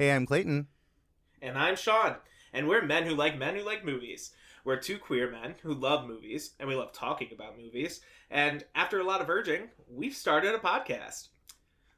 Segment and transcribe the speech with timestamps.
[0.00, 0.66] Hey, I'm Clayton.
[1.42, 2.14] And I'm Shawn.
[2.54, 4.30] And we're men who like men who like movies.
[4.64, 8.00] We're two queer men who love movies, and we love talking about movies.
[8.30, 11.28] And after a lot of urging, we've started a podcast.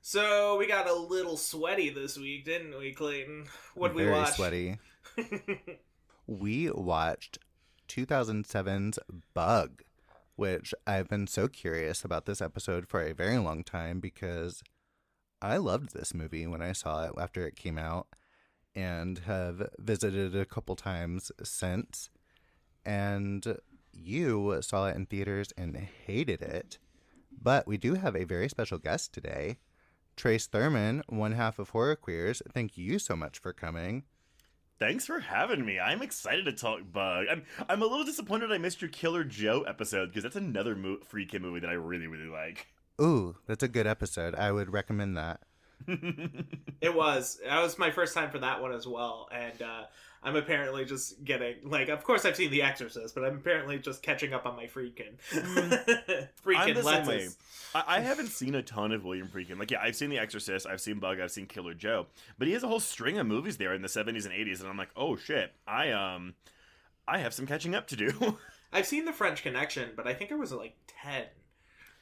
[0.00, 3.44] So we got a little sweaty this week, didn't we, Clayton?
[3.76, 4.32] What we Very watch?
[4.32, 4.78] sweaty.
[6.26, 7.38] We watched
[7.88, 8.98] 2007's
[9.32, 9.82] Bug,
[10.34, 14.60] which I've been so curious about this episode for a very long time because
[15.42, 18.06] I loved this movie when I saw it after it came out
[18.76, 22.08] and have visited a couple times since.
[22.86, 23.58] And
[23.92, 26.78] you saw it in theaters and hated it.
[27.30, 29.58] But we do have a very special guest today.
[30.16, 32.40] Trace Thurman, one half of Horror Queers.
[32.54, 34.04] Thank you so much for coming.
[34.78, 35.80] Thanks for having me.
[35.80, 37.26] I'm excited to talk Bug.
[37.30, 40.98] I'm I'm a little disappointed I missed your Killer Joe episode because that's another mo-
[41.28, 42.68] kid movie that I really really like.
[43.02, 44.34] Ooh, that's a good episode.
[44.34, 45.40] I would recommend that.
[46.80, 47.40] It was.
[47.46, 49.28] That was my first time for that one as well.
[49.30, 49.82] And uh,
[50.20, 54.02] I'm apparently just getting, like, of course I've seen The Exorcist, but I'm apparently just
[54.02, 55.12] catching up on my Friedkin.
[55.32, 57.28] I'm Friedkin the same way.
[57.72, 59.60] I, I haven't seen a ton of William Friedkin.
[59.60, 62.06] Like, yeah, I've seen The Exorcist, I've seen Bug, I've seen Killer Joe,
[62.36, 64.68] but he has a whole string of movies there in the 70s and 80s, and
[64.68, 66.34] I'm like, oh shit, I um,
[67.06, 68.38] I have some catching up to do.
[68.72, 71.26] I've seen The French Connection, but I think I was like 10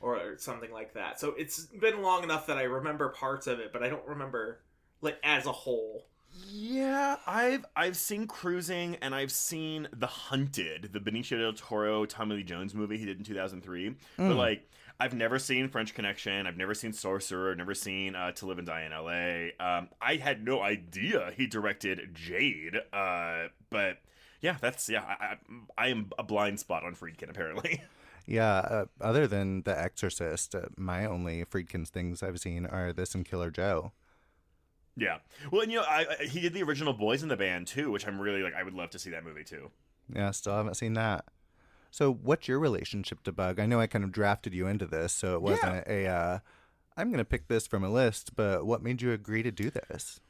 [0.00, 1.20] or something like that.
[1.20, 4.60] So it's been long enough that I remember parts of it, but I don't remember,
[5.02, 6.06] like, as a whole.
[6.48, 12.36] Yeah, I've I've seen Cruising and I've seen The Hunted, the Benicio del Toro Tommy
[12.36, 13.96] Lee Jones movie he did in 2003.
[14.16, 14.36] But Mm.
[14.36, 18.58] like I've never seen French Connection, I've never seen Sorcerer, never seen uh, To Live
[18.58, 19.52] and Die in L.A.
[19.58, 22.76] Um, I had no idea he directed Jade.
[22.92, 23.98] Uh, but
[24.40, 25.02] yeah, that's yeah.
[25.02, 25.36] I, I,
[25.76, 27.82] I am a blind spot on Friedkin apparently.
[28.26, 33.14] Yeah, uh, other than The Exorcist, uh, my only Friedkin's things I've seen are this
[33.14, 33.92] and Killer Joe.
[34.96, 35.18] yeah.
[35.50, 37.90] Well, and you know, I, I- he did the original Boys in the Band too,
[37.90, 38.54] which I'm really like.
[38.54, 39.70] I would love to see that movie too.
[40.14, 41.24] Yeah, still haven't seen that.
[41.92, 43.58] So, what's your relationship to Bug?
[43.58, 46.38] I know I kind of drafted you into this, so it wasn't a, uh,
[46.96, 49.70] I'm going to pick this from a list, but what made you agree to do
[49.70, 50.20] this?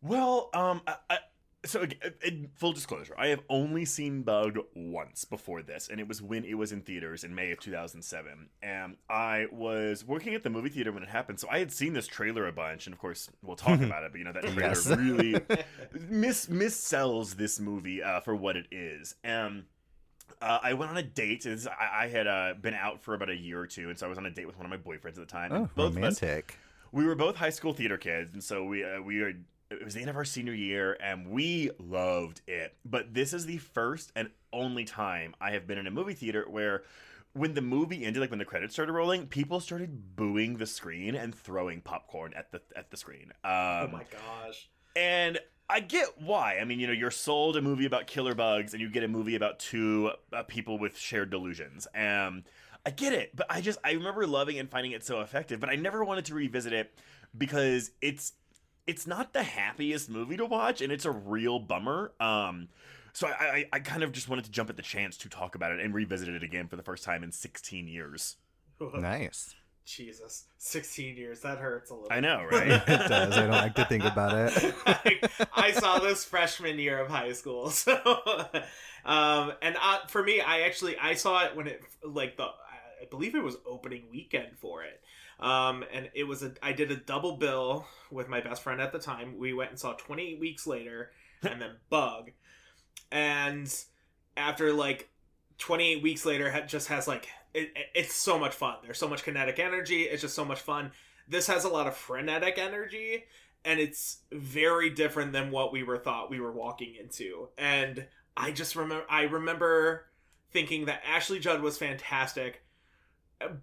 [0.00, 1.18] Well, um, I,
[1.64, 1.84] so
[2.24, 6.44] in full disclosure, I have only seen Bug once before this, and it was when
[6.44, 8.48] it was in theaters in May of 2007.
[8.62, 11.92] And I was working at the movie theater when it happened, so I had seen
[11.94, 14.12] this trailer a bunch, and of course, we'll talk about it.
[14.12, 14.86] But you know, that trailer Yes.
[14.96, 15.40] really
[16.08, 19.16] mis missells this movie uh, for what it is.
[19.24, 19.64] And
[20.40, 21.44] uh, I went on a date.
[21.46, 24.06] and I, I had uh, been out for about a year or two, and so
[24.06, 25.52] I was on a date with one of my boyfriends at the time.
[25.52, 26.56] Oh, both of us romantic.
[26.92, 29.32] we were both high school theater kids, and so we uh, we were.
[29.70, 32.76] It was the end of our senior year, and we loved it.
[32.86, 36.46] But this is the first and only time I have been in a movie theater
[36.48, 36.84] where,
[37.34, 41.14] when the movie ended, like when the credits started rolling, people started booing the screen
[41.14, 43.32] and throwing popcorn at the at the screen.
[43.44, 44.70] Um, oh my gosh.
[44.96, 46.58] and I get why.
[46.58, 49.08] I mean, you know, you're sold a movie about killer bugs, and you get a
[49.08, 51.86] movie about two uh, people with shared delusions.
[51.94, 52.44] Um,
[52.86, 55.60] I get it, but I just I remember loving and finding it so effective.
[55.60, 56.94] But I never wanted to revisit it
[57.36, 58.32] because it's
[58.88, 62.10] it's not the happiest movie to watch, and it's a real bummer.
[62.18, 62.68] Um,
[63.12, 65.54] so I, I I kind of just wanted to jump at the chance to talk
[65.54, 68.36] about it and revisit it again for the first time in 16 years.
[68.80, 69.54] Nice.
[69.84, 70.44] Jesus.
[70.58, 71.40] 16 years.
[71.40, 72.08] That hurts a little.
[72.10, 72.68] I know, right?
[72.88, 73.36] It does.
[73.36, 74.74] I don't like to think about it.
[74.86, 77.96] I, I saw this freshman year of high school, so
[79.04, 83.06] um, and uh, for me, I actually I saw it when it like the I
[83.10, 85.00] believe it was opening weekend for it,
[85.40, 88.92] um, and it was a I did a double bill with my best friend at
[88.92, 89.38] the time.
[89.38, 91.10] We went and saw Twenty Eight Weeks Later,
[91.42, 92.30] and then Bug,
[93.10, 93.72] and
[94.36, 95.08] after like
[95.58, 98.76] 28 weeks later ha- just has like it, it- it's so much fun.
[98.82, 100.02] There's so much kinetic energy.
[100.04, 100.92] It's just so much fun.
[101.28, 103.24] This has a lot of frenetic energy
[103.64, 107.48] and it's very different than what we were thought we were walking into.
[107.58, 108.06] And
[108.36, 110.04] i just remember i remember
[110.52, 112.62] thinking that ashley judd was fantastic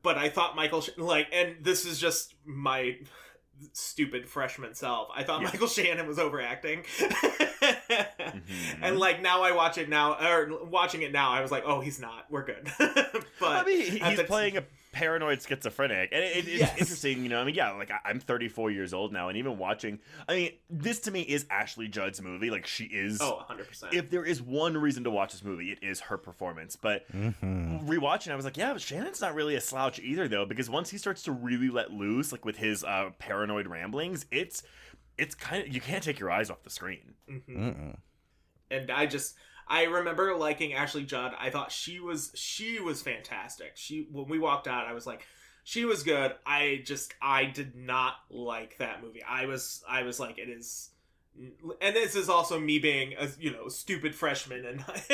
[0.02, 2.98] but i thought michael Sh- like and this is just my
[3.74, 5.48] stupid freshman self i thought Yeah.
[5.52, 6.84] michael shannon was overacting
[7.66, 8.80] Mhm.
[8.82, 11.80] and like now I watch it now, or watching it now, I was like, oh,
[11.80, 12.26] he's not.
[12.30, 12.70] We're good.
[12.78, 14.64] but I mean, he's playing a
[14.96, 16.78] paranoid schizophrenic, and it, it- it's Yes.
[16.80, 17.22] interesting.
[17.24, 20.00] You know, I mean, yeah, like I- I'm 34 years old now, and even watching,
[20.28, 22.50] I mean, this to me is Ashley Judd's movie.
[22.50, 23.20] Like she is.
[23.22, 23.68] oh, 100.
[23.68, 26.76] percent If there is one reason to watch this movie, it is her performance.
[26.78, 27.32] But hmm
[27.86, 30.90] rewatching, I was like, yeah, but Shannon's not really a slouch either, though, because once
[30.90, 34.64] he starts to really let loose, like with his uh, paranoid ramblings, it's
[35.18, 37.14] it's kind of you can't take your eyes off the screen.
[37.30, 37.96] Mm-mm.
[38.72, 39.36] And I just,
[39.68, 41.34] I remember liking Ashley Judd.
[41.40, 43.72] I thought she was, she was fantastic.
[43.76, 45.26] She when we walked out, I was like,
[45.64, 46.34] she was good.
[46.46, 49.24] I just, I did not like that movie.
[49.28, 50.90] I was, I was like, it is
[51.82, 54.86] and this is also me being a you know stupid freshman and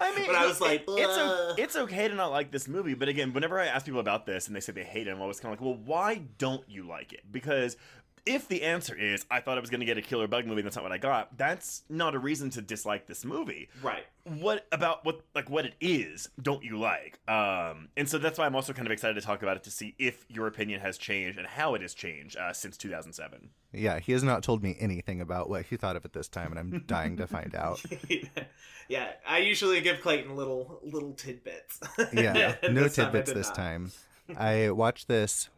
[0.00, 2.68] I mean, but I was like it- it's, o- it's okay to not like this
[2.68, 5.12] movie, but again, whenever I ask people about this and they say they hate it,
[5.12, 7.20] I'm always kind of like, well, why don't you like it?
[7.32, 7.78] Because
[8.24, 10.60] if the answer is I thought I was going to get a killer bug movie,
[10.60, 13.68] and that's not what I got, that's not a reason to dislike this movie.
[13.82, 17.18] right What about what like what it is don't you like?
[17.28, 19.70] Um, and so that's why I'm also kind of excited to talk about it to
[19.70, 23.50] see if your opinion has changed and how it has changed uh, since 2007.
[23.72, 26.52] Yeah, he has not told me anything about what he thought of it this time,
[26.52, 27.82] and I'm dying to find out.
[28.88, 31.80] yeah I usually give Clayton little little tidbits
[32.12, 33.54] Yeah, And no this time tidbits this not.
[33.56, 33.92] time.
[34.36, 35.50] I watched this j-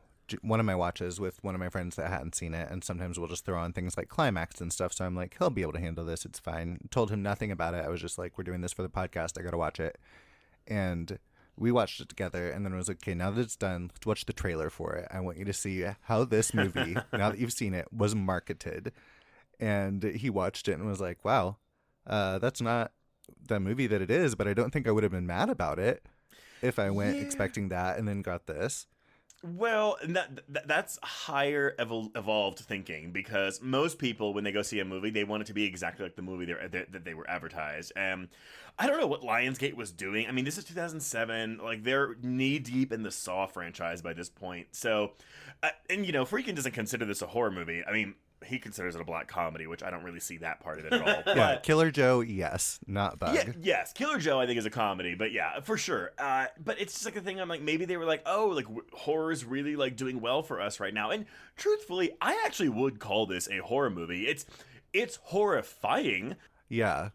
[0.43, 3.19] one of my watches with one of my friends that hadn't seen it, and sometimes
[3.19, 4.93] we'll just throw on things like climax and stuff.
[4.93, 6.25] So I'm like, he'll be able to handle this.
[6.25, 6.79] It's fine.
[6.91, 7.85] Told him nothing about it.
[7.85, 9.39] I was just like, we're doing this for the podcast.
[9.39, 9.99] I got to watch it,
[10.67, 11.19] and
[11.57, 12.51] we watched it together.
[12.51, 14.95] And then I was like, okay, now that it's done, let's watch the trailer for
[14.95, 15.07] it.
[15.11, 18.93] I want you to see how this movie, now that you've seen it, was marketed.
[19.61, 21.59] And he watched it and was like, wow,
[22.07, 22.93] uh, that's not
[23.47, 25.79] the movie that it is, but I don't think I would have been mad about
[25.79, 26.05] it
[26.61, 27.23] if I went Yeah.
[27.23, 28.87] expecting that and then got this.
[29.47, 34.81] Well, that, that that's higher evol- evolved thinking because most people, when they go see
[34.81, 37.29] a movie, they want it to be exactly like the movie that that they were
[37.29, 37.93] advertised.
[37.95, 38.29] And
[38.79, 40.27] I don't know what Lionsgate was doing.
[40.27, 41.59] I mean, this is 2007.
[41.63, 44.69] Like they're knee deep in the Saw franchise by this point.
[44.71, 45.13] So,
[45.63, 47.85] uh, and you know, Friedkin doesn't consider this a horror movie.
[47.87, 48.15] I mean,
[48.45, 50.93] he considers it a black comedy, which I don't really see that part of it
[50.93, 51.35] at all.
[51.35, 53.35] Yeah, Killer Joe, yes, not Bug.
[53.35, 56.13] yeah, yes, Killer Joe I think is a comedy, but yeah, for sure.
[56.19, 57.41] Uh, but it's just like a thing.
[57.41, 60.61] I'm like, maybe they were like, oh, like w- horror's really like doing well for
[60.61, 61.11] us right now.
[61.11, 61.27] And
[61.57, 64.27] truthfully, I actually would call this a horror movie.
[64.29, 64.47] It's
[64.93, 66.37] it's horrifying.
[66.69, 67.11] Yeah.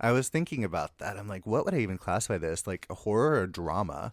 [0.00, 1.16] I was thinking about that.
[1.16, 2.66] I'm like, what would I even classify this?
[2.66, 4.12] Like a horror or drama?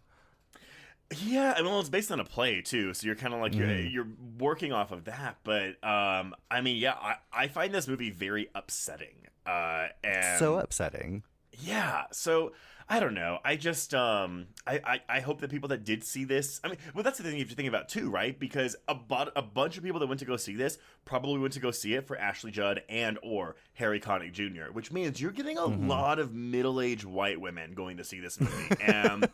[1.25, 3.67] Yeah, and well, it's based on a play too, so you're kind of like you're,
[3.67, 3.91] Mhm.
[3.91, 4.07] you're
[4.39, 5.37] working off of that.
[5.43, 9.27] But um, I mean, yeah, I, I find this movie very upsetting.
[9.45, 11.23] Uh, and so upsetting.
[11.59, 12.53] Yeah, so
[12.93, 13.39] I don't know.
[13.45, 16.59] I just um I, I I hope that people that did see this.
[16.61, 18.37] I mean, well, that's the thing you have to think about too, right?
[18.37, 21.53] Because a bu- a bunch of people that went to go see this probably went
[21.53, 25.31] to go see it for Ashley Judd and or Harry Connick Jr., which means you're
[25.31, 25.87] getting a Mhm.
[25.87, 29.29] lot of middle aged white women going to see this movie, and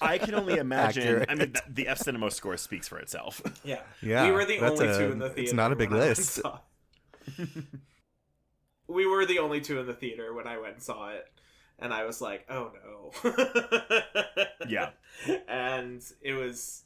[0.00, 1.26] I can only imagine.
[1.28, 3.42] I mean, th- the F Cinema score speaks for itself.
[3.64, 5.42] yeah Yeah, we were the only a- two in the theater.
[5.42, 6.26] it's not a big when I went and
[7.36, 7.56] list.
[8.88, 11.26] we were the only two in the theater when I went and saw it
[11.78, 13.30] and I was like oh no
[14.68, 14.90] Yeah.
[15.48, 16.82] and it was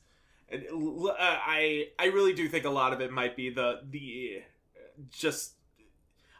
[0.48, 4.42] and, uh, I I really do think a lot of it might be the the
[5.10, 5.54] just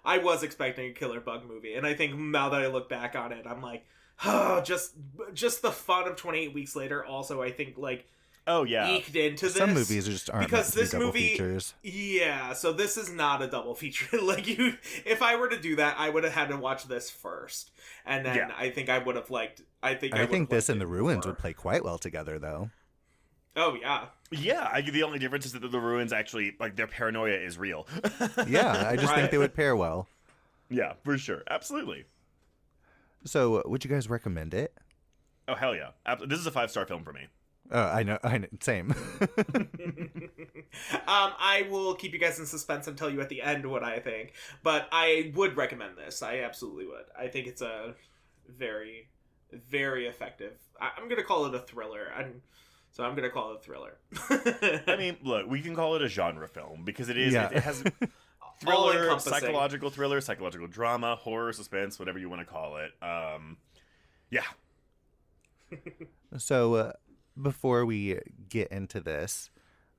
[0.04, 3.14] I was expecting a killer bug movie, and I think now that I look back
[3.16, 3.84] on it, I'm like,
[4.24, 4.94] oh, just
[5.34, 7.04] just the fun of 28 weeks later.
[7.04, 8.06] Also, I think like
[8.52, 9.54] Oh yeah, eked into this.
[9.54, 11.74] Some movies just aren't because meant to be this double movie- features.
[11.82, 14.18] Yeah, so this is not a double feature.
[14.22, 17.10] like you, if I were to do that, I would have had to watch this
[17.10, 17.70] first,
[18.04, 18.50] and then Yeah.
[18.58, 19.62] I think I would have liked.
[19.82, 21.32] I think I, I think this and the ruins more.
[21.32, 22.70] would play quite well together, though.
[23.56, 24.68] Oh yeah, yeah.
[24.72, 27.86] I, the only difference is that the ruins actually like their paranoia is real.
[28.48, 30.08] Yeah, I just think they would pair well.
[30.68, 32.04] yeah, for sure, absolutely.
[33.24, 34.72] So, uh, would you guys recommend it?
[35.46, 35.90] Oh hell yeah!
[36.26, 37.26] This is a five star film for me.
[37.72, 38.92] Oh, I know, I know, same.
[39.20, 39.32] um,
[41.06, 44.00] I will keep you guys in suspense and tell you at the end what I
[44.00, 44.32] think.
[44.62, 46.22] But I would recommend this.
[46.22, 47.04] I absolutely would.
[47.18, 47.94] I think it's a
[48.48, 49.08] very,
[49.52, 50.54] very effective.
[50.80, 52.12] I- I'm gonna call it a thriller.
[52.16, 52.42] I'm,
[52.90, 53.98] so I'm gonna call it a thriller.
[54.86, 57.32] I mean, look, we can call it a genre film because it is.
[57.32, 57.50] Yeah.
[57.50, 57.84] It, it has
[58.60, 62.90] thriller, psychological thriller, psychological drama, horror, suspense, whatever you want to call it.
[63.00, 63.58] Um,
[64.28, 64.42] yeah,
[66.38, 66.92] So, uh,
[67.40, 68.18] before we
[68.48, 69.50] get into this,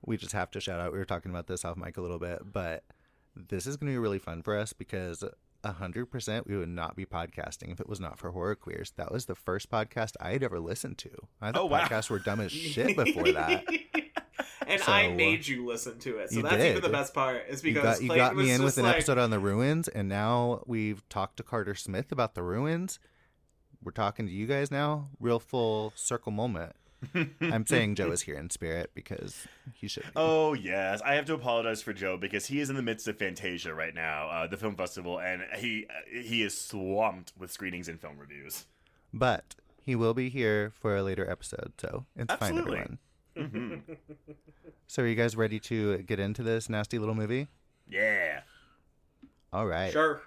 [0.05, 0.91] we just have to shout out.
[0.91, 2.83] We were talking about this off mic a little bit, but
[3.35, 5.23] this is going to be really fun for us because
[5.63, 8.93] a hundred percent we would not be podcasting if it was not for horror queers.
[8.97, 11.09] That was the first podcast I had ever listened to.
[11.39, 11.81] I thought Oh, wow.
[11.85, 13.63] podcasts were dumb as shit before that.
[14.67, 16.31] and So, I made you listen to it.
[16.31, 16.83] So you that's even did.
[16.83, 17.43] the best part.
[17.47, 19.87] Is You because got, you got me in with an like, episode on the ruins,
[19.87, 22.97] and now we've talked to Carter Smith about the ruins.
[23.83, 25.09] We're talking to you guys now.
[25.19, 26.73] Real full circle moment.
[27.41, 30.03] I'm saying Joe is here in spirit because he should.
[30.03, 30.09] Be.
[30.15, 33.17] Oh yes, I have to apologize for Joe because he is in the midst of
[33.17, 37.99] Fantasia right now, uh, the film festival, and he he is swamped with screenings and
[37.99, 38.65] film reviews.
[39.13, 42.77] But he will be here for a later episode, so it's Absolutely.
[42.77, 42.99] fine,
[43.35, 43.83] everyone.
[43.87, 43.93] hmm
[44.87, 47.47] So, are you guys ready to get into this nasty little movie?
[47.89, 48.41] Yeah.
[49.53, 49.91] All right.
[49.91, 50.21] Sure.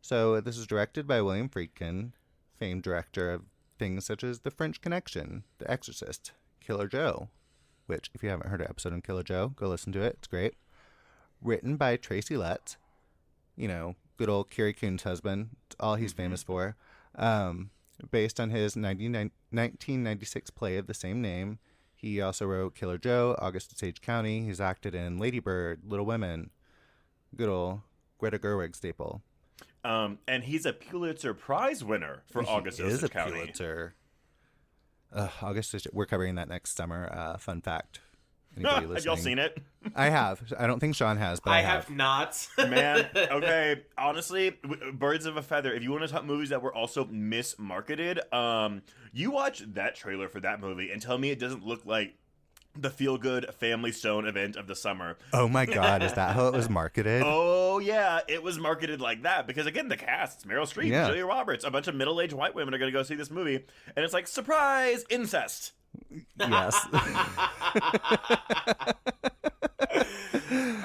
[0.00, 2.12] So, this is directed by William Friedkin,
[2.58, 3.42] famed director of
[3.82, 7.28] things such as The French Connection, The Exorcist, Killer Joe,
[7.86, 10.14] which, if you haven't heard an episode on Killer Joe, go listen to it.
[10.18, 10.54] It's great.
[11.42, 12.76] Written by Tracy Letts,
[13.56, 15.48] you know, good old Carrie Coon's husband.
[15.66, 16.22] It's all he's Mm-hmm.
[16.22, 16.76] famous for.
[17.16, 17.70] Um,
[18.12, 21.58] based on his 99 1996 play of the same name.
[21.92, 24.44] He also wrote Killer Joe, August Osage County.
[24.44, 26.50] He's acted in Lady Bird, Little Women.
[27.34, 27.80] Good old
[28.18, 29.22] Greta Gerwig staple.
[29.84, 33.32] Um, and he's a Pulitzer Prize winner for He August is Osage a County.
[33.32, 33.94] Pulitzer.
[35.12, 35.74] Uh, August.
[35.74, 37.08] Osage- We're covering that next summer.
[37.12, 38.00] Uh, fun fact.
[38.56, 39.56] Anybody Have y'all seen it?
[39.96, 40.52] I have.
[40.58, 42.46] I don't think Shawn has, but I, I have not.
[42.58, 43.82] Man, okay.
[43.96, 45.72] Honestly, w- birds of a feather.
[45.72, 50.28] If you want to talk movies that were also mismarketed, um, you watch that trailer
[50.28, 52.14] for that movie and tell me it doesn't look like
[52.74, 55.16] the feel good Family Stone event of the summer.
[55.32, 56.02] Oh my God!
[56.02, 57.22] Is that how it was marketed?
[57.24, 61.06] Oh yeah, it was marketed like that because again, the cast it's Meryl Streep, Yeah.
[61.06, 63.30] Julia Roberts, a bunch of middle aged white women are going to go see this
[63.30, 63.56] movie,
[63.96, 65.72] and it's like surprise incest.
[66.38, 66.86] Yes.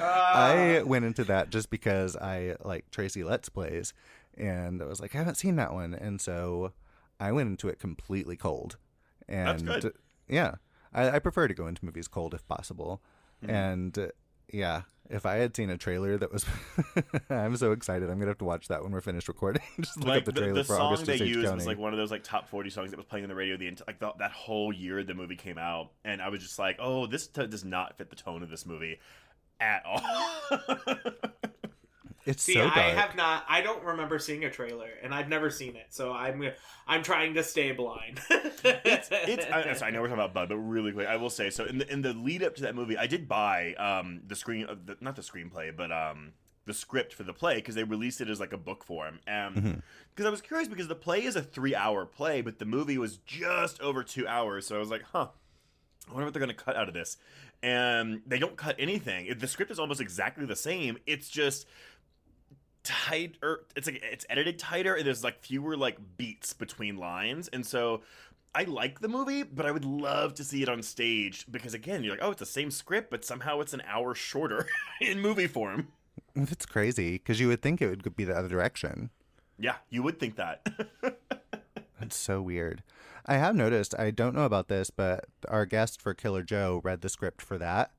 [0.00, 3.92] I went into that just because I like Tracy Letts plays,
[4.36, 6.72] and I was like, I haven't seen that one, and so
[7.20, 8.76] I went into it completely cold.
[9.28, 9.94] And That's good.
[10.28, 10.54] yeah,
[10.92, 13.02] I, I prefer to go into movies cold if possible.
[13.42, 13.54] Mm-hmm.
[13.54, 14.06] And uh,
[14.52, 16.44] yeah, if I had seen a trailer that was,
[17.30, 18.10] I'm so excited.
[18.10, 19.62] I'm gonna have to watch that when we're finished recording.
[19.80, 21.56] just look like up the the, trailer the for song August they used County.
[21.56, 23.56] was like one of those like top 40 songs that was playing on the radio
[23.56, 26.76] the like the, that whole year the movie came out and i was just like
[26.80, 28.98] oh this t- does not fit the tone of this movie
[29.60, 30.00] at all
[32.28, 32.76] it's See, so dark.
[32.76, 33.44] I have not.
[33.48, 35.86] I don't remember seeing a trailer, and I've never seen it.
[35.90, 36.50] So I'm
[36.86, 38.20] I'm trying to stay blind.
[38.30, 41.30] it's, it's I, so I know we're talking about Bug, but really quick, I will
[41.30, 41.64] say so.
[41.64, 44.66] In the in the lead up to that movie, I did buy um the screen,
[44.68, 46.32] uh, the, not the screenplay, but um
[46.66, 49.20] the script for the play because they released it as like a book form.
[49.26, 49.82] Um, Mhm.
[50.14, 52.98] because I was curious because the play is a three hour play, but the movie
[52.98, 55.28] was just over two hours, so I was like, huh.
[56.08, 57.18] I wonder what they're going to cut out of this.
[57.62, 59.34] And they don't cut anything.
[59.38, 60.96] The script is almost exactly the same.
[61.06, 61.66] It's just
[62.88, 63.64] tighter.
[63.76, 68.02] It's like it's edited tighter, and there's like fewer like beats between lines, and so
[68.54, 72.02] I like the movie, but I would love to see it on stage because again,
[72.02, 74.66] you're like, oh, it's the same script, but somehow it's an hour shorter
[75.00, 75.88] in movie form.
[76.34, 79.10] It's crazy because you would think it would be the other direction.
[79.58, 80.66] Yeah, you would think that.
[82.00, 82.82] It's so weird.
[83.26, 87.00] I have noticed, I don't know about this, but our guest for Killer Joe read
[87.00, 87.90] the script for that,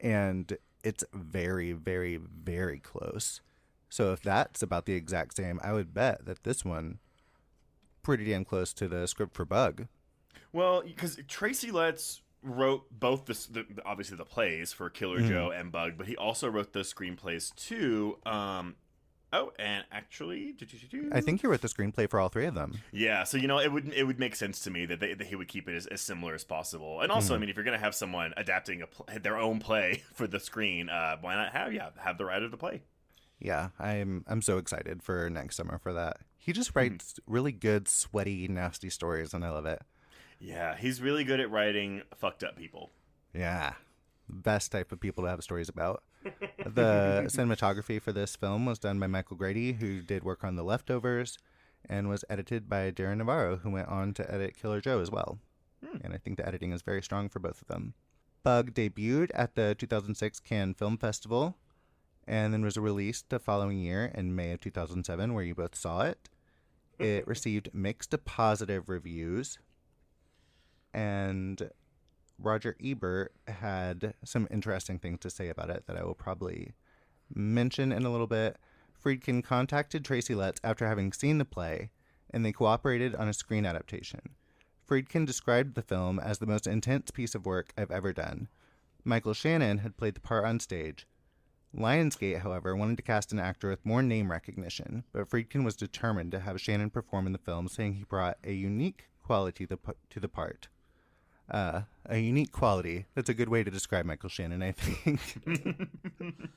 [0.00, 3.40] and it's very, very, very close.
[3.94, 6.98] So if that's about the exact same, I would bet that this one
[8.02, 9.86] pretty damn close to the script for Bug.
[10.52, 15.28] Well, because Tracy Letts wrote both the, the obviously the plays for Killer Mhm.
[15.28, 18.18] Joe and Bug, but he also wrote the screenplays too.
[18.26, 18.74] Um,
[19.32, 20.56] oh, and actually,
[21.12, 22.80] I think he wrote the screenplay for all three of them.
[22.90, 23.22] yeah.
[23.22, 25.36] So you know, it would it would make sense to me that, they, that he
[25.36, 27.00] would keep it as, as similar as possible.
[27.00, 27.40] And also, I Mhm.
[27.42, 30.88] mean, if you're gonna have someone adapting a pl- their own play for the screen,
[30.88, 32.82] uh, why not have yeah have the writer of the play?
[33.44, 36.16] Yeah, I'm I'm so excited for next summer for that.
[36.38, 39.82] He just writes really good, sweaty, nasty stories, and I love it.
[40.40, 42.90] Yeah, he's really good at writing fucked up people.
[43.34, 43.74] Yeah.
[44.30, 46.02] Best type of people to have stories about.
[46.64, 50.64] The cinematography for this film was done by Michael Grady, who did work on The
[50.64, 51.38] Leftovers,
[51.86, 55.38] and was edited by Darrin Navarro, who went on to edit Killer Joe as well.
[55.84, 55.98] Hmm.
[56.02, 57.92] And I think the editing is very strong for both of them.
[58.42, 61.58] Bug debuted at the 2006 Cannes Film Festival
[62.26, 66.02] and then was released the following year in May of 2007, where you both saw
[66.02, 66.28] it.
[66.98, 69.58] It received mixed to positive reviews,
[70.92, 71.70] and
[72.38, 76.74] Roger Ebert had some interesting things to say about it that I will probably
[77.34, 78.56] mention in a little bit.
[79.02, 81.90] Friedkin contacted Tracy Letts after having seen the play,
[82.30, 84.20] and they cooperated on a screen adaptation.
[84.88, 88.48] Friedkin described the film as the most intense piece of work I've ever done.
[89.04, 91.06] Michael Shannon had played the part on stage.
[91.76, 96.32] Lionsgate, however, wanted to cast an actor with more name recognition, but Friedkin was determined
[96.32, 99.78] to have Shannon perform in the film, saying he brought a unique quality to
[100.20, 100.68] the, part.
[101.50, 103.06] Uh, a unique quality.
[103.14, 105.20] That's a good way to describe Michael Shannon, I think.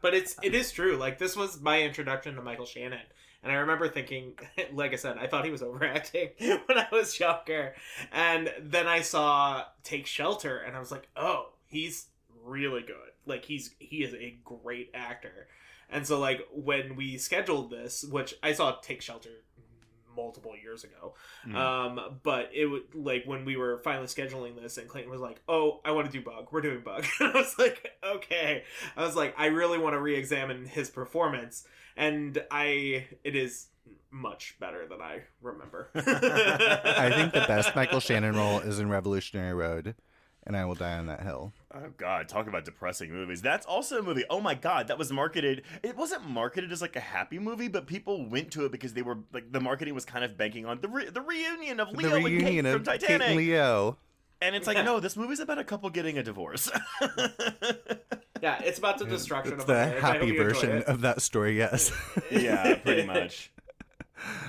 [0.00, 0.96] but it's it is true.
[0.96, 3.00] Like this was my introduction to Michael Shannon,
[3.42, 4.38] and I remember thinking,
[4.72, 7.74] like I said, I thought he was overacting when I was younger,
[8.12, 12.06] and then I saw Take Shelter, and I was like, oh, he's
[12.46, 12.96] really good.
[13.26, 15.48] Like he's he is a great actor,
[15.90, 19.30] and so like when we scheduled this, which I saw Take Shelter
[20.16, 21.14] multiple years ago.
[21.46, 21.54] Mm.
[21.54, 25.40] Um, but it would like when we were finally scheduling this, and Clayton was like,
[25.48, 26.48] "Oh, I want to do Bug.
[26.50, 28.64] We're doing Bug." And I was like, "Okay."
[28.96, 33.68] I was like, "I really want to re-examine his performance," and I it is
[34.10, 35.90] much better than I remember.
[35.94, 39.94] I think the best Michael Shannon role is in Revolutionary Road,
[40.46, 41.52] and I will die on that hill.
[41.74, 43.42] Oh God, talk about depressing movies.
[43.42, 44.24] That's also a movie.
[44.30, 45.62] Oh my God, that was marketed.
[45.82, 49.02] It wasn't marketed as like a happy movie, but people went to it because they
[49.02, 52.10] were like the marketing was kind of banking on the re- the reunion of Leo
[52.10, 53.26] the reunion and of Kate Kate from Titanic.
[53.28, 53.98] and Leo.
[54.40, 56.70] And it's like, no, this movie's about a couple getting a divorce.
[58.42, 60.00] Yeah, it's about the destruction It's of the marriage.
[60.02, 61.56] Happy version of that story.
[61.56, 61.90] Yes,
[62.30, 63.50] yeah, pretty much.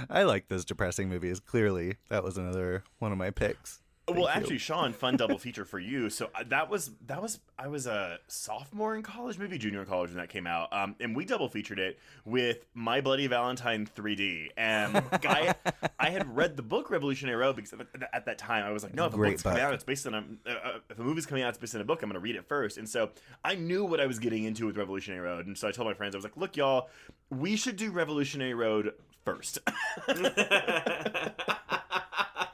[0.09, 1.39] I like those depressing movies.
[1.39, 3.81] Clearly, that was another one of my picks.
[4.07, 4.27] Well, you.
[4.29, 6.09] actually, Shawn, fun double feature for you.
[6.09, 9.85] So uh, that was that was I was a sophomore in college, maybe junior in
[9.85, 13.89] college when that came out, um, and we double featured it with My Bloody Valentine
[13.95, 14.51] 3D.
[14.55, 15.53] And I
[15.99, 18.93] I had read the book Revolutionary Road because at, at that time I was like,
[18.93, 21.03] no, if a Great book's coming out, it's based on a uh, uh, if a
[21.03, 22.01] movie's coming out, it's based on a book.
[22.01, 22.77] I'm going to read it first.
[22.77, 23.09] And so
[23.43, 25.93] I knew what I was getting into with Revolutionary Road, and so I told my
[25.93, 26.89] friends, I was like, look, y'all,
[27.29, 28.93] we should do Revolutionary Road
[29.25, 29.59] first.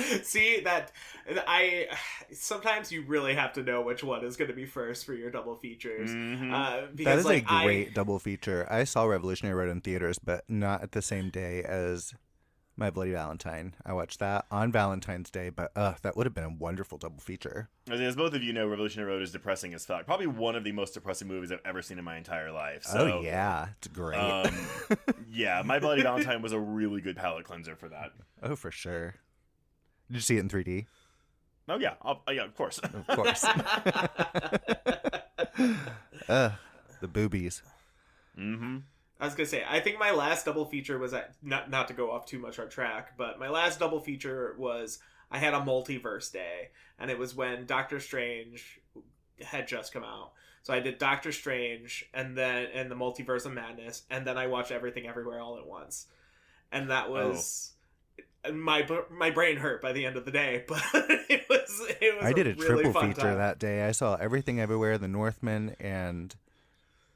[0.22, 0.92] See that
[1.46, 1.86] I
[2.32, 5.30] sometimes you really have to know which one is going to be first for your
[5.30, 6.10] double features.
[6.10, 6.52] Mhm.
[6.52, 8.66] Uh, because is like a I- great double feature.
[8.70, 12.14] I saw Revolutionary Road in theaters, but not at the same day as
[12.76, 13.74] My Bloody Valentine.
[13.84, 17.20] I watched that on Valentine's Day, but uh, that would have been a wonderful double
[17.20, 17.68] feature.
[17.90, 20.06] As, as both of you know, Revolutionary Road is depressing as fuck.
[20.06, 22.84] Probably one of the most depressing movies I've ever seen in my entire life.
[22.84, 24.16] So, oh yeah, it's great.
[24.18, 24.54] Um,
[25.30, 28.12] yeah, My Bloody Valentine was a really good palate cleanser for that.
[28.42, 29.14] oh for sure.
[30.10, 30.86] Did you see it in 3D?
[31.68, 32.80] Oh yeah, I'll, uh, yeah, of course.
[32.80, 33.44] Of course.
[36.28, 36.50] uh,
[37.00, 37.62] the boobies.
[38.34, 38.78] hmm
[39.20, 41.94] I was gonna say, I think my last double feature was at, not not to
[41.94, 44.98] go off too much our track, but my last double feature was
[45.30, 48.80] I had a multiverse day, and it was when Doctor Strange
[49.42, 50.32] had just come out.
[50.62, 54.48] So I did Doctor Strange, and then and the Multiverse of Madness, and then I
[54.48, 56.06] watched Everything Everywhere All at Once,
[56.72, 57.69] and that was.
[58.52, 62.24] My my brain hurt by the end of the day, but it was it was.
[62.24, 63.38] I did a really triple feature time.
[63.38, 63.86] that day.
[63.86, 66.34] I saw Everything Everywhere, The Northman, and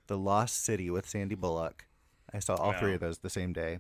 [0.07, 1.87] The Lost City with Sandy Bullock.
[2.33, 3.79] I saw all three of those the same day.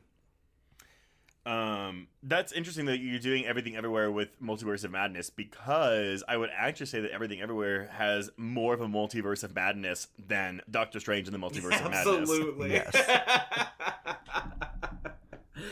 [1.46, 6.48] Um, that's interesting that you're doing everything everywhere with Multiverse of Madness because I would
[6.56, 11.28] actually say that Everything Everywhere has more of a multiverse of madness than Doctor Strange
[11.28, 12.30] and the Multiverse of Madness.
[12.30, 12.72] Absolutely.
[12.72, 12.96] Yes.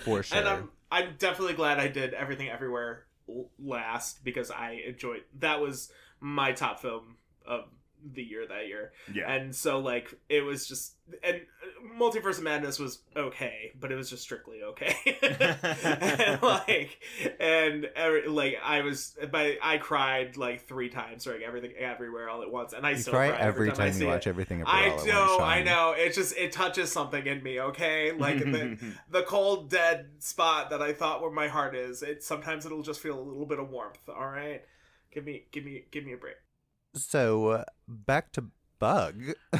[0.04, 0.68] For sure.
[0.92, 3.06] I'm definitely glad I did everything everywhere
[3.58, 7.64] last because I enjoyed that was my top film of
[8.14, 8.92] the year that year.
[9.12, 9.30] Yeah.
[9.30, 11.40] And so like it was just and
[11.98, 14.96] Multiverse of Madness was okay, but it was just strictly okay.
[15.22, 16.98] and like
[17.40, 22.42] and every, like I was but I cried like 3 times during everything everywhere all
[22.42, 24.10] at once and I you still cry cry every I time see you it.
[24.10, 25.00] watch Everything Everywhere.
[25.00, 25.94] I know, I know.
[25.96, 27.60] It just it touches something in me.
[27.60, 28.78] Okay, like the,
[29.10, 32.02] the cold dead spot that I thought where my heart is.
[32.02, 34.08] It sometimes it'll just feel a little bit of warmth.
[34.08, 34.62] All right,
[35.12, 36.36] give me, give me, give me a break.
[36.94, 38.46] So uh, back to
[38.78, 39.14] Bug.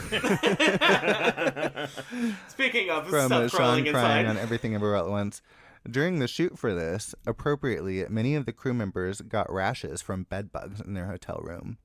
[2.49, 5.43] Speaking of From stuff uh, crawling Shawn crying on Everything Everywhere All at Once.
[5.89, 10.53] During the shoot for this, appropriately, many of the crew members got rashes from bed
[10.53, 11.79] bugs in their hotel room.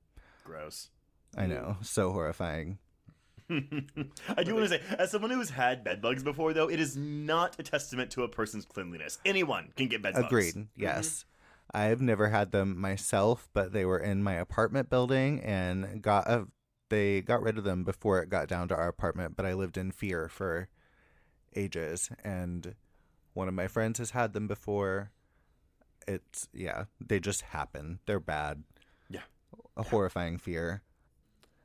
[0.44, 0.90] Gross.
[1.36, 2.78] I know, so horrifying.
[3.50, 6.96] I do want to say, as someone who's had bed bugs before, though, it is
[6.96, 9.18] not a testament to a person's cleanliness.
[9.24, 10.26] Anyone can get bed bugs.
[10.26, 10.68] Agreed.
[10.76, 11.24] Yes.
[11.72, 16.46] I've never had them myself, but they were in my apartment building and got a,
[16.88, 19.76] they got rid of them before it got down to our apartment, but I lived
[19.76, 20.68] in fear for
[21.54, 22.74] ages and
[23.34, 25.12] one of my friends has had them before.
[26.06, 28.00] It's yeah, they just happen.
[28.06, 28.64] They're bad.
[29.10, 29.20] Yeah.
[29.76, 30.82] A horrifying fear.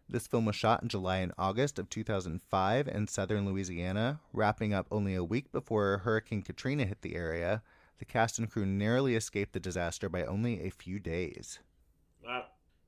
[0.09, 4.85] This film was shot in July and August of 2005 in southern Louisiana, wrapping up
[4.91, 7.63] only a week before Hurricane Katrina hit the area.
[8.03, 11.59] The cast and crew narrowly escaped the disaster by only a few days.
[12.21, 12.47] Wow.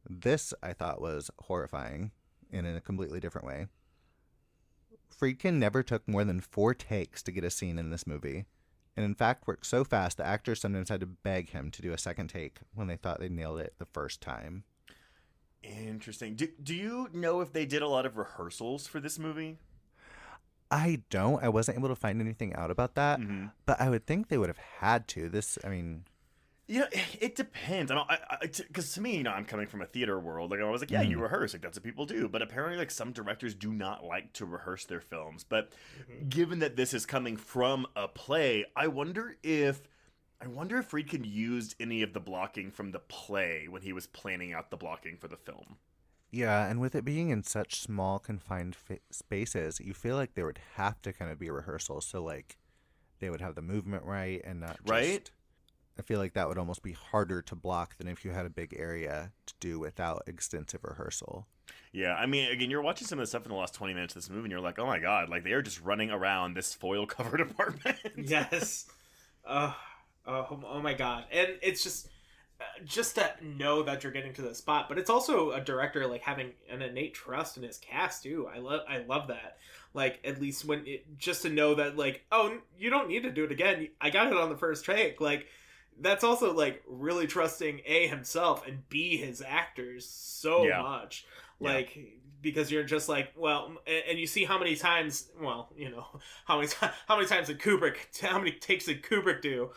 [0.09, 2.11] This, I thought, was horrifying
[2.51, 3.67] and in a completely different way.
[5.09, 8.43] Friedkin never took more than four takes to get a scene in this movie,
[8.97, 11.93] and in fact worked so fast the actors sometimes had to beg him to do
[11.93, 14.65] a second take when they thought they nailed it the first time.
[15.63, 16.35] Interesting.
[16.35, 19.59] Do, do you know if they did a lot of rehearsals for this movie?
[20.75, 21.41] I don't.
[21.41, 23.51] I wasn't able to find anything out about that, Mhm.
[23.65, 25.29] but I would think they would have had to.
[25.29, 26.03] This, I mean,
[26.67, 26.87] You know,
[27.21, 27.91] it depends.
[27.91, 30.49] I don't, I, because to me, you know, I'm coming from a theater world.
[30.49, 31.21] Like I was like, yeah, you Mhm.
[31.21, 32.27] rehearse, like that's what people do.
[32.27, 35.43] But apparently, like some directors do not like to rehearse their films.
[35.43, 35.71] But
[36.27, 39.87] given that this is coming from a play, I wonder if,
[40.41, 44.07] I wonder if Friedkin used any of the blocking from the play when he was
[44.07, 45.77] planning out the blocking for the film.
[46.35, 50.45] Yeah, and with it being in such small, confined fa- spaces, you feel like there
[50.45, 52.01] would have to kind of be a rehearsal.
[52.01, 52.57] So, like,
[53.19, 55.31] they would have the movement right and not just, Right?
[55.97, 58.49] I feel like that would almost be harder to block than if you had a
[58.49, 61.47] big area to do without extensive rehearsal.
[61.93, 64.13] Yeah, I mean, again, you're watching some of the stuff in the last 20 minutes
[64.13, 66.53] of this movie, and you're like, oh my god, like they are just running around
[66.53, 67.97] this foil covered apartment.
[68.17, 68.87] yes.
[69.45, 69.71] Uh,
[70.27, 71.25] oh, oh my god.
[71.31, 72.09] And it's just
[72.85, 76.21] just to know that you're getting to the spot, but it's also a director like
[76.21, 78.47] having an innate trust in his cast too.
[78.53, 79.57] I love I love that.
[79.93, 83.31] Like at least when it just to know that like oh you don't need to
[83.31, 83.89] do it again.
[83.99, 85.19] I got it on the first take.
[85.19, 85.47] Like
[85.99, 90.81] that's also like really trusting a himself and b his actors so Yeah.
[90.81, 91.25] much.
[91.59, 91.71] Yeah.
[91.73, 91.97] Like
[92.41, 96.05] because you're just like well and, and you see how many times well you know
[96.45, 96.69] how many
[97.07, 99.71] how many times did Kubrick how many takes did Kubrick do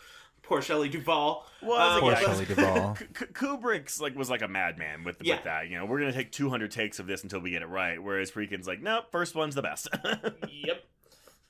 [0.48, 2.94] poor Shelley Duvall Well, Um, Poor yeah, Shelley Duvall.
[2.94, 5.36] K- K- Kubrick's like was like a madman with Yeah.
[5.36, 5.68] with that.
[5.68, 8.02] You know, we're gonna take 200 takes of this until we get it right.
[8.02, 9.88] Whereas Friedkin's like, nope, first one's the best.
[10.50, 10.84] yep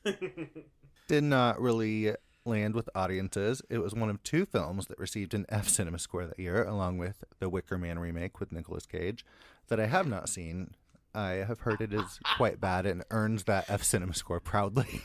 [1.09, 3.63] Did not really land with audiences.
[3.71, 6.99] It was one of two films that received an F Cinema score that year, along
[6.99, 9.25] with the Wicker Man remake with Nicolas Cage,
[9.69, 10.75] that I have not seen.
[11.15, 15.01] I have heard it is quite bad and earns that F Cinema score proudly.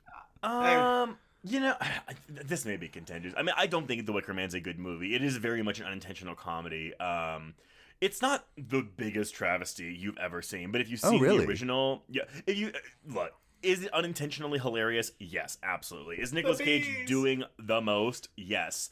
[0.42, 1.74] um, you know,
[2.28, 3.34] this may be contentious.
[3.36, 5.14] I mean, I don't think The Wicker Man's a good movie.
[5.14, 6.94] It is very much an unintentional comedy.
[6.98, 7.54] Um,
[8.00, 11.44] it's not the biggest travesty you've ever seen, but if you've Oh, really?
[11.44, 12.72] the original, yeah, if you
[13.06, 13.32] look.
[13.62, 15.12] Is it unintentionally hilarious?
[15.20, 16.16] Yes, absolutely.
[16.20, 18.28] Is Nicolas Cage doing the most?
[18.36, 18.90] Yes.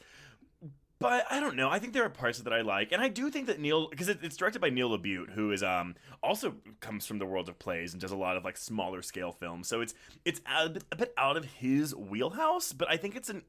[1.01, 1.69] But I don't know.
[1.69, 4.07] I think there are parts that I like, and I do think that Neil, because
[4.07, 7.57] it, it's directed by Neil LaBute, who is um also comes from the world of
[7.59, 9.67] plays and does a lot of like smaller scale films.
[9.67, 13.29] So it's it's a bit, a bit out of his wheelhouse, but I think it's
[13.29, 13.41] an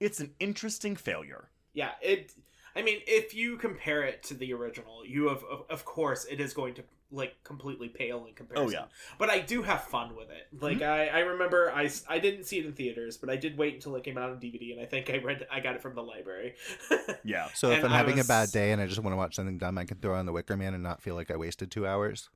[0.00, 1.48] it's an interesting failure.
[1.74, 2.32] yeah it
[2.74, 6.40] i mean if you compare it to the original you have of, of course it
[6.40, 8.86] is going to like completely pale in comparison Oh, yeah.
[9.18, 12.58] but i do have fun with it like I, I remember I, I didn't see
[12.58, 14.86] it in theaters but i did wait until it came out on dvd and i
[14.86, 16.54] think i read i got it from the library
[17.24, 17.48] Yeah.
[17.54, 19.16] so if And I'm I having was- a bad day and I just want to
[19.16, 21.36] watch something dumb, I can throw on The Wicker Man and not feel like I
[21.36, 22.28] wasted two hours.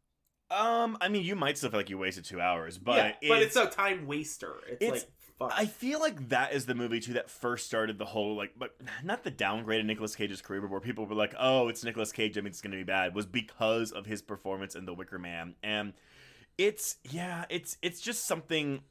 [0.51, 3.41] Um, I mean, you might still feel like you wasted two hours, but yeah but
[3.43, 5.53] it's a time waster it's, it's- like fuck.
[5.57, 8.77] I feel like that is the movie too that first started the whole like, but
[9.03, 12.13] not the downgrade of Nicolas Cage's career, but where people were like, "Oh, it's Nicolas
[12.13, 12.39] Cage.
[12.39, 15.19] I mean, it's going to be bad." Was because of his performance in The Wicker
[15.19, 15.95] Man, and
[16.57, 18.83] it's yeah, it's it's just something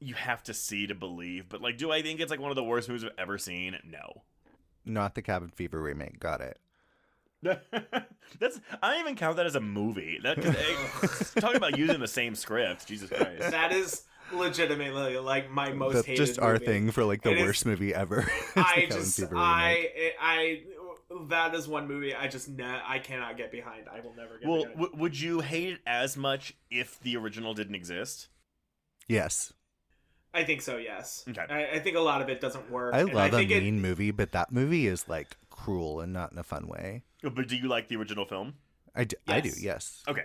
[0.00, 1.48] you have to see to believe.
[1.48, 3.76] But like, do I think it's like one of the worst movies I've ever seen?
[3.84, 4.22] No.
[4.84, 6.20] Not the Cabin Fever remake.
[6.20, 6.58] Got it.
[7.42, 10.18] That's I don't even count that as a movie.
[10.22, 10.54] That 'cause,
[11.36, 13.50] eh, talking about using the same script, Jesus Christ.
[13.50, 16.66] that is legitimately like my most That's hated just our movie.
[16.66, 18.28] thing for like the It is- worst movie ever.
[18.56, 20.62] I just Fever I I
[21.28, 23.86] that is one movie I just ne- I cannot get behind.
[23.88, 24.78] I will never get Well, behind.
[24.80, 28.28] w- would you hate it as much if the original didn't exist?
[29.08, 29.52] Yes.
[30.34, 30.76] I think so.
[30.76, 31.24] Yes.
[31.28, 31.44] Okay.
[31.48, 32.92] I, I think a lot of it doesn't work.
[32.94, 36.32] I love a think it- mean movie, but that movie is like cruel and not
[36.32, 37.04] in a fun way.
[37.22, 38.54] But do you like the original film?
[38.94, 39.62] I do, I do Yes.
[39.62, 40.02] yes.
[40.08, 40.24] Okay.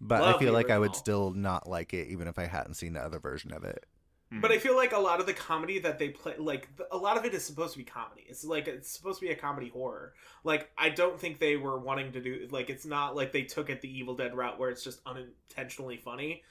[0.00, 2.46] But Love I feel the like I would still not like it even if I
[2.46, 3.86] hadn't seen the other version of it.
[4.30, 4.56] But hmm.
[4.56, 7.24] I feel like a lot of the comedy that they play, like a lot of
[7.24, 8.24] it is supposed to be comedy.
[8.28, 10.14] It's like it's supposed to be a comedy horror.
[10.42, 13.70] Like I don't think they were wanting to do like it's not like they took
[13.70, 16.42] it the Evil Dead route where it's just unintentionally funny.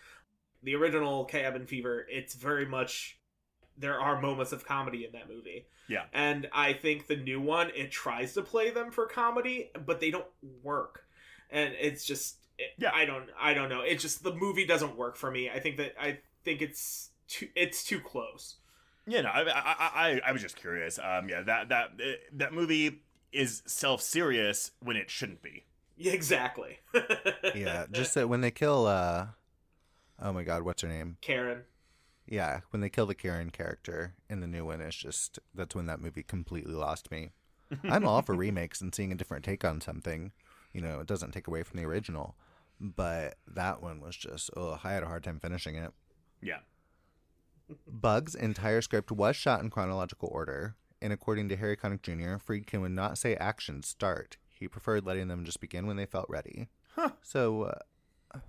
[0.62, 3.20] The original Cabin Fever, it's very much
[3.78, 5.66] there are moments of comedy in that movie.
[5.90, 6.04] Yeah.
[6.14, 10.12] And I think the new one it tries to play them for comedy, but they
[10.12, 10.28] don't
[10.62, 11.06] work.
[11.50, 12.92] And it's just it, Yeah.
[12.94, 13.82] I don't I don't know.
[13.82, 15.50] It just the movie doesn't work for me.
[15.50, 18.56] I think that I think it's too it's too close.
[19.06, 20.98] Yeah, no, I, I, I, I was just curious.
[20.98, 21.92] Um, yeah, that that
[22.32, 23.02] that movie
[23.34, 25.66] is self serious when it shouldn't be.
[25.98, 26.80] Yeah, exactly.
[27.56, 29.28] Yeah, just that when they kill uh
[30.22, 31.18] oh my god, what's her name?
[31.22, 31.64] Karen.
[32.26, 35.86] Yeah, when they kill the Karen character in the new one, it's just that's when
[35.88, 37.32] that movie completely lost me.
[37.84, 40.32] I'm all for remakes and seeing a different take on something.
[40.74, 42.36] You know, it doesn't take away from the original.
[42.80, 45.94] But that one was just oh, I had a hard time finishing it.
[46.42, 46.60] Yeah.
[47.88, 52.82] Bug's entire script was shot in chronological order, and according to Harry Connick Jr., Friedkin
[52.82, 54.38] would not say action start.
[54.48, 56.70] He preferred letting them just begin when they felt ready.
[56.96, 57.12] Huh.
[57.22, 58.40] So, uh,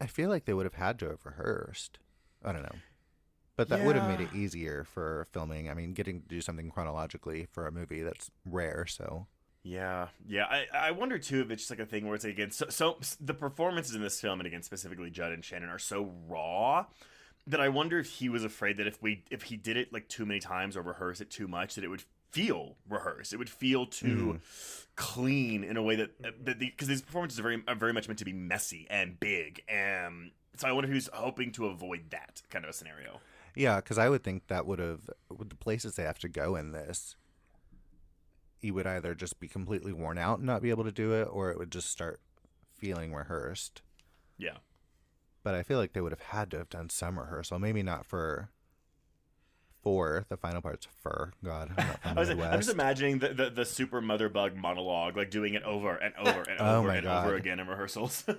[0.00, 1.98] I feel like they would have had to have rehearsed.
[2.44, 2.76] I don't know.
[3.56, 5.68] But that would have made it easier for filming.
[5.68, 9.26] I mean, getting to do something chronologically for a movie that's rare, so.
[9.64, 10.44] Yeah, yeah.
[10.44, 12.66] I, I wonder too if it's just like a thing where it's like again, so,
[12.68, 16.86] so the performances in this film and again specifically Judd and Shannon are so raw
[17.46, 20.08] that I wonder if he was afraid that if we if he did it like
[20.08, 23.32] too many times or rehearse it too much that it would feel rehearsed.
[23.32, 24.36] It would feel too mm-hmm.
[24.96, 28.08] clean in a way that uh, that because these performances are very are very much
[28.08, 31.66] meant to be messy and big and so I wonder if he was hoping to
[31.66, 33.20] avoid that kind of a scenario.
[33.54, 36.56] Yeah, because I would think that would have, with the places they have to go
[36.56, 37.16] in this,
[38.62, 41.28] you would either just be completely worn out and not be able to do it,
[41.30, 42.20] or it would just start
[42.74, 43.82] feeling rehearsed.
[44.38, 44.58] Yeah.
[45.42, 47.58] But I feel like they would have had to have done some rehearsal.
[47.58, 48.50] Maybe not for
[49.82, 51.32] for the final part's fur.
[51.44, 55.30] God, I'm I was, I'm just imagining the, the, the super mother bug monologue, like
[55.30, 58.24] doing it over and over and Oh over and over again in rehearsals.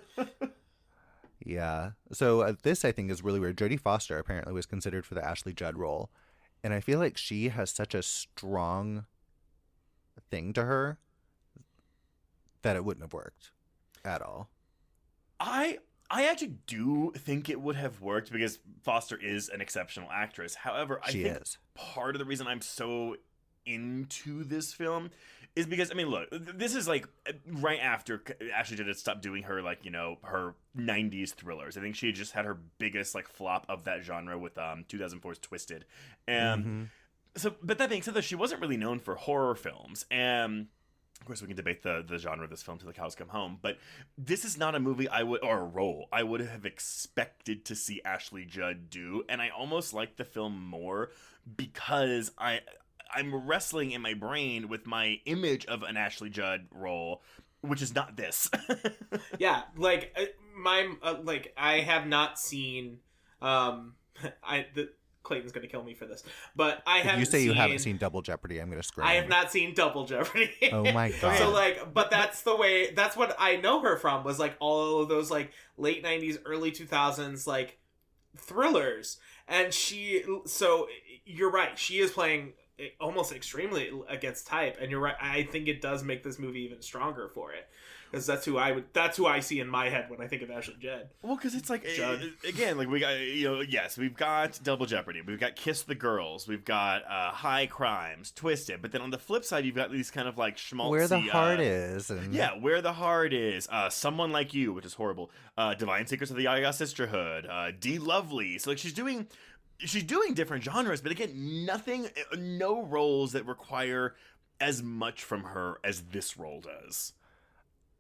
[1.45, 1.91] Yeah.
[2.12, 3.57] So uh, this I think is really weird.
[3.57, 6.09] Jodie Foster apparently was considered for the Ashley Judd role,
[6.63, 9.05] and I feel like she has such a strong
[10.21, 10.97] thing to her
[12.62, 13.52] that it wouldn't have worked
[14.06, 14.49] at all.
[15.39, 20.56] I I actually do think it would have worked because Foster is an exceptional actress.
[20.56, 21.58] However, I She think is.
[21.73, 23.15] part of the reason I'm so
[23.65, 25.10] into this film
[25.56, 27.08] is because I mean, look, this is like
[27.47, 28.21] right after
[28.54, 31.78] Ashley Judd had stopped doing her like you know her '90s thrillers.
[31.78, 35.39] I think she just had her biggest like flop of that genre with um 2004's
[35.39, 35.86] Twisted,
[36.28, 36.88] and Mhm.
[37.35, 40.67] So but that being said, though, she wasn't really known for horror films, and
[41.19, 43.29] of course we can debate the the genre of this film till the cows come
[43.29, 43.59] home.
[43.61, 43.77] But
[44.17, 47.75] this is not a movie I would or a role I would have expected to
[47.75, 51.11] see Ashley Judd do, and I almost like the film more
[51.57, 52.61] because I
[53.13, 57.21] I'm wrestling in my brain with my image of an Ashley Judd role,
[57.61, 58.49] which is not this.
[59.39, 60.25] yeah, like uh,
[60.57, 62.99] my uh, like I have not seen.
[63.41, 63.95] Um,
[64.43, 64.89] I the
[65.23, 66.23] Clayton's gonna kill me for this,
[66.55, 67.19] but I haven't.
[67.21, 69.07] you say you haven't seen Double Jeopardy, I'm gonna scream.
[69.07, 70.51] I have not seen Double Jeopardy.
[70.71, 71.38] Oh my god.
[71.38, 72.91] So like, but that's the way.
[72.91, 74.23] That's what I know her from.
[74.23, 77.79] Was like all of those like late '90s, early 2000s like
[78.38, 80.23] thrillers, and she.
[80.45, 80.88] So
[81.25, 81.77] you're right.
[81.79, 82.53] She is playing
[82.99, 85.15] almost extremely against type, and you're right.
[85.21, 87.67] I think it does make this movie even stronger for it,
[88.13, 88.86] because that's who I would.
[88.93, 91.10] That's who I see in my head when I think of Ashley Judd.
[91.23, 92.21] Well, because it's like Judd.
[92.21, 95.82] uh, again, like we got you know, yes, we've got Double Jeopardy, we've got Kiss
[95.82, 99.76] the Girls, we've got uh, High Crimes, Twisted, but then on the flip side, you've
[99.76, 102.93] got these kind of like schmaltzy, Where the heart uh, is, and Yeah, where the
[102.93, 103.67] heart is.
[103.71, 105.32] Uh, someone like you, which is horrible.
[105.58, 107.47] Uh, Divine Secrets of the Ya-Ya Sisterhood.
[107.47, 108.60] Uh, De-Lovely.
[108.60, 109.26] So like she's doing,
[109.80, 114.13] she's doing different genres, but again, nothing, uh, no roles that require
[114.62, 117.13] as much from her as this role does.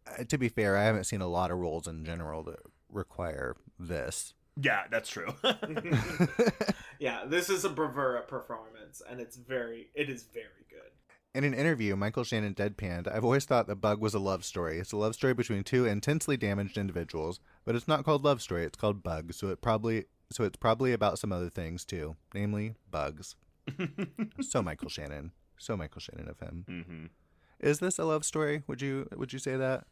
[0.07, 3.55] Uh, to be fair, I haven't seen a lot of roles in general that require
[3.79, 4.33] this.
[4.61, 5.33] Yeah, that's true.
[6.99, 9.89] Yeah, this is a bravura performance, and it's very.
[9.93, 10.79] It is very good.
[11.35, 14.79] In an interview, Michael Shannon deadpanned, I've always thought The Bug was a love story.
[14.79, 18.63] It's a love story between two intensely damaged individuals, but it's not called Love Story,
[18.63, 22.75] it's called Bug, so it probably so it's probably about some other things too, namely
[22.89, 23.35] bugs.
[24.41, 25.31] so Michael Shannon.
[25.57, 26.65] So Michael Shannon of him.
[26.67, 27.05] hmm
[27.59, 28.63] Is this a love story?
[28.67, 29.87] Would you would you say that?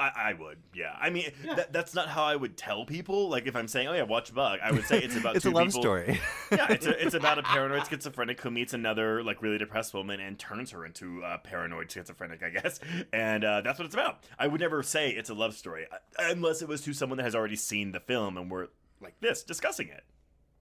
[0.00, 0.96] I, I would, yeah.
[0.98, 1.54] I mean, Yeah.
[1.54, 3.28] That, that's not how I would tell people.
[3.28, 5.50] Like, if I'm saying, "Oh yeah, watch Bug," I would say it's about it's two
[5.50, 5.82] a love people.
[5.82, 6.20] story.
[6.52, 10.18] yeah, it's a, it's about a paranoid schizophrenic who meets another like really depressed woman
[10.20, 12.80] and turns her into a paranoid schizophrenic, I guess.
[13.12, 14.24] And uh, that's what it's about.
[14.38, 17.24] I would never say it's a love story uh, unless it was to someone that
[17.24, 18.68] has already seen the film and we're
[19.00, 20.04] like this discussing it.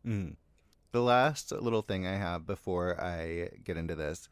[0.06, 0.36] Mm.
[0.92, 4.28] The last little thing I have before I get into this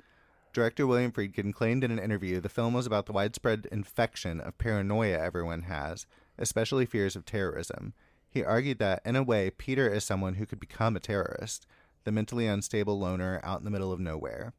[0.53, 4.57] director William Friedkin claimed in an interview the film was about the widespread infection of
[4.57, 6.05] paranoia everyone has,
[6.37, 7.93] especially fears of terrorism.
[8.29, 11.65] He argued that, in a way, Peter is someone who could become a terrorist,
[12.03, 14.53] the mentally unstable loner out in the middle of nowhere.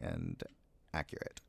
[0.00, 0.42] And
[0.92, 1.40] accurate.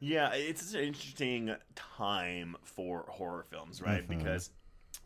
[0.00, 4.06] Yeah, it's an interesting time for horror films, right?
[4.06, 4.18] Mhm.
[4.18, 4.50] Because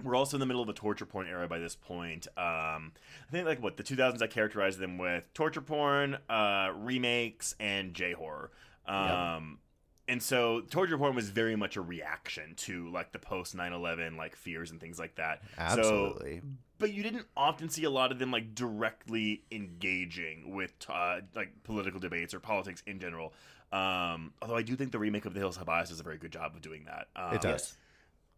[0.02, 2.26] we're also in the middle of a torture porn era by this point.
[2.36, 2.92] Um,
[3.28, 7.94] I think like what the 2000s, I characterized them with torture porn, uh, remakes, and
[7.94, 8.50] J horror.
[8.86, 9.60] Um,
[10.06, 14.36] And so torture porn was very much a reaction to like the post 9/11 like
[14.36, 15.40] fears and things like that.
[15.56, 16.42] So, Absolutely.
[16.78, 21.62] but you didn't often see a lot of them like directly engaging with uh, like
[21.64, 23.32] political debates or politics in general.
[23.72, 26.18] Um, although I do think the remake of The Hills Have Eyes does a very
[26.18, 27.08] good job of doing that.
[27.16, 27.76] Um, it does.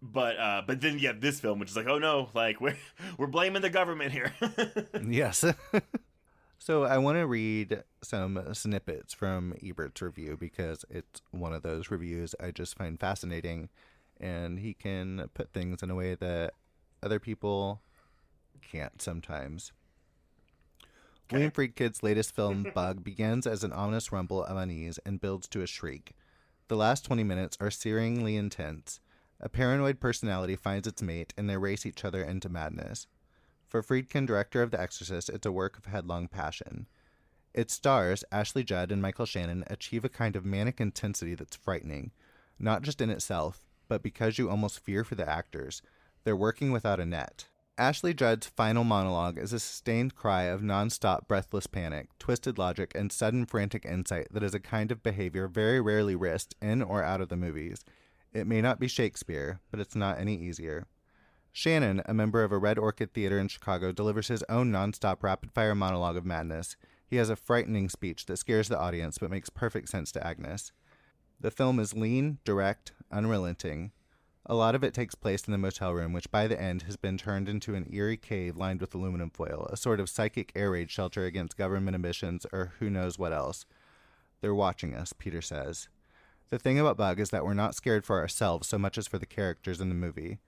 [0.02, 2.76] But uh, but then you have this film, which is like, oh no, like we're
[3.18, 4.34] we're blaming the government here.
[5.08, 5.44] Yes.
[6.58, 11.90] so I want to read some snippets from Ebert's review because it's one of those
[11.90, 13.68] reviews I just find fascinating,
[14.20, 16.52] and he can put things in a way that
[17.02, 17.80] other people
[18.70, 19.72] can't sometimes.
[21.32, 25.62] William Friedkin's latest film, Bug, begins as an ominous rumble of unease and builds to
[25.62, 26.12] a shriek.
[26.68, 29.00] The last 20 minutes are searingly intense.
[29.40, 33.06] A paranoid personality finds its mate, and they race each other into madness.
[33.68, 36.86] For Friedkin, director of The Exorcist, it's a work of headlong passion.
[37.52, 42.12] Its stars, Ashley Judd and Michael Shannon, achieve a kind of manic intensity that's frightening,
[42.58, 45.82] not just in itself, but because you almost fear for the actors.
[46.24, 47.48] They're working without a net.
[47.78, 53.12] Ashley Judd's final monologue is a sustained cry of nonstop breathless panic, twisted logic, and
[53.12, 57.20] sudden frantic insight that is a kind of behavior very rarely risked in or out
[57.20, 57.84] of the movies.
[58.36, 60.86] It may not be Shakespeare, but it's not any easier.
[61.52, 65.52] Shannon, a member of a Red Orchid Theater in Chicago, delivers his own nonstop rapid
[65.52, 66.76] fire monologue of madness.
[67.06, 70.72] He has a frightening speech that scares the audience but makes perfect sense to Agnes.
[71.40, 73.92] The film is lean, direct, unrelenting.
[74.44, 76.98] A lot of it takes place in the motel room, which by the end has
[76.98, 80.72] been turned into an eerie cave lined with aluminum foil, a sort of psychic air
[80.72, 83.64] raid shelter against government emissions or who knows what else.
[84.42, 85.88] They're watching us, Peter says.
[86.48, 89.18] The thing about Bug is that we're not scared for ourselves so much as for
[89.18, 90.38] the characters in the movie.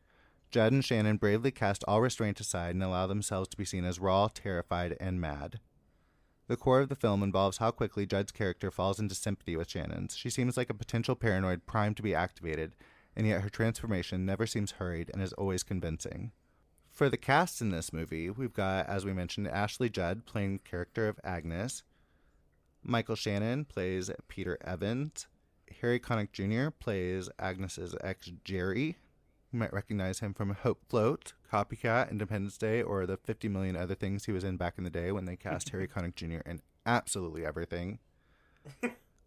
[0.50, 3.98] Judd and Shannon bravely cast all restraint aside and allow themselves to be seen as
[3.98, 5.58] raw, terrified, and mad.
[6.46, 10.16] The core of the film involves how quickly Judd's character falls into sympathy with Shannon's.
[10.16, 12.76] She seems like a potential paranoid primed to be activated,
[13.14, 16.32] and yet her transformation never seems hurried and is always convincing.
[16.90, 20.68] For the cast in this movie, we've got, as we mentioned, Ashley Judd playing the
[20.70, 21.82] character of Agnes.
[22.82, 25.26] Michael Shannon plays Peter Evans.
[25.80, 26.70] Harry Connick Jr.
[26.70, 28.96] plays Agnes's ex Jerry.
[29.52, 33.94] You might recognize him from Hope Float, Copycat, Independence Day, or the 50 million other
[33.94, 36.46] things he was in back in the day when they cast Harry Connick Jr.
[36.48, 37.98] in absolutely everything.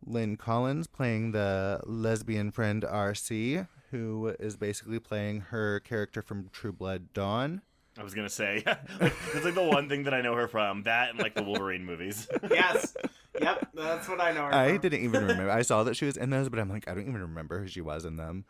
[0.05, 6.73] Lynn Collins playing the lesbian friend RC, who is basically playing her character from True
[6.73, 7.61] Blood Dawn.
[7.97, 8.63] I was gonna say
[9.01, 11.85] it's like the one thing that I know her from that and like the Wolverine
[11.85, 12.27] movies.
[12.49, 12.95] yes.
[13.39, 14.79] Yep, that's what I know her I from.
[14.79, 15.51] didn't even remember.
[15.51, 17.67] I saw that she was in those, but I'm like, I don't even remember who
[17.67, 18.45] she was in them.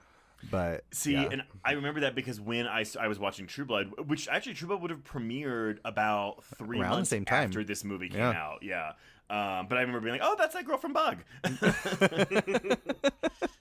[0.49, 1.29] But See, yeah.
[1.31, 4.69] and I remember that because when I, I was watching True Blood, which actually True
[4.69, 7.43] Blood would have premiered about three Around the same time.
[7.45, 8.31] after this movie came Yeah.
[8.31, 8.63] out.
[8.63, 8.93] Yeah.
[9.29, 11.17] Um, but I remember being like, "Oh, that's that girl from Bug."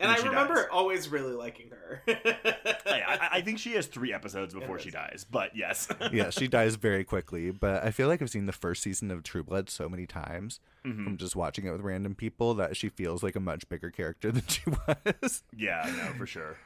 [0.00, 0.66] and when I remember dies.
[0.72, 2.02] always really liking her.
[2.08, 5.88] I, I, I think she has three episodes before she dies, but yes.
[6.12, 7.50] yeah, she dies very quickly.
[7.50, 10.60] But I feel like I've seen the first season of True Blood so many times
[10.84, 11.04] Mhm.
[11.04, 14.30] from just watching it with random people that she feels like a much bigger character
[14.32, 15.42] than she was.
[15.56, 16.56] yeah, no, for sure.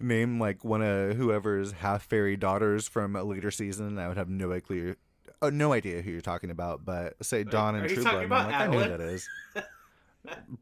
[0.00, 4.28] Name like one of whoever's half fairy daughters from a later season, I would have
[4.28, 4.94] no idea,
[5.42, 6.84] uh, no idea who you're talking about.
[6.84, 9.28] But say Dawn and True Blood, I'm like, about I know who that is.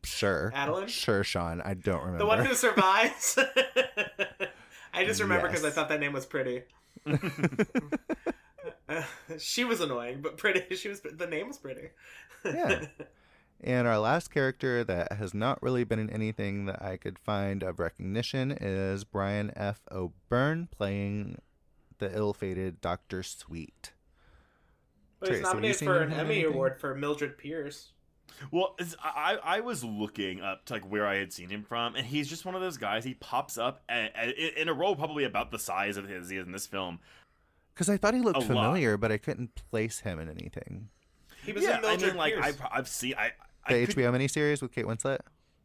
[0.04, 0.88] Sure, Adeline?
[0.88, 1.60] Sure, Sean.
[1.60, 2.18] I don't remember.
[2.18, 3.38] the one who survives.
[4.94, 6.62] I just remember because I thought that name was pretty.
[8.88, 9.02] Uh,
[9.38, 10.62] she was annoying, but pretty.
[10.76, 11.00] She was.
[11.00, 11.88] The name was pretty.
[12.44, 12.86] Yeah.
[13.60, 17.62] And our last character that has not really been in anything that I could find
[17.62, 19.80] of recognition is Brian F.
[19.90, 21.38] O'Byrne playing
[21.98, 23.92] the ill-fated Doctor Sweet.
[25.20, 26.52] But he's nominated for an Emmy anything?
[26.52, 27.92] award for Mildred Pierce.
[28.50, 32.06] Well, I I was looking up to like where I had seen him from, and
[32.06, 33.04] he's just one of those guys.
[33.04, 36.36] He pops up a- a- in a role probably about the size of his he
[36.36, 37.00] is in this film.
[37.74, 38.46] Because I thought he looked A lot.
[38.48, 40.88] familiar, but I couldn't place him in anything.
[41.44, 42.46] He was yeah, in I mean, like Pierce.
[42.46, 43.32] I, pro- I've seen I.
[43.68, 45.18] The could- HBO miniseries with Kate Winslet.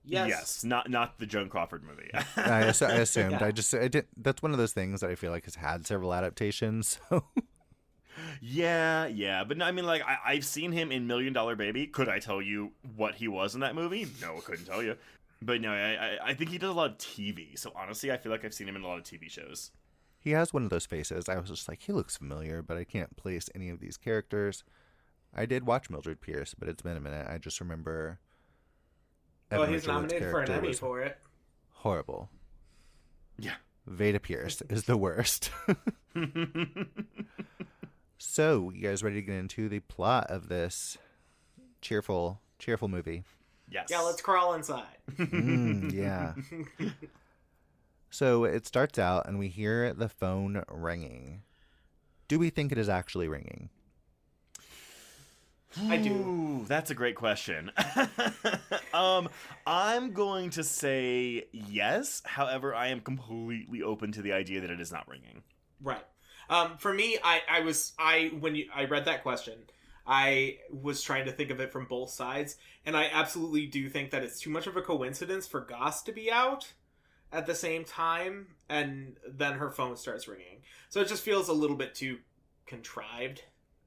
[0.03, 0.63] yes.
[0.63, 2.09] not not the Joan Crawford movie.
[2.13, 3.31] I, assu- I assumed.
[3.33, 3.45] Yeah.
[3.45, 4.07] I just I did.
[4.17, 6.99] That's one of those things that I feel like has had several adaptations.
[7.09, 7.23] So
[8.41, 11.87] yeah, yeah, but no, I mean, like I, I've seen him in Million Dollar Baby.
[11.87, 14.07] Could I tell you what he was in that movie?
[14.21, 14.95] No, I couldn't tell you.
[15.41, 17.57] But no, I, I I think he does a lot of TV.
[17.57, 19.71] So honestly, I feel like I've seen him in a lot of TV shows.
[20.19, 21.27] he has one of those faces.
[21.27, 24.63] I was just like, he looks familiar, but I can't place any of these characters.
[25.33, 27.25] I did watch Mildred Pierce, but it's been a minute.
[27.29, 28.19] I just remember.
[29.49, 31.17] Well, he's Rachel nominated for an Emmy for it.
[31.71, 32.29] Horrible.
[33.39, 33.55] Yeah.
[33.87, 35.49] Veda Pierce is the worst.
[38.21, 40.97] so, you guys ready to get into the plot of this
[41.81, 43.23] cheerful, cheerful movie?
[43.69, 43.87] yes.
[43.89, 44.85] Yeah, let's crawl inside.
[45.17, 46.33] Mm, yeah.
[48.13, 51.43] So it starts out, and we hear the phone ringing.
[52.27, 53.69] Do we think it is actually ringing?
[55.87, 56.11] I do.
[56.11, 57.71] Ooh, that's a great question.
[58.93, 59.29] um,
[59.65, 62.21] I'm going to say yes.
[62.25, 65.41] However, I am completely open to the idea that it is not ringing.
[65.81, 66.03] Right.
[66.51, 69.57] Um, for me, I, I was I when you I read that question,
[70.05, 74.11] I was trying to think of it from both sides, and I absolutely do think
[74.11, 76.73] that it's too much of a coincidence for Goss to be out
[77.31, 80.61] at the same time, and then her phone starts ringing.
[80.89, 82.19] So it just feels a little bit too
[82.65, 83.43] contrived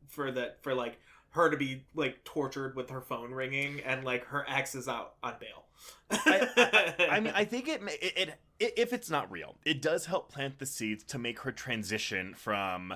[0.08, 0.98] for that for like
[1.30, 5.16] her to be like tortured with her phone ringing, and like her ex is out
[5.22, 5.63] on bail.
[6.10, 10.06] I, I, I mean, I think it, it, it if it's not real, it does
[10.06, 12.94] help plant the seeds to make her transition from.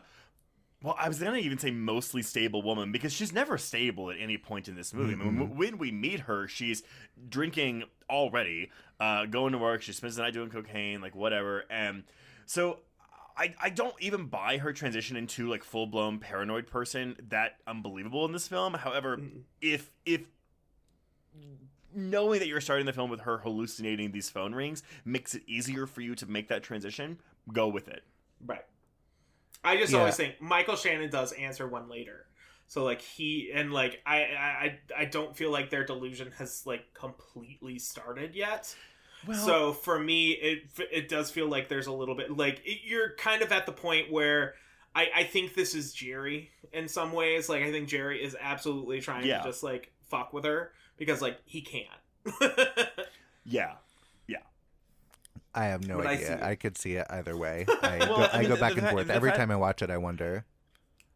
[0.80, 4.38] Well, I was gonna even say mostly stable woman because she's never stable at any
[4.38, 5.14] point in this movie.
[5.14, 5.56] I mean, Mhm.
[5.56, 6.84] when we meet her, she's
[7.28, 8.70] drinking already,
[9.00, 9.82] uh, going to work.
[9.82, 11.64] She spends the night doing cocaine, like whatever.
[11.68, 12.04] And
[12.46, 12.78] so,
[13.36, 18.24] I, I don't even buy her transition into like full blown paranoid person that unbelievable
[18.24, 18.74] in this film.
[18.74, 19.42] However, Mm.
[19.60, 20.22] if if
[21.98, 25.86] knowing that you're starting the film with her hallucinating these phone rings makes it easier
[25.86, 27.18] for you to make that transition,
[27.52, 28.02] go with it.
[28.44, 28.64] Right.
[29.64, 29.98] I just Yeah.
[30.00, 32.26] always think Michael Shannon does answer one later.
[32.68, 36.92] So like he and like I I I don't feel like their delusion has like
[36.94, 38.74] completely started yet.
[39.34, 43.14] so for me, it it does feel like there's a little bit like it, you're
[43.16, 44.54] kind of at the point where
[44.94, 47.48] I I think this is Jerry in some ways.
[47.48, 49.38] Like I think Jerry is absolutely trying Yeah.
[49.38, 51.88] to just like fuck with her because like he can't.
[53.44, 53.72] yeah.
[54.26, 54.38] Yeah.
[55.54, 56.26] I have no When I idea.
[56.26, 56.42] see it.
[56.42, 57.64] I, could see it either way.
[57.82, 59.06] I Well, go, I I mean, go the- back the and fa- forth.
[59.08, 60.44] the Every fact- time I watch it, I wonder.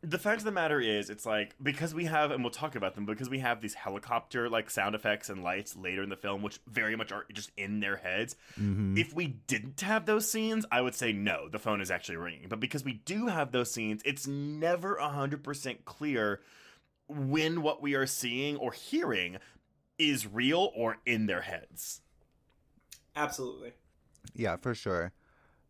[0.05, 2.97] The fact of the matter is, it's like because we have, and we'll talk about
[2.97, 6.43] them, because we have these helicopter like sound effects and lights later in the film,
[6.43, 8.35] which very much are just in their heads.
[8.57, 12.17] hmm If we didn't have those scenes, I would say no, the phone is actually
[12.17, 12.49] ringing.
[12.49, 16.41] But because we do have those scenes, it's never 100% clear
[17.07, 19.37] when what we are seeing or hearing
[20.11, 22.01] is real or in their heads.
[23.15, 23.73] Absolutely.
[24.35, 25.13] Yeah, for sure.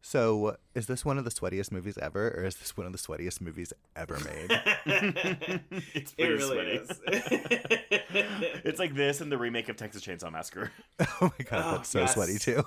[0.05, 2.99] So, is this one of the sweatiest movies ever, or is this one of the
[2.99, 4.51] sweatiest movies ever made?
[5.95, 6.71] it's It really sweaty.
[6.73, 7.01] is.
[8.65, 10.73] it's like this and the remake of Texas Chainsaw Massacre.
[11.01, 12.15] oh my god, Oh, that's so yes.
[12.15, 12.65] sweaty too.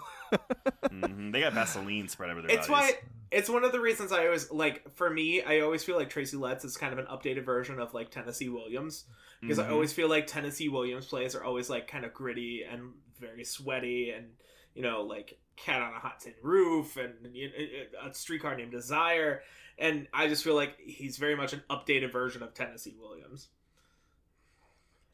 [0.86, 1.34] Mhm.
[1.34, 2.94] They got Vaseline spread over their it's bodies.
[2.96, 3.00] why
[3.36, 6.38] it's one of the reasons I always like for me I always feel like Tracy
[6.38, 9.06] Letts is kind of an updated version of like Tennessee Williams
[9.42, 9.72] because I Mhm.
[9.72, 14.12] always feel like Tennessee Williams plays are always like kind of gritty and very sweaty
[14.12, 14.32] and
[14.74, 18.72] you know like Cat on a Hot Tin Roof and you know, a streetcar named
[18.72, 19.42] Desire
[19.78, 23.50] and I just feel like he's very much an updated version of Tennessee Williams.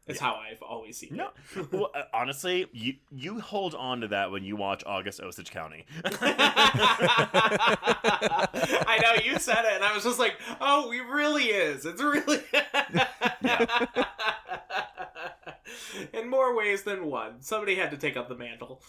[0.07, 1.71] It's how I've always seen No, it.
[1.71, 5.85] well, uh, honestly, you you hold on to that when you watch August Osage County.
[8.83, 11.85] I know you said it, and I was just like, "Oh, he really is.
[11.85, 12.39] It's really."
[16.13, 18.81] In more ways than one, somebody had to take up the mantle.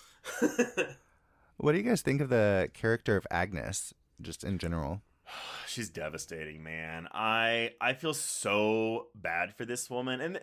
[1.58, 5.00] What do you guys think of the character of Agnes, just in general?
[5.66, 7.08] She's devastating, man.
[7.12, 10.40] I I feel so bad for this woman, and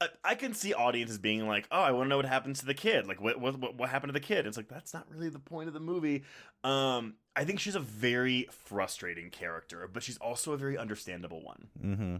[0.00, 2.66] I, I can see audiences being like, "Oh, I want to know what happens to
[2.66, 3.06] the kid.
[3.06, 5.38] Like, what what what- what happened to the kid?" It's like that's not really the
[5.40, 6.22] point of the movie.
[6.62, 11.68] Um, I think she's a very frustrating character, but she's also a very understandable one.
[11.82, 12.16] Mm-hmm.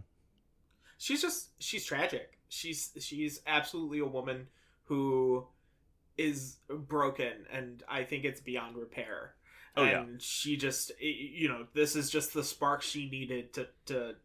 [0.97, 2.39] she's just she's tragic.
[2.49, 4.47] She's she's absolutely a woman
[4.85, 5.47] who
[6.17, 9.35] is broken, and I think it's beyond repair.
[9.79, 10.01] Oh, yeah.
[10.01, 14.15] and she just you know this is just the spark she needed to to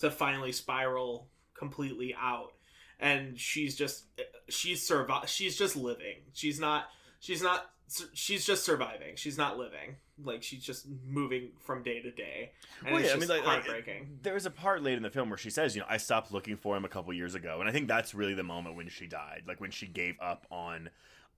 [0.00, 2.52] to finally spiral completely out.
[3.00, 4.04] And she's just
[4.48, 6.16] she's survive she's just living.
[6.32, 6.86] She's not
[7.20, 7.70] she's not
[8.14, 9.16] she's just surviving.
[9.16, 9.96] She's not living.
[10.22, 12.52] Like she's just moving from day to day.
[12.84, 14.20] And Well, it's yeah, I mean, like- like, heartbreaking.
[14.22, 16.56] There's a part late in the film where she says, you know, I stopped looking
[16.56, 17.58] for him a couple years ago.
[17.60, 20.46] And I think that's really the moment when she died, like when she gave up
[20.50, 20.88] on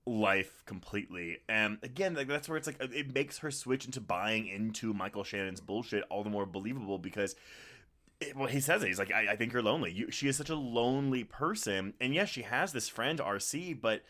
[0.07, 1.37] life completely.
[1.49, 5.23] And again, like that's where it's like it makes her switch into buying into Michael
[5.23, 7.35] Shannon's bullshit all the more believable because
[8.19, 8.87] it, well, he says it.
[8.87, 9.91] He's like, I, I think you're lonely.
[9.91, 14.01] You, she is such a lonely person, and yes, she has this friend RC, but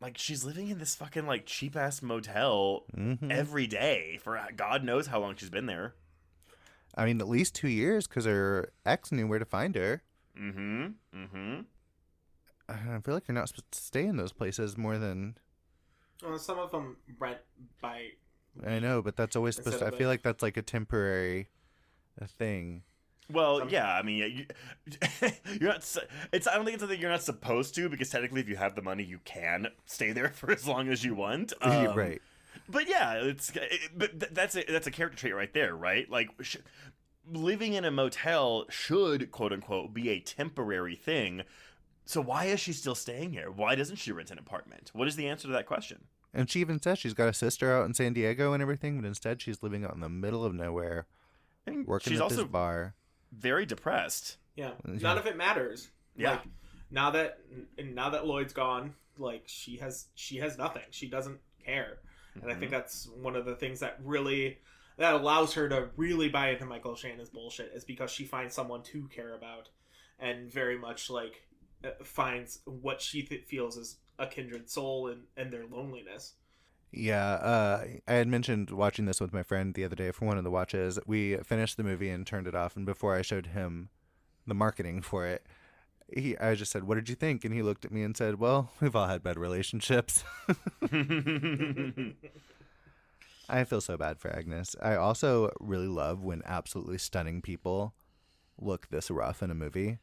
[0.00, 3.30] like she's living in this fucking like cheap ass motel Mm-hmm.
[3.30, 5.94] every day for God knows how long she's been there.
[6.94, 10.02] I mean, at least two years because her ex knew where to find her.
[10.38, 10.86] Mm-hmm.
[11.14, 11.60] Mm-hmm.
[12.68, 15.36] I feel like you're not supposed to stay in those places more than
[16.22, 17.38] well, some of them rent
[17.80, 18.10] by
[18.64, 19.86] I know, but that's always supposed to.
[19.86, 21.48] I feel like that's like a temporary
[22.38, 22.82] thing.
[23.30, 24.46] Well, Some- yeah, I mean, yeah, you,
[25.60, 25.96] you're not.
[26.32, 26.46] It's.
[26.46, 28.82] I don't think it's something you're not supposed to because technically, if you have the
[28.82, 31.52] money, you can stay there for as long as you want.
[31.60, 32.22] Um, right.
[32.68, 33.50] But yeah, it's.
[33.54, 36.10] It, but that's a that's a character trait right there, right?
[36.10, 36.30] Like.
[36.42, 36.56] Sh-
[37.28, 41.42] Living in a motel should, quote unquote, be a temporary thing.
[42.06, 43.50] So why is she still staying here?
[43.50, 44.90] Why doesn't she rent an apartment?
[44.94, 46.04] What is the answer to that question?
[46.32, 49.06] And she even says she's got a sister out in San Diego and everything, but
[49.06, 51.06] instead she's living out in the middle of nowhere,
[51.66, 52.94] And working she's at also this bar.
[53.32, 54.36] very depressed.
[54.54, 54.98] Yeah, Yeah.
[55.00, 55.90] none of it matters.
[56.14, 56.32] Yeah.
[56.32, 56.42] Like,
[56.90, 57.40] now that
[57.78, 60.84] now that Lloyd's gone, like she has she has nothing.
[60.90, 61.98] She doesn't care,
[62.34, 62.74] and I think Mhm.
[62.76, 64.58] that's one of the things that really
[64.98, 68.82] that allows her to really buy into Michael Shannon's bullshit is because she finds someone
[68.84, 69.68] to care about,
[70.18, 71.45] and very much like
[72.02, 76.34] finds what she th- feels is a kindred soul and and their loneliness.
[76.92, 80.38] Yeah, uh, I had mentioned watching this with my friend the other day for one
[80.38, 80.98] of the watches.
[81.06, 83.90] We finished the movie and turned it off, and before I showed him
[84.46, 85.44] the marketing for it,
[86.12, 88.38] he I just said, "What did you think?" And he looked at me and said,
[88.38, 90.24] "Well, we've all had bad relationships."
[93.48, 94.74] I feel so bad for Agnes.
[94.82, 97.94] I also really love when absolutely stunning people
[98.58, 99.98] look this rough in a movie.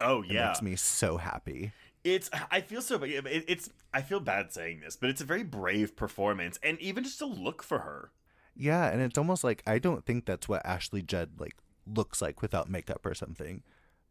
[0.00, 1.72] Oh yeah, It makes me so happy.
[2.04, 2.30] it's.
[2.50, 3.02] I feel so.
[3.02, 3.70] It, it's.
[3.94, 7.26] I feel bad saying this, but it's a very brave performance, and even just to
[7.26, 8.10] look for her.
[8.54, 12.42] Yeah, and it's almost like I don't think that's what Ashley Judd like looks like
[12.42, 13.62] without makeup or something.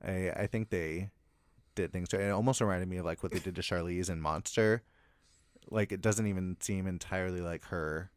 [0.04, 1.10] I I think they
[1.76, 2.22] did things right.
[2.24, 4.82] It almost reminded me of like what they did to Charlize in Monster.
[5.70, 8.12] Like it doesn't even seem entirely like her.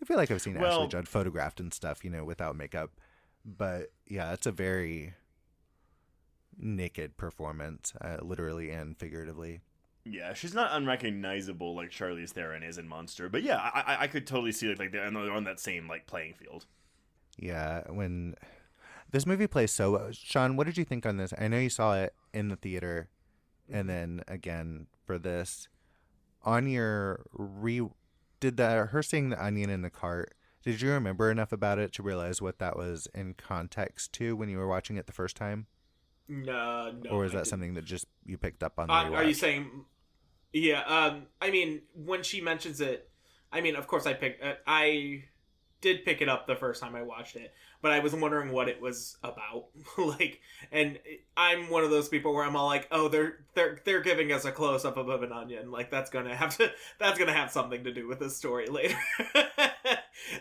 [0.00, 2.90] I feel like I've seen Well- Ashley Judd photographed and stuff, you know, without makeup.
[3.44, 5.14] But yeah, it's a very
[6.58, 9.60] naked performance, uh, literally and figuratively.
[10.04, 14.06] Yeah, she's not unrecognizable like Charlize Theron is in Monster, but yeah, I, I, I
[14.06, 16.66] could totally see like like they're on on that same like playing field.
[17.36, 18.36] Yeah, when
[19.10, 20.12] this movie plays so well.
[20.12, 21.32] Sean, what did you think on this?
[21.38, 23.08] I know you saw it in the theater
[23.70, 25.68] and then again for this.
[26.44, 27.82] On your re
[28.38, 31.92] did the her seeing the onion in the cart, did you remember enough about it
[31.94, 35.36] to realize what that was in context to when you were watching it the first
[35.36, 35.66] time?
[36.28, 37.10] No, no.
[37.10, 39.84] or is that something that just you picked up on the Uh, are you saying?
[40.52, 40.82] Yeah.
[40.82, 41.26] Um.
[41.40, 43.08] I mean, when she mentions it,
[43.52, 44.42] I mean, of course, I picked.
[44.42, 45.24] Uh, I
[45.80, 47.52] did pick it up the first time I watched it,
[47.82, 49.66] but I was wondering what it was about.
[49.98, 50.40] like,
[50.72, 50.98] and
[51.36, 54.44] I'm one of those people where I'm all like, oh, they're they're they're giving us
[54.44, 55.70] a close up of an onion.
[55.70, 58.96] Like that's gonna have to that's gonna have something to do with this story later.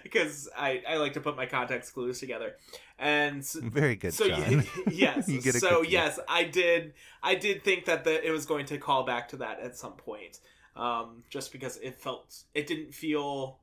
[0.03, 2.55] because I I like to put my context clues together,
[2.99, 7.63] and Very good, so y- yes You get a so yes i did i did
[7.63, 10.39] think that the, it was going to call back to that at some point
[10.75, 13.59] um just because it felt it didn't feel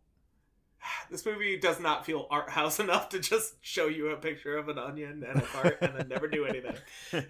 [1.10, 4.68] this movie does not feel art house enough to just show you a picture of
[4.68, 6.74] an onion and a cart and then never do anything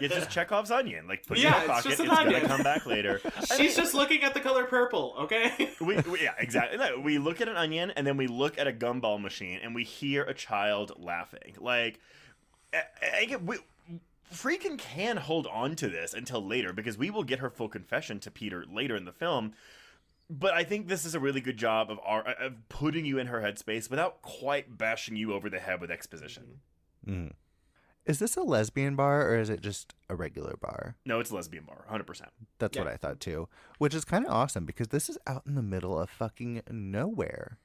[0.00, 1.06] Yeah, just Chekhov's onion.
[1.08, 1.84] Like put it in your it's pocket.
[1.88, 2.46] just It's an gonna onion.
[2.46, 3.20] come back later.
[3.24, 6.78] I she's mean, just looking at the color purple okay we, we- yeah, exactly.
[6.78, 9.74] No, we look at an onion and then we look at a gumball machine and
[9.74, 11.54] we hear a child laughing.
[11.58, 11.98] Like,
[12.74, 12.82] I,
[13.20, 13.56] I get we.
[14.32, 18.18] Freakin can hold on to this until later because we will get her full confession
[18.20, 19.52] to Peter later in the film.
[20.34, 23.26] But I think this is a really good job of our of putting you in
[23.26, 26.60] her headspace without quite bashing you over the head with exposition.
[27.06, 27.32] Mm.
[28.06, 30.96] Is this a lesbian bar or is it just a regular bar?
[31.04, 32.30] No, it's a lesbian bar, hundred percent.
[32.58, 32.84] That's Yeah.
[32.84, 33.48] what I thought too.
[33.76, 37.58] Which is kind of awesome because this is out in the middle of fucking nowhere.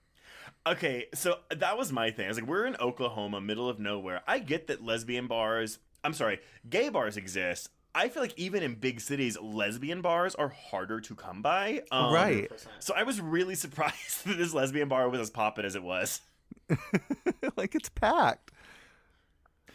[0.65, 2.25] Okay, so that was my thing.
[2.25, 4.21] I was like, we're in Oklahoma, middle of nowhere.
[4.27, 6.39] I get that lesbian bars, I'm sorry,
[6.69, 7.69] gay bars exist.
[7.97, 11.81] I feel like even in big cities, lesbian bars are harder to come by.
[11.91, 12.51] Um, Right.
[12.77, 16.21] So I was really surprised that this lesbian bar was as poppin' as it was.
[17.57, 18.51] like it's packed.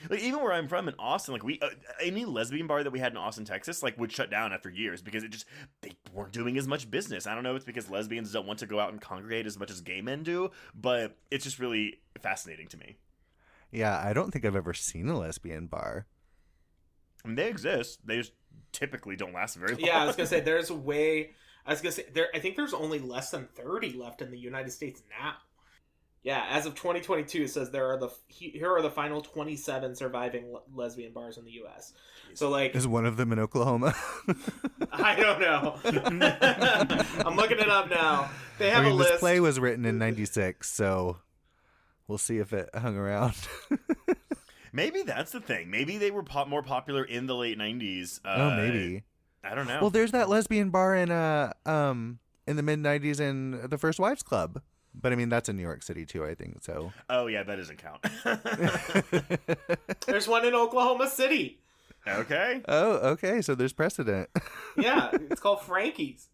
[0.09, 1.71] Like even where I'm from in Austin, like we uh,
[2.01, 5.03] any lesbian bar that we had in Austin, Texas, like would shut down after years
[5.03, 5.47] because it just
[5.81, 7.27] they weren't doing as much business.
[7.27, 9.59] I don't know if it's because lesbians don't want to go out and congregate as
[9.59, 12.97] much as gay men do, but it's just really fascinating to me.
[13.73, 16.07] Yeah, I don't think I've ever seen a lesbian bar.
[17.25, 18.01] I mean, they exist.
[18.07, 18.33] They just
[18.73, 19.85] typically don't last very long.
[19.85, 21.33] yeah i was gonna say there's a way
[21.67, 24.39] i was gonna say there i think there's only less than 30 left in the
[24.39, 25.35] united states now
[26.23, 30.51] yeah as of 2022 it says there are the here are the final 27 surviving
[30.55, 31.93] le- lesbian bars in the us
[32.33, 33.95] so like Is one of them in Oklahoma?
[34.91, 35.79] i don't know
[37.27, 39.99] i'm looking it up now they have I mean, a this play was written in
[39.99, 41.19] '96, so
[42.09, 43.35] we'll see if it hung around.
[44.73, 45.71] Maybe that's the thing.
[45.71, 48.21] Maybe they were pop- more popular in the late '90s.
[48.25, 49.03] Uh, oh, maybe.
[49.45, 49.81] I don't know.
[49.81, 53.99] Well, there's that lesbian bar in uh um in the mid '90s in the First
[53.99, 54.63] Wives Club,
[54.95, 56.25] but I mean that's in New York City too.
[56.25, 56.93] I think so.
[57.11, 58.03] oh yeah, that doesn't count.
[60.07, 61.59] there's one in oklahoma city
[62.07, 62.63] okay.
[62.69, 63.43] oh, okay.
[63.43, 64.29] So there's precedent.
[64.77, 66.29] yeah it's called frankie's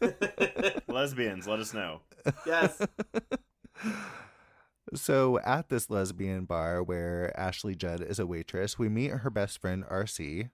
[0.88, 2.00] Lesbians, let us know.
[2.46, 2.80] yes
[4.94, 9.60] So at this lesbian bar where Ashley Judd is a waitress, we meet her best
[9.60, 10.50] friend RC,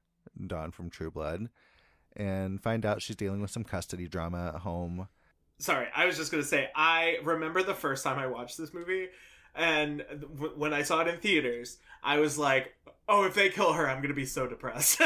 [0.46, 1.48] Dawn from True Blood,
[2.16, 5.08] and find out she's dealing with some custody drama at home.
[5.58, 9.06] sorry i was just gonna say i remember the first time i watched this movie
[9.54, 10.04] and
[10.36, 12.72] w- when i saw it in theaters i was like
[13.08, 15.00] oh if they kill her i'm gonna be so depressed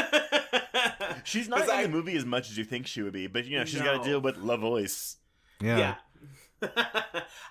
[1.23, 3.45] She's not in I- the movie as much as you think she would be, but
[3.45, 5.17] you know she's got to deal with La Voice.
[5.61, 5.77] Yeah.
[5.77, 5.95] yeah,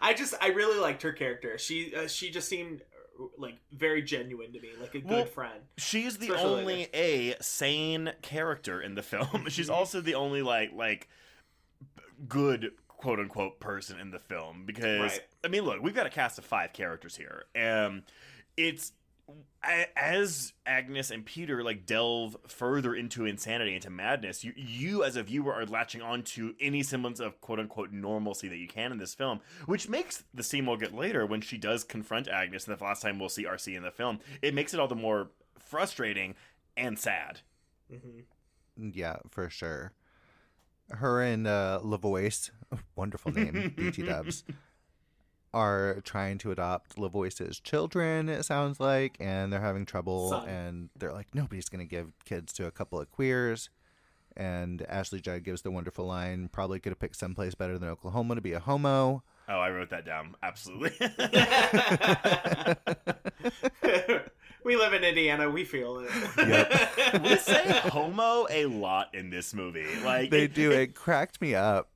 [0.01, 2.83] i just i really liked her character she uh, she just seemed
[3.21, 6.89] uh, like very genuine to me like a good Well, friend She's the Especially only
[6.95, 9.47] a sane character in the film.
[9.49, 9.75] She's Mhm.
[9.75, 11.09] also the only like like
[12.29, 15.21] good quote unquote person in the film because Right.
[15.45, 17.45] I mean, look, we've got a cast of five characters here.
[17.57, 18.03] Um,
[18.57, 18.93] it's
[19.97, 25.23] as Agnes and Peter like delve further into insanity, into madness, you you as a
[25.23, 28.99] viewer are latching on to any semblance of quote unquote normalcy that you can in
[28.99, 32.79] this film, which makes the scene we'll get later when she does confront Agnes, and
[32.79, 35.31] the last time we'll see RC in the film, it makes it all the more
[35.59, 36.35] frustrating
[36.77, 37.41] and sad.
[37.93, 38.25] Mhm.
[38.95, 39.93] Yeah, for sure.
[40.91, 42.51] Her and uh, Lavois,
[42.97, 44.45] wonderful name, BT Dubs,
[45.55, 50.31] are trying to adopt Lavois's children, it sounds like, and they're having trouble.
[50.31, 50.49] Son.
[50.49, 53.71] And they're like, nobody's going to give kids to a couple of queers.
[54.37, 58.35] And Ashley Judd gives the wonderful line, probably could have picked someplace better than Oklahoma
[58.37, 59.23] to be a homo.
[59.49, 60.35] Oh, I wrote that down.
[60.43, 60.93] Absolutely.
[64.65, 65.49] we live in Indiana.
[65.51, 66.11] We feel it.
[66.37, 67.23] Yep.
[67.23, 69.87] we say homo a lot in this movie.
[70.05, 70.71] Like They it- do.
[70.71, 71.89] It cracked me up.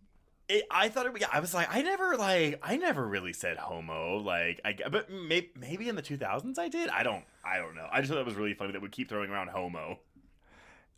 [0.53, 1.13] It, I thought it.
[1.19, 4.19] Yeah, I was like, I never like, I never really said homo.
[4.19, 6.91] Like, I but maybe maybe in the two thousands I did.
[6.91, 7.25] I don't.
[7.45, 7.89] I don't know.
[7.91, 10.01] I just thought it was really funny that we keep throwing around homo.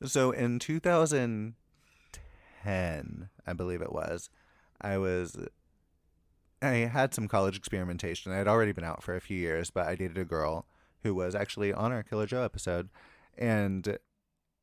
[0.05, 4.29] So in 2010, I believe it was,
[4.81, 5.37] I was
[6.61, 8.33] I had some college experimentation.
[8.33, 10.67] I had already been out for a few years, but I dated a girl
[11.03, 12.89] who was actually on our Killer Joe episode
[13.37, 13.99] and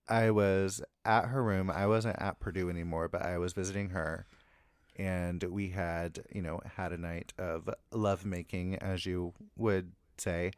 [0.07, 1.69] I was at her room.
[1.69, 4.25] I wasn't at Purdue anymore, but I was visiting her
[5.01, 10.51] and we had, you know, had a night of lovemaking as you would say.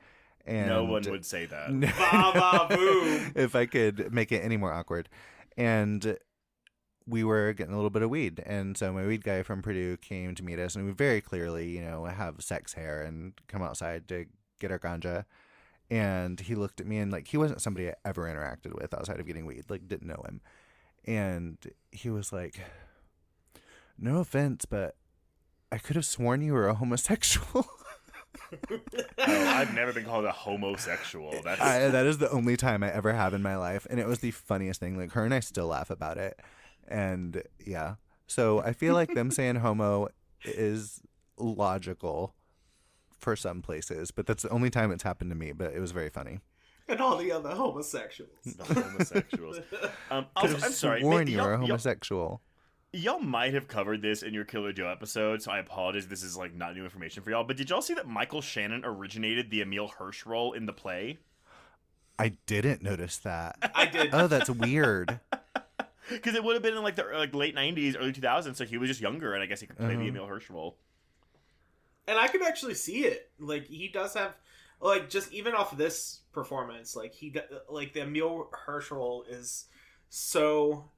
[0.45, 1.69] And no one would say that.
[1.79, 3.31] Ba ba boom.
[3.35, 5.07] if I could make it any more awkward.
[5.55, 6.17] And
[7.07, 8.43] we were getting a little bit of weed.
[8.45, 11.69] And so my weed guy from Purdue came to meet us and we very clearly,
[11.69, 14.25] you know, have sex hair and come outside to
[14.59, 15.23] get our ganja.
[15.89, 19.21] And he looked at me and like he wasn't somebody I ever interacted with outside
[19.21, 20.41] of getting weed, like didn't know him.
[21.05, 21.57] And
[21.91, 22.59] he was like,
[23.97, 24.95] No offense, but
[25.71, 27.65] I could have sworn you were a homosexual.
[29.17, 31.33] Oh, I've never been called a homosexual.
[31.43, 34.07] That's I, that is the only time I ever have in my life, and it
[34.07, 34.97] was the funniest thing.
[34.97, 36.39] Like her and I still laugh about it,
[36.87, 37.95] and yeah.
[38.27, 40.09] So I feel like them saying homo
[40.43, 41.01] is
[41.37, 42.35] logical
[43.17, 45.51] for some places, but that's the only time it's happened to me.
[45.51, 46.39] But it was very funny.
[46.87, 48.31] and all the other homosexuals.
[48.45, 49.59] The homosexuals.
[50.11, 51.01] Um, also, I'm sorry.
[51.01, 52.41] sworn maybe you were a y'all- y'all- homosexual.
[52.95, 56.07] Y'all might have covered this in your Killer Joe episode, so I apologize.
[56.07, 57.43] This is like not new information for y'all.
[57.43, 61.17] But did y'all see that Michael Shannon originated the Emile Hirsch role in the play?
[62.19, 63.57] I didn't notice that.
[63.75, 64.09] I did.
[64.13, 65.19] Oh, that's weird.
[66.09, 68.77] Because it would have been in like the like late '90s, early 2000s, so he
[68.77, 70.03] was just younger, and I guess he could play the Uh-huh.
[70.03, 70.75] Emile Hirsch role.
[72.07, 73.31] and I could actually see it.
[73.39, 74.35] Like he does have,
[74.81, 77.39] like just even off this performance, like he do-
[77.69, 79.67] like the Emile Hirsch role is
[80.09, 80.91] so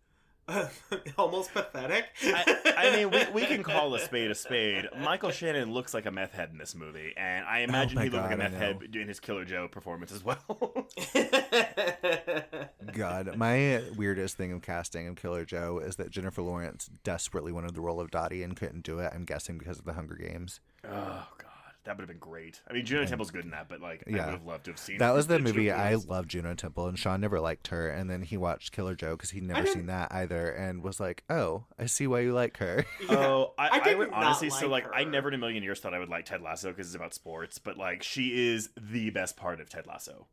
[1.17, 2.05] almost pathetic.
[2.23, 4.87] I, I mean, we, we can call a spade a spade.
[4.99, 8.01] Michael Shannon looks like a meth head in this movie, and I oh imagine Oh
[8.01, 8.87] he looked like a meth head know.
[8.87, 10.87] doing his Killer Joe performance as well.
[12.93, 17.73] God, my weirdest thing of casting of Killer Joe is that Jennifer Lawrence desperately wanted
[17.73, 19.11] the role of Dottie and couldn't do it.
[19.13, 20.59] I'm guessing because of the Hunger Games.
[20.83, 21.49] oh God,
[21.85, 22.61] that would have been great.
[22.69, 24.23] I mean, Juno Temple's good in that, but like, yeah.
[24.23, 26.07] I would have loved to have seen That was the Juno movie I Williams.
[26.07, 27.89] loved Juno Temple, and Sean never liked her.
[27.89, 31.23] And then he watched Killer Joe because he'd never seen that either, and was like,
[31.29, 33.15] "Oh, I see why you like her." Yeah.
[33.17, 34.49] Oh, I, I I, did would not honestly.
[34.49, 36.69] so, like like, I never in a million years thought I would like Ted Lasso
[36.69, 40.27] because it's about sports, but like, she is the best part of Ted Lasso.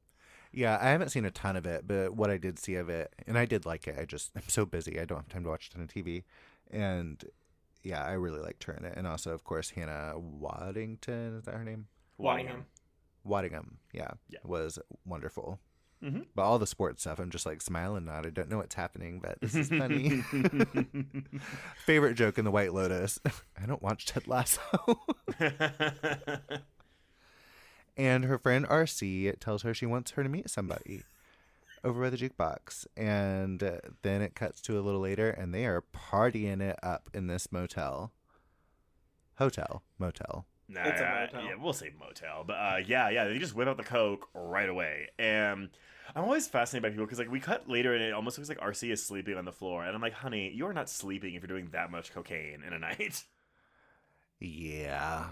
[0.53, 3.12] yeah, I haven't seen a ton of it, but what I did see of it,
[3.26, 3.96] and I did like it.
[3.98, 6.24] I just I'm so busy, I don't have time to watch a ton of TV,
[6.70, 7.22] and
[7.83, 11.55] yeah, I really liked her in it, and also of course Hannah Waddington is that
[11.55, 11.87] her name?
[12.20, 12.64] Waddingham.
[13.26, 14.41] Waddingham, yeah, Yeah.
[14.45, 15.59] was wonderful.
[16.03, 16.26] Mhm.
[16.35, 18.26] But all the sports stuff, I'm just like smiling nod.
[18.26, 20.22] I don't know what's happening, but this is funny.
[21.87, 23.20] Favorite joke in the White Lotus.
[23.62, 24.61] I don't watch Ted Lasso.
[27.97, 31.03] and her friend RC tells her she wants her to meet somebody
[31.85, 32.87] over by the jukebox.
[32.97, 37.09] And uh, then it cuts to a little later, and they are partying it up
[37.14, 38.12] in this motel.
[39.39, 39.83] Hotel.
[39.99, 40.47] Motel.
[40.68, 41.45] Nah, It's a motel.
[41.45, 44.68] yeah, we'll say motel, but uh, yeah, yeah, they just whip out the coke right
[44.68, 45.68] away, and
[46.14, 48.59] I'm always fascinated by people because like we cut later and it almost looks like
[48.61, 51.49] RC is sleeping on the floor, and I'm like, honey, you're not sleeping if you're
[51.49, 53.24] doing that much cocaine in a night.
[54.41, 55.26] Yeah.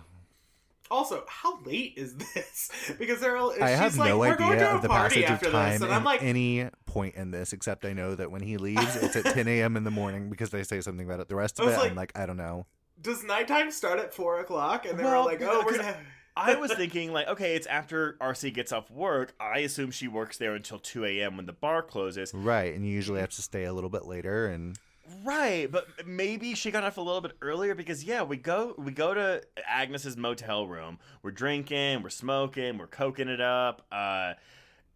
[0.90, 2.70] Also, how late is this?
[2.98, 3.52] Because they're all.
[3.52, 5.72] I she's have like, no We're going idea to of the party passage of time
[5.72, 8.56] this, and at I'm like, any point in this, except I know that when he
[8.56, 9.76] leaves, it's at 10 a.m.
[9.76, 11.28] in the morning because they say something about it.
[11.28, 12.66] The rest of it, was I'm like, I don't know.
[13.00, 14.84] does nighttime start at four o'clock?
[14.86, 15.96] And they Well, were like, oh, we're gonna.
[16.36, 19.34] I was thinking like, okay, it's after RC gets off work.
[19.38, 21.36] I assume she works there until 2 a.m.
[21.36, 22.32] when the bar closes.
[22.34, 24.76] Right, and you usually have to stay a little bit later, and
[25.24, 28.92] Right, but maybe she got off a little bit earlier because yeah, we go we
[28.92, 30.98] go to Agnes's motel room.
[31.22, 33.86] We're drinking, we're smoking, we're coking it up.
[33.90, 34.34] Uh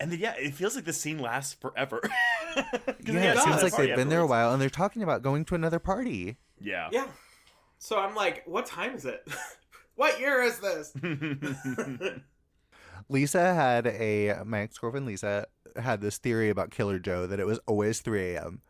[0.00, 2.00] and then yeah, it feels like the scene lasts forever.
[3.00, 5.44] Yeah, it a seems like they've been there a while and they're talking about going
[5.46, 6.36] to another party.
[6.60, 6.88] Yeah.
[6.92, 7.08] Yeah.
[7.78, 9.26] So I'm like, what time is it?
[9.96, 10.94] what year is this?
[13.08, 15.46] Lisa had a my ex girlfriend Lisa
[15.76, 18.62] had this theory about Killer Joe that it was always 3 a.m.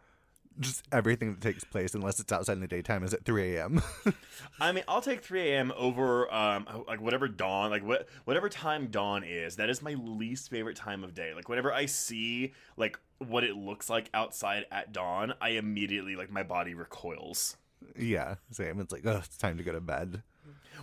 [0.60, 3.82] Just everything that takes place, unless it's outside in the daytime, is at 3 a.m.
[4.60, 5.72] I mean, I'll take 3 a.m.
[5.76, 9.56] over um like whatever dawn, like what whatever time dawn is.
[9.56, 11.34] That is my least favorite time of day.
[11.34, 16.30] Like whenever I see like what it looks like outside at dawn, I immediately like
[16.30, 17.56] my body recoils.
[17.98, 18.80] yeah, same.
[18.80, 20.22] It's like, oh, it's time to go to bed.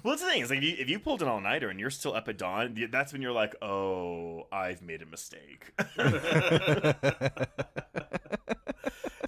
[0.04, 1.80] Well, that's the thing is like if you, if you pulled an all nighter and
[1.80, 5.72] you're still up at dawn, that's when you're like, oh, I've made a mistake.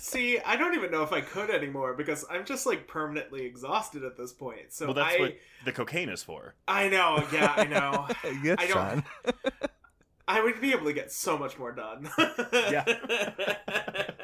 [0.03, 4.03] See, I don't even know if I could anymore because I'm just like permanently exhausted
[4.03, 4.73] at this point.
[4.73, 6.55] So well, that's I, what the cocaine is for.
[6.67, 7.25] I know.
[7.31, 8.07] Yeah, I know.
[8.43, 9.03] yes, I don't- Sean.
[10.27, 12.09] I would be able to get so much more done.
[12.51, 12.83] Yeah.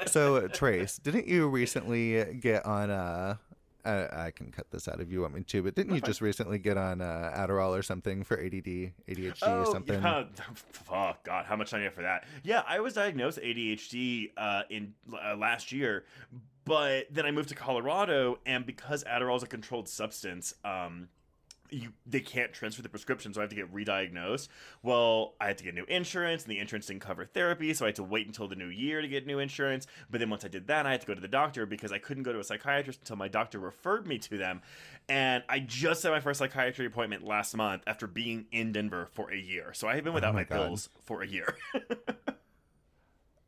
[0.08, 3.36] So, Trace, didn't you recently get on uh
[3.90, 6.22] I, I can cut this out if you want me to, but didn't you just
[6.22, 10.02] recently get on uh, Adderall or something for ADD, ADHD Oh, or something?
[10.02, 10.24] yeah.
[10.56, 12.26] Fuck, God, how much time do you have for that?
[12.44, 16.06] Yeah, I was diagnosed with ADHD uh, in uh, last year,
[16.66, 21.10] but then I moved to Colorado, and because Adderall is a controlled substance, um,
[21.72, 24.50] you they can't transfer the prescription, so I have to get re-diagnosed.
[24.84, 27.90] Well, I had to get new insurance, and the insurance didn't cover therapy, so I
[27.90, 29.88] had to wait until the new year to get new insurance.
[30.10, 31.98] But then once I did that, I had to go to the doctor because I
[31.98, 34.62] couldn't go to a psychiatrist until my doctor referred me to them.
[35.08, 39.32] And I just had my first psychiatry appointment last month after being in Denver for
[39.32, 39.74] a year.
[39.74, 41.56] So I have been oh without Oh my my, pills for a year.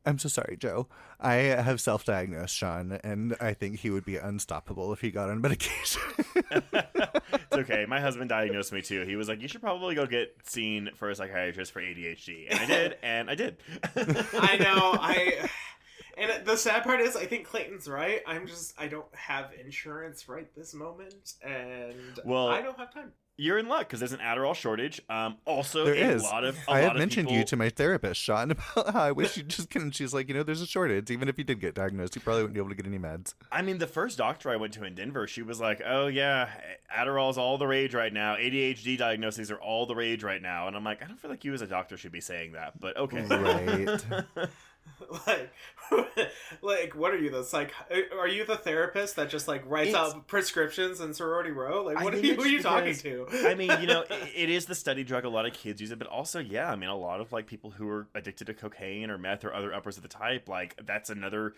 [0.06, 0.88] I'm so sorry, Joe.
[1.20, 5.30] I have self diagnosed Sean, and I think he would be unstoppable if he got
[5.30, 6.02] on medication.
[6.49, 7.86] it's okay.
[7.88, 9.02] My husband diagnosed me too.
[9.06, 12.60] He was like, "You should probably go get seen for a psychiatrist for ADHD," and
[12.60, 13.58] I did, and I did.
[13.95, 14.97] I know.
[14.99, 15.49] I
[16.18, 18.22] and the sad part is, I think Clayton's right.
[18.26, 23.12] I'm just I don't have insurance right this moment, and Well, I don't have time.
[23.42, 25.02] You're in luck because there's an Adderall shortage.
[25.10, 26.22] Um, also, There a is.
[26.22, 29.12] lot of a I lot have mentioned you to my therapist, Sean, about how I
[29.12, 29.96] wish you just couldn't.
[29.96, 31.10] She's like, you know, there's a shortage.
[31.10, 33.34] Even if you did get diagnosed, you probably wouldn't be able to get any meds.
[33.52, 36.50] I mean, the first doctor I went to in Denver, she was like, "Oh yeah,
[36.96, 38.36] Adderall's all the rage right now.
[38.36, 41.44] ADHD diagnoses are all the rage right now." And I'm like, I don't feel like
[41.44, 43.24] you as a doctor should be saying that, but okay.
[43.26, 44.06] Right.
[45.28, 45.52] like,
[46.62, 47.74] like, what are you the psych?
[48.18, 51.84] Are you the therapist that just like writes It's- out prescriptions in sorority row?
[51.84, 52.36] Like, what are you?
[52.36, 53.28] Who are you talking to?
[53.48, 55.26] I mean, you know, it, it is the study drug.
[55.26, 57.48] A lot of kids use it, but also, yeah, I mean, a lot of like
[57.48, 60.80] people who are addicted to cocaine or meth or other uppers of the type, like
[60.86, 61.54] that's another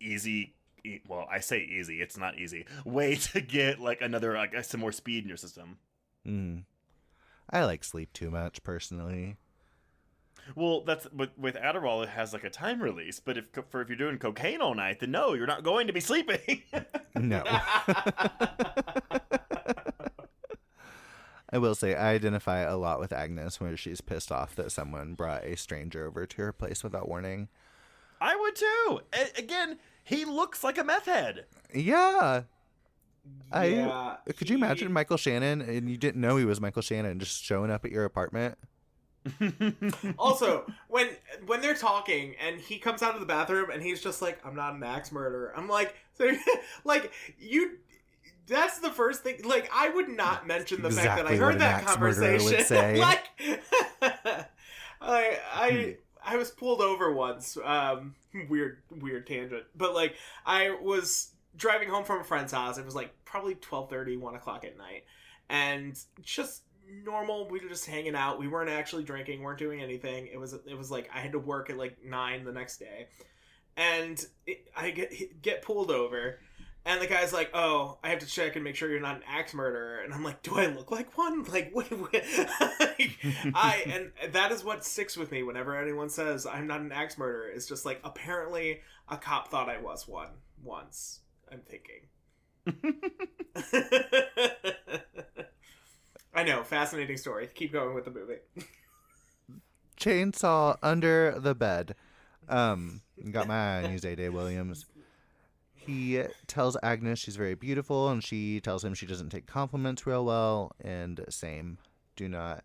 [0.00, 0.54] easy.
[0.84, 2.00] e- Well, I say easy.
[2.00, 5.78] It's not easy way to get like another like some more speed in your system.
[6.26, 6.64] Mm.
[7.48, 9.36] I like sleep too much, personally.
[10.56, 12.02] Well, that's with with Adderall.
[12.02, 15.00] It has like a time release, but if for if you're doing cocaine all night,
[15.00, 16.62] then no, you're not going to be sleeping.
[17.16, 17.42] No.
[21.52, 25.14] I will say, I identify a lot with Agnes where she's pissed off that someone
[25.14, 27.48] brought a stranger over to her place without warning.
[28.20, 29.00] I would too.
[29.12, 31.46] A- again, he looks like a meth head.
[31.74, 32.42] Yeah.
[33.50, 36.82] I- yeah, Could you he- imagine Michael Shannon and you didn't know he was Michael
[36.82, 38.56] Shannon just showing up at your apartment?
[40.18, 41.08] Also, when
[41.46, 44.54] when they're talking and he comes out of the bathroom and he's just like, "I'm
[44.54, 46.30] not an axe murderer." I'm like, so,
[46.84, 47.78] like you.
[48.46, 49.42] That's the first thing.
[49.44, 52.98] Like, I would not mention the fact that I heard that axe murderer would conversation.
[52.98, 53.28] like,
[55.00, 55.60] I Hmm.
[55.60, 57.56] I I was pulled over once.
[57.62, 58.14] Um,
[58.48, 60.14] weird weird tangent, but like
[60.44, 62.78] I was driving home from a friend's house.
[62.78, 65.04] It was like probably 12:30, 1 o'clock at night,
[65.48, 66.62] and just
[67.04, 67.48] normal.
[67.48, 68.38] We were just hanging out.
[68.38, 69.42] We weren't actually drinking.
[69.42, 70.28] weren't doing anything.
[70.32, 73.08] It was it was like I had to work at like nine the next day,
[73.76, 76.38] and it, I get get pulled over.
[76.86, 79.22] And the guy's like, "Oh, I have to check and make sure you're not an
[79.28, 81.44] axe murderer." And I'm like, "Do I look like one?
[81.52, 83.82] Like, what?" what- I
[84.22, 87.50] and that is what sticks with me whenever anyone says I'm not an axe murderer.
[87.50, 90.30] It's just like apparently a cop thought I was one
[90.62, 91.20] once.
[91.52, 92.08] I'm thinking.
[96.34, 97.48] I know, fascinating story.
[97.54, 98.36] Keep going with the movie.
[100.00, 101.94] Chainsaw under the bed.
[102.48, 104.86] Um, got my eye on you, Zayday Williams.
[105.74, 110.24] He tells Agnes she's very beautiful, and she tells him she doesn't take compliments real
[110.24, 111.78] well, and same,
[112.16, 112.64] do not.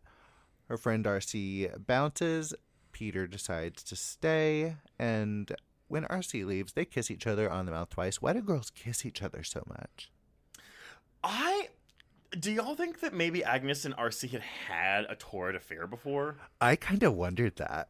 [0.67, 2.53] Her friend RC bounces.
[2.91, 5.53] Peter decides to stay, and
[5.87, 8.21] when RC leaves, they kiss each other on the mouth twice.
[8.21, 10.09] Why do girls kiss each other so much?
[11.23, 11.69] I
[12.39, 16.37] do y'all think that maybe Agnes and RC had had a torrid affair before?
[16.59, 17.89] I kind of wondered that.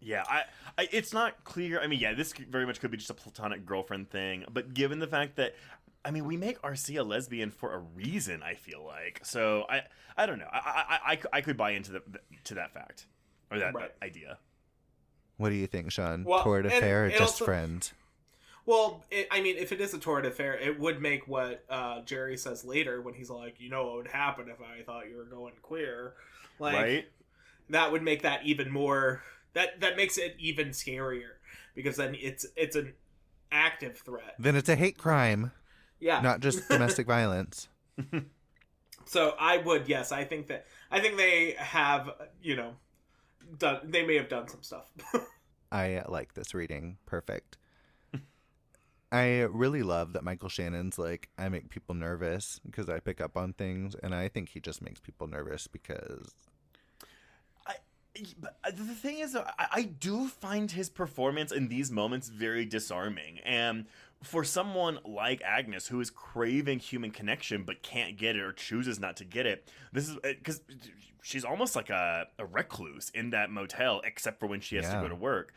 [0.00, 0.42] Yeah, I,
[0.76, 1.80] I, it's not clear.
[1.80, 5.00] I mean, yeah, this very much could be just a platonic girlfriend thing, but given
[5.00, 5.56] the fact that,
[6.04, 8.42] I mean, we make RC a lesbian for a reason.
[8.42, 9.64] I feel like so.
[9.68, 9.82] I,
[10.16, 10.48] I don't know.
[10.52, 12.02] I, I, I, I could buy into the
[12.44, 13.06] to that fact
[13.50, 13.90] or that, Right.
[14.00, 14.38] that idea.
[15.36, 16.22] What do you think, Sean?
[16.24, 17.92] Well, Torrid and affair or just also- friends?
[18.68, 22.02] Well, it, I mean, if it is a torrid affair, it would make what uh,
[22.02, 25.16] Jerry says later when he's like, you know, what would happen if I thought you
[25.16, 26.12] were going queer,
[26.58, 27.08] like right?
[27.70, 29.22] that would make that even more.
[29.54, 31.30] That that makes it even scarier
[31.74, 32.92] because then it's it's an
[33.50, 34.34] active threat.
[34.38, 35.50] Then it's a hate crime,
[35.98, 36.20] Yeah.
[36.20, 37.68] not just domestic violence.
[39.06, 42.10] So I would, yes, I think that I think they have,
[42.42, 42.74] you know,
[43.58, 43.80] done.
[43.84, 44.92] They may have done some stuff.
[45.72, 46.98] I like this reading.
[47.06, 47.56] Perfect.
[49.10, 53.36] I really love that Michael Shannon's like, I make people nervous because I pick up
[53.36, 56.34] on things, and I think he just makes people nervous because
[58.40, 62.64] But uh, the thing is, I, I do find his performance in these moments very
[62.64, 63.38] disarming.
[63.44, 63.86] And
[64.22, 68.98] for someone like Agnes, who is craving human connection but can't get it or chooses
[68.98, 70.62] not to get it, this is because
[71.22, 74.94] she's almost like a, a recluse in that motel, except for when she has Yeah.
[74.94, 75.54] to go to work.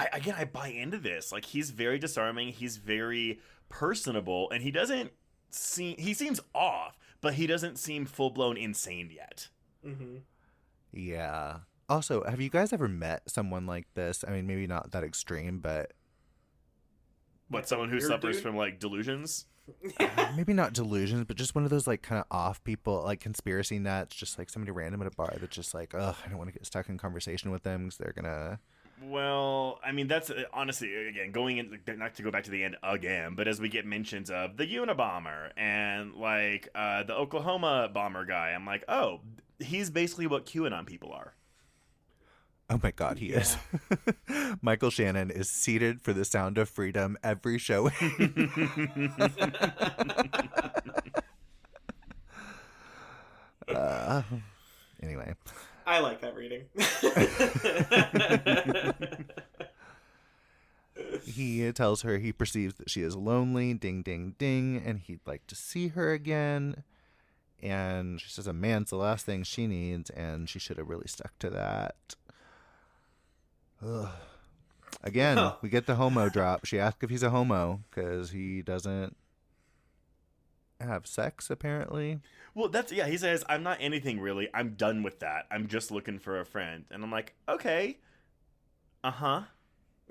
[0.00, 1.30] I, again, I buy into this.
[1.32, 5.12] Like, he's very disarming, he's very personable, and he doesn't
[5.50, 9.48] seem, he seems off, but he doesn't seem full blown insane yet.
[9.84, 10.18] hmm
[10.92, 11.58] Yeah.
[11.88, 14.24] Also, have you guys ever met someone like this?
[14.26, 15.92] I mean, maybe not that extreme, but
[17.48, 18.42] What, someone who Weird suffers dude?
[18.44, 19.46] from like delusions?
[19.98, 23.20] uh, maybe not delusions, but just one of those like kind of off people, like
[23.20, 26.38] conspiracy nuts, just like somebody random at a bar that's just like, ugh, I don't
[26.38, 28.60] want to get stuck in conversation with them because they're gonna.
[29.02, 32.62] Well, I mean, that's uh, honestly, again, going in, not to go back to the
[32.62, 37.88] end again, but as we get mentions of the Unabomber and like uh, the Oklahoma
[37.92, 39.20] bomber guy, I'm like, oh,
[39.58, 41.32] he's basically what QAnon people are.
[42.68, 43.56] Oh my God, he is.
[44.62, 47.88] Michael Shannon is seated for the sound of freedom every show.
[53.74, 54.22] uh,
[55.02, 55.34] anyway,
[55.90, 56.66] I like that reading.
[61.24, 65.46] he tells her he perceives that she is lonely, ding, ding, ding, and he'd like
[65.48, 66.84] to see her again.
[67.62, 71.08] And she says a man's the last thing she needs, and she should have really
[71.08, 71.96] stuck to that.
[73.84, 74.08] Ugh.
[75.02, 75.56] Again, Oh.
[75.62, 76.66] we get the homo drop.
[76.66, 79.16] She asks if he's a homo because he doesn't
[80.82, 82.20] have sex, apparently.
[82.54, 83.06] Well, that's yeah.
[83.06, 84.48] He says, "I'm not anything really.
[84.52, 85.46] I'm done with that.
[85.50, 87.98] I'm just looking for a friend." And I'm like, "Okay,
[89.04, 89.42] uh huh."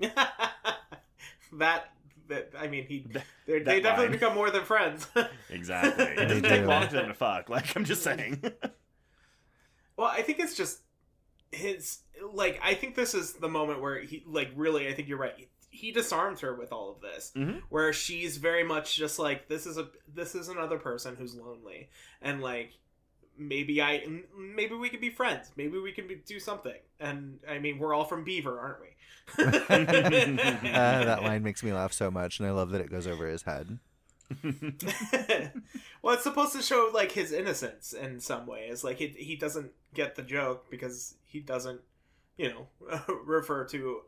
[1.52, 1.92] that,
[2.28, 3.22] that I mean, he they're-
[3.58, 4.12] that they definitely line.
[4.12, 5.06] become more than friends.
[5.50, 6.04] Exactly.
[6.10, 6.68] It They doesn't take do.
[6.68, 7.48] long for them to fuck.
[7.50, 8.40] Like I'm just saying.
[9.96, 10.80] well, I think it's just
[11.52, 11.98] his
[12.32, 12.60] like.
[12.62, 14.88] I think this is the moment where he like really.
[14.88, 15.48] I think you're right.
[15.72, 17.62] He disarms her with all of this, Mhm.
[17.70, 21.88] where she's very much just like this is a this is another person who's lonely,
[22.20, 22.72] and like
[23.38, 24.04] maybe i
[24.36, 25.50] maybe we could be friends.
[25.56, 26.76] Maybe we can be, do something.
[26.98, 28.88] And I mean, we're all from Beaver, aren't we?
[29.38, 29.48] Uh,
[31.04, 33.42] that line makes me laugh so much, and I love that it goes over his
[33.42, 33.78] head.
[36.02, 38.84] well, it's supposed to show like his innocence in some ways.
[38.84, 41.80] Like he he doesn't get the joke because he doesn't,
[42.36, 42.68] you know,
[43.24, 44.02] refer to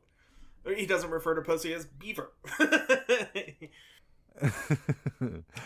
[0.65, 2.33] he doesn't refer to pussy as beaver.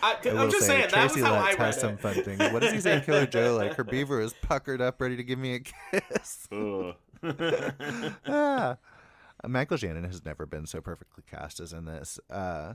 [0.02, 1.80] I, am just say, saying that was Tracy how I read has it.
[1.80, 2.38] some fun things.
[2.52, 3.56] What does he say Killer Joe?
[3.56, 6.48] Like her beaver is puckered up, ready to give me a kiss.
[8.26, 8.76] Ah.
[9.44, 12.18] Michael Shannon has never been so perfectly cast as in this.
[12.30, 12.74] Uh,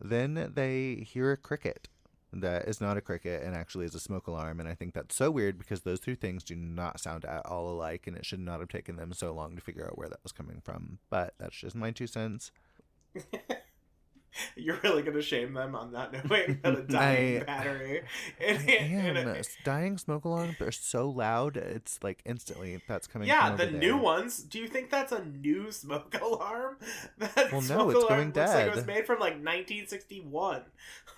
[0.00, 1.88] then they hear a cricket
[2.32, 5.14] that is not a cricket and actually is a smoke alarm, and I think that's
[5.14, 8.40] so weird because those two things do not sound at all alike, and it should
[8.40, 10.98] not have taken them so long to figure out where that was coming from.
[11.10, 12.50] But that's just my two cents.
[14.56, 18.02] You're really gonna shame them on not knowing that a dying I- battery.
[18.40, 19.28] In, I in am.
[19.28, 21.56] a- uh, dying smoke alarms are so loud.
[21.56, 23.28] It's like instantly that's coming.
[23.28, 23.96] yeah, the new there.
[23.96, 24.42] ones.
[24.42, 26.76] Do you think that's a new smoke alarm?
[27.18, 30.62] That Well, no, it's going looks like it was made from like 1961.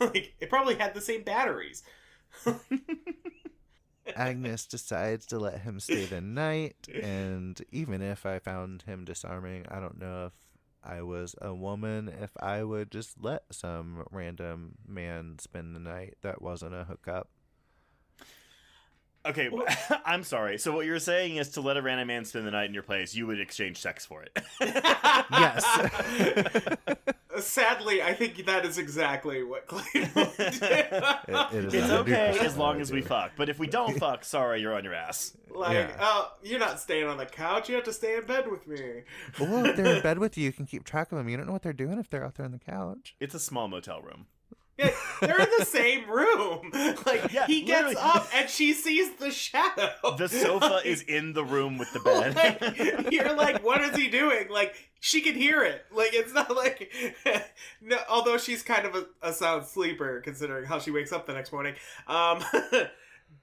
[0.00, 1.82] like it probably had the same batteries.
[4.16, 9.64] Agnes decides to let him stay the night, and even if I found him disarming,
[9.70, 10.32] I don't know if
[10.84, 16.16] I was a woman if I would just let some random man spend the night
[16.22, 17.28] that wasn't a hookup.
[19.26, 20.58] Okay, but- I'm sorry.
[20.58, 22.82] So what you're saying is to let a random man spend the night in your
[22.82, 24.38] place, you would exchange sex for it.
[25.30, 25.64] Yes.
[27.38, 30.44] Sadly, I think that is exactly what Clayton would do.
[30.44, 33.32] It- it is it's okay as long as we fuck.
[33.36, 35.36] But if we don't fuck, sorry, you're on your ass.
[35.50, 35.96] like, Yeah.
[36.00, 37.68] oh, you're not staying on the couch.
[37.68, 39.02] You have to stay in bed with me.
[39.40, 41.28] Well, if they're in bed with you, you can keep track of them.
[41.28, 43.16] You don't know what they're doing if they're out there on the couch.
[43.20, 44.26] It's a small motel room.
[44.76, 46.70] They're in the same room.
[47.06, 47.96] Like Yeah, he gets literally.
[47.96, 49.90] up and she sees the shadow.
[50.18, 52.34] The sofa Like- is in the room with the bed.
[53.00, 54.48] like, you're like, what is he doing?
[54.50, 55.84] Like, she can hear it.
[55.92, 56.92] Like, it's not like,
[57.80, 61.34] no, although she's kind of a, a sound sleeper considering how she wakes up the
[61.34, 61.74] next morning.
[62.08, 62.42] Um,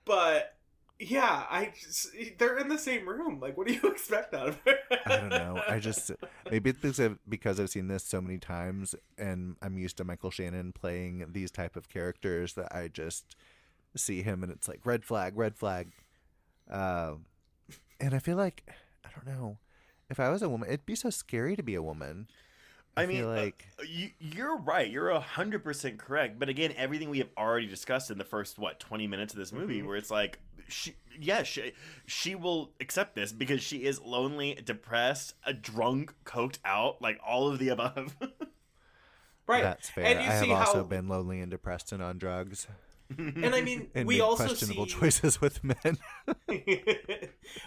[0.05, 0.55] but
[1.01, 3.39] yeah, I just, they're in the same room.
[3.39, 4.75] Like, what do you expect out of her?
[5.05, 5.61] I don't know.
[5.67, 6.11] I just
[6.49, 10.03] maybe it's because I've, because I've seen this so many times, and I'm used to
[10.03, 13.35] Michael Shannon playing these type of characters that I just
[13.95, 15.91] see him, and it's like red flag, red flag.
[16.69, 17.25] Um,
[17.99, 18.63] and I feel like
[19.03, 19.57] I don't know
[20.09, 22.27] if I was a woman, it'd be so scary to be a woman.
[22.97, 24.89] I, I mean, feel uh, like You, you're right.
[24.89, 26.37] You're a hundred percent correct.
[26.37, 29.53] But again, everything we have already discussed in the first what twenty minutes of this
[29.53, 29.87] movie, Mhm.
[29.87, 31.73] where it's like, she, yeah, she,
[32.05, 37.47] she will accept this because she is lonely, depressed, a drunk, coked out, like all
[37.47, 38.15] of the above.
[39.47, 39.63] right.
[39.63, 40.05] that's fair.
[40.05, 42.67] And you I have see also how- been lonely and depressed and on drugs,
[43.17, 45.97] And I mean, and we made also questionable see choices with men.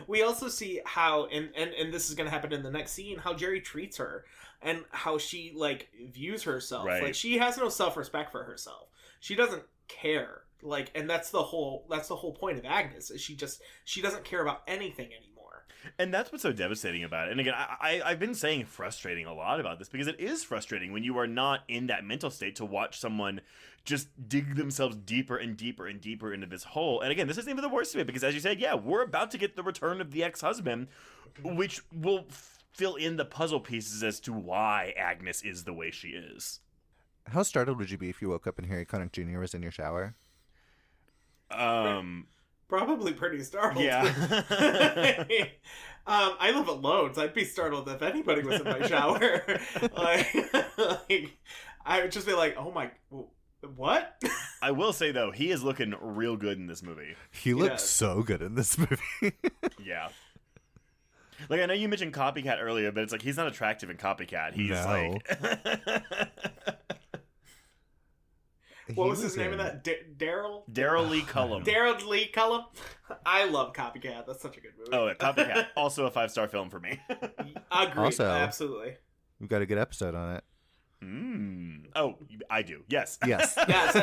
[0.06, 2.92] we also see how and, and and this is going to happen in the next
[2.92, 4.24] scene how jerry treats her
[4.62, 7.02] and how she like views herself Right.
[7.02, 8.88] like she has no self-respect for herself
[9.20, 13.20] she doesn't care like and that's the whole that's the whole point of agnes is
[13.20, 15.64] she just she doesn't care about anything anymore
[15.98, 17.32] And that's what's so devastating about it.
[17.32, 20.42] And again, I, I, I've been saying frustrating a lot about this because it is
[20.42, 23.42] frustrating when you are not in that mental state to watch someone
[23.84, 27.02] just dig themselves deeper and deeper and deeper into this hole.
[27.02, 29.02] And again, this isn't even the worst of it because, as you said, yeah, we're
[29.02, 30.88] about to get the return of the ex husband,
[31.42, 32.24] which will
[32.72, 36.60] fill in the puzzle pieces as to why Agnes is the way she is.
[37.26, 39.38] How startled would you be if you woke up and Harry Connick Jr.
[39.38, 40.14] was in your shower?
[41.50, 42.26] Um,
[42.68, 44.02] probably pretty startled yeah.
[46.06, 49.42] um i live alone so i'd be startled if anybody was in my shower
[49.96, 50.34] like,
[50.76, 51.36] like
[51.86, 52.90] i would just be like oh my
[53.76, 54.22] what
[54.60, 57.14] I will say, though, he is looking real good in this movie.
[57.30, 57.88] He looks does.
[57.88, 59.32] so good in this movie.
[59.82, 60.08] Yeah.
[61.48, 64.52] Like I know you mentioned Copycat earlier, but it's like he's not attractive in Copycat.
[64.52, 65.16] He's No.
[65.24, 66.93] like
[68.94, 71.64] what He was his name in in- that D- daryl Daryll Lee Cullum.
[71.66, 72.64] Daryll Lee Cullum.
[73.26, 74.26] I love Copycat.
[74.26, 74.90] That's such a good movie.
[74.92, 77.00] oh, yeah, Copycat, also a five star film for me.
[77.70, 77.96] Agreed.
[78.04, 78.96] Also- Absolutely.
[79.40, 80.44] We've got a good episode on it.
[81.02, 81.86] mm.
[81.96, 82.16] Oh,
[82.48, 82.82] I do.
[82.88, 83.18] Yes.
[83.26, 83.54] Yes.
[83.68, 83.94] Yes.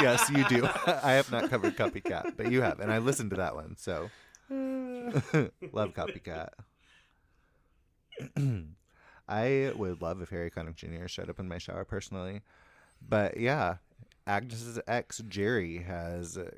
[0.00, 0.68] yes, you do.
[0.86, 4.10] I have not covered Copycat, but you have, and I listened to that one, so
[4.50, 6.50] love Copycat.
[9.28, 11.06] I would love if Harry Connick Jr.
[11.06, 12.42] showed up in my shower personally,
[13.06, 13.76] but yeah,
[14.26, 16.50] Agnes's ex Jerry has uh,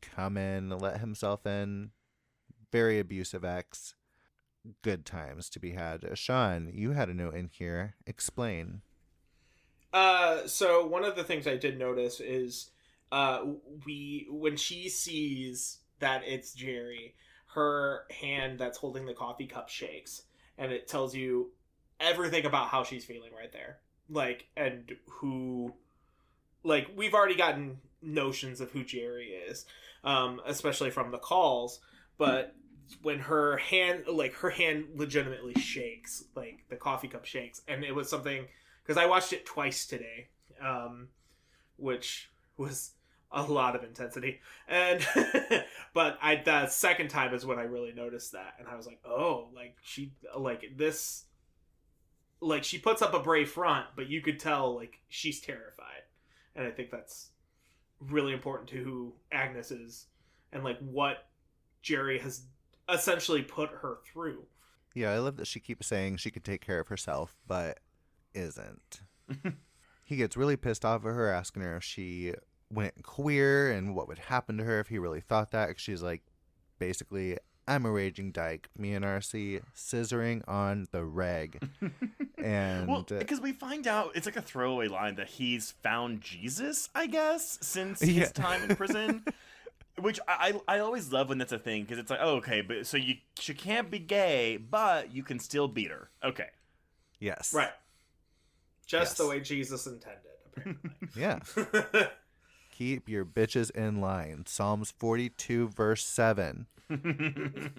[0.00, 1.90] come in, let himself in.
[2.70, 3.94] Very abusive ex.
[4.82, 6.04] Good times to be had.
[6.04, 7.94] Uh, Shawn, you had a note in here.
[8.06, 8.82] Explain.
[9.92, 12.70] Uh, so one of the things I did notice is,
[13.10, 13.40] uh,
[13.86, 17.14] we when she sees that it's Jerry,
[17.54, 20.22] her hand that's holding the coffee cup shakes,
[20.58, 21.52] and it tells you
[21.98, 23.78] everything about how she's feeling right there.
[24.10, 25.74] Like and who,
[26.64, 29.66] like we've already gotten notions of who Jerry is,
[30.04, 31.80] um, especially from the calls,
[32.16, 32.54] but
[33.02, 37.94] when her hand like her hand legitimately shakes like the coffee cup shakes and it
[37.94, 38.46] was something
[38.82, 40.28] because I watched it twice today,
[40.62, 41.08] um,
[41.76, 42.92] which was
[43.30, 44.40] a lot of intensity.
[44.66, 45.06] And
[45.94, 49.00] but I the second time is when I really noticed that, and I was like,
[49.04, 51.24] oh, like she like this,
[52.40, 56.02] like she puts up a brave front, but you could tell like she's terrified,
[56.54, 57.30] and I think that's
[58.00, 60.06] really important to who Agnes is
[60.52, 61.28] and like what
[61.82, 62.42] Jerry has
[62.88, 64.44] essentially put her through.
[64.94, 67.78] Yeah, I love that she keeps saying she could take care of herself, but
[68.34, 69.00] isn't.
[70.04, 72.34] he gets really pissed off at her, asking her if she
[72.70, 75.78] went queer and what would happen to her if he really thought that.
[75.78, 76.22] She's like,
[76.78, 78.68] basically, I'm a raging dyke.
[78.76, 81.62] Me and RC scissoring on the reg.
[82.42, 86.20] and Well, uh, because we find out it's like a throwaway line that he's found
[86.22, 88.20] Jesus, I guess, since Yeah.
[88.20, 89.24] his time in prison.
[90.00, 92.60] Which I, I I always love when that's a thing because it's like oh okay
[92.60, 96.50] but so you she can't be gay but you can still beat her okay
[97.18, 97.52] yes.
[97.52, 97.72] Right.
[98.86, 100.22] Just the way Jesus intended,
[100.56, 100.90] apparently.
[101.16, 101.40] Yeah.
[102.78, 104.44] Keep your bitches in line.
[104.46, 106.68] Psalms 42, verse 7.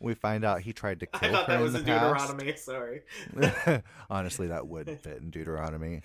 [0.00, 1.28] We find out he tried to kill her.
[1.28, 2.36] I thought her that was in in the past.
[2.36, 2.56] Deuteronomy.
[2.56, 3.02] Sorry.
[4.10, 6.00] Honestly, that would fit in Deuteronomy.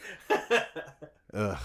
[1.34, 1.58] Ugh.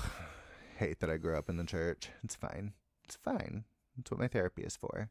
[0.78, 2.08] Hate that I grew up in the church.
[2.24, 2.72] It's fine.
[3.04, 3.64] It's fine.
[3.98, 5.10] That's what my therapy is for.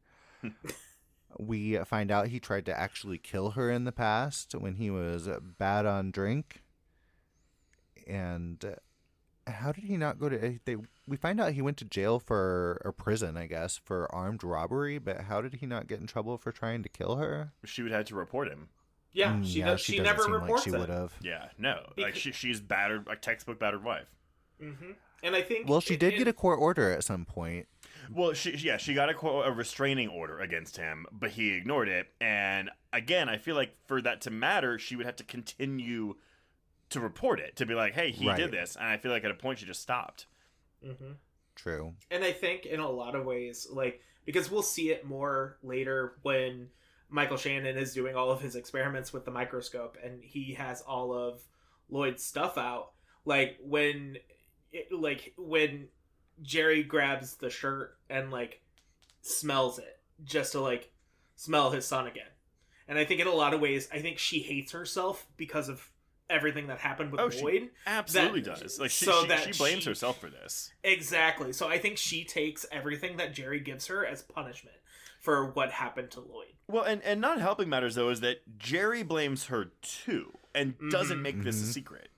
[1.38, 5.30] we find out he tried to actually kill her in the past when he was
[5.60, 6.64] bad on drink.
[8.08, 8.76] And uh,
[9.48, 10.78] how did he not go to they
[11.08, 14.98] we find out he went to jail for or prison, I guess, for armed robbery,
[15.00, 17.52] but how did he not get in trouble for trying to kill her?
[17.66, 18.70] she would have to report him.
[19.14, 19.82] yeah, Mm, she does.
[19.82, 21.14] She, doesn't never seem reports like she would have.
[21.22, 24.08] Yeah, no, like she, she's battered, like textbook battered wife.
[24.60, 24.92] hmm
[25.24, 27.68] And I think Well, she it- did it- get a court order at some point.
[28.12, 31.88] Well, she yeah, she got a, qu- a restraining order against him, but he ignored
[31.88, 32.08] it.
[32.20, 36.16] And again, I feel like for that to matter, she would have to continue
[36.92, 38.38] to report it to be like, "Hey, he Right.
[38.38, 40.28] did this." And I feel like at a point she just stopped.
[40.84, 41.18] Mhm.
[41.56, 41.96] True.
[42.10, 46.18] And I think in a lot of ways, like because we'll see it more later
[46.22, 46.70] when
[47.10, 51.14] Michael Shannon is doing all of his experiments with the microscope and he has all
[51.14, 51.42] of
[51.90, 52.94] Lloyd's stuff out.
[53.26, 54.18] Like when,
[54.72, 55.90] it, like when
[56.42, 58.62] Jerry grabs the shirt and like
[59.22, 60.92] smells it just to like
[61.36, 62.30] smell his son again.
[62.88, 65.92] And I think in a lot of ways, I think she hates herself because of
[66.32, 67.70] everything that happened with Oh, she- Lloyd.
[67.86, 68.80] Absolutely That- does.
[68.80, 70.72] Like she, so she, that she blames she- herself for this.
[70.84, 71.54] Exactly.
[71.54, 74.78] So I think she takes everything that Jerry gives her as punishment
[75.20, 76.48] for what happened to Lloyd.
[76.68, 81.20] Well, and and not helping matters though is that Jerry blames her too and doesn't
[81.20, 81.22] Mhm.
[81.22, 81.74] make this a Mhm.
[81.74, 82.10] secret.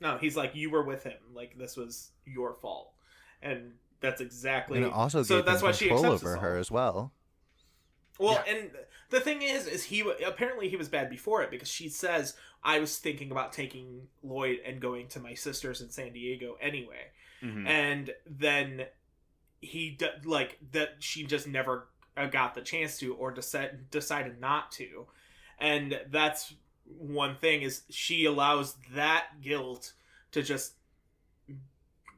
[0.00, 1.18] No, he's like, you were with him.
[1.34, 2.92] Like this was your fault,
[3.42, 4.78] and that's exactly.
[4.78, 7.12] And it also so that's why she control accepts over her as well.
[8.18, 8.52] Well, Yeah.
[8.54, 8.70] and
[9.08, 12.78] the thing is, is he apparently he was bad before it because she says I
[12.78, 17.10] was thinking about taking Lloyd and going to my sisters in San Diego anyway,
[17.42, 17.66] Mhm.
[17.66, 18.86] and then
[19.60, 24.40] he d- like that she just never uh, got the chance to or decide, decided
[24.40, 25.06] not to
[25.58, 26.54] and that's
[26.84, 29.92] one thing is she allows that guilt
[30.32, 30.74] to just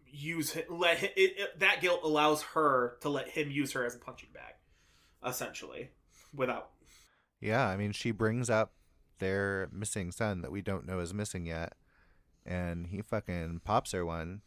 [0.06, 3.98] use let it, it, that guilt allows her to let him use her as a
[3.98, 4.54] punching bag
[5.26, 5.90] essentially
[6.34, 6.70] without
[7.40, 8.72] Yeah, I mean, she brings up
[9.22, 11.74] their missing son that we don't know is missing yet,
[12.44, 14.42] and he fucking pops her one,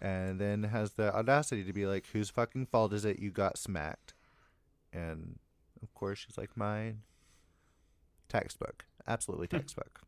[0.00, 3.58] and then has the audacity to be like, "Whose fucking fault is it you got
[3.58, 4.12] smacked?"
[4.92, 5.38] And
[5.82, 7.02] of course, she's like, "Mine."
[8.28, 9.56] Textbook, absolutely hmm.
[9.56, 10.00] textbook.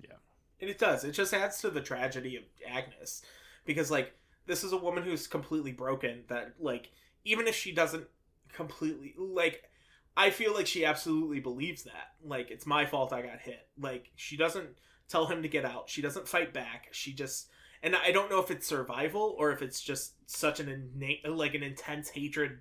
[0.00, 0.16] Yeah.
[0.58, 1.04] And it does.
[1.04, 3.20] It just adds to the tragedy of Agnes
[3.66, 4.14] because like
[4.46, 6.90] this is a woman who's completely broken that like
[7.24, 8.06] even if she doesn't
[8.52, 9.70] completely like
[10.16, 12.12] I feel like she absolutely believes that.
[12.24, 13.66] Like it's my fault I got hit.
[13.78, 15.88] Like she doesn't tell him to get out.
[15.88, 16.88] She doesn't fight back.
[16.92, 17.48] She just
[17.82, 21.54] and I don't know if it's survival or if it's just such an innate like
[21.54, 22.60] an intense hatred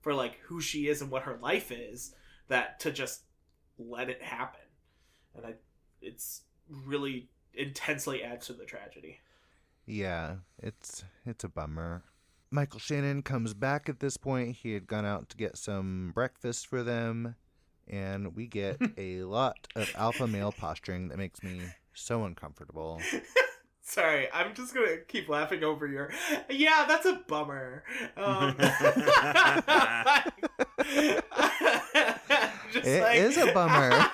[0.00, 2.14] for like who she is and what her life is
[2.48, 3.22] that to just
[3.78, 4.60] let it happen.
[5.36, 5.54] And I
[6.02, 9.20] it's really intensely adds to the tragedy.
[9.86, 12.02] Yeah, it's it's a bummer.
[12.50, 14.56] Michael Shannon comes back at this point.
[14.56, 17.36] He had gone out to get some breakfast for them,
[17.88, 21.60] and we get a lot of alpha male posturing that makes me
[21.94, 23.00] so uncomfortable.
[23.82, 26.12] Sorry, I'm just gonna keep laughing over your.
[26.48, 27.82] Yeah, that's a bummer.
[28.16, 28.54] Um,
[32.72, 34.06] It is a bummer.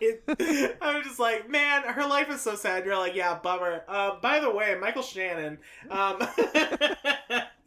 [0.00, 2.84] it- I'm just like, man, her life is so sad.
[2.84, 3.84] You're like, yeah, bummer.
[3.86, 5.58] Um, by the way, Michael Shannon.
[5.90, 6.20] Um,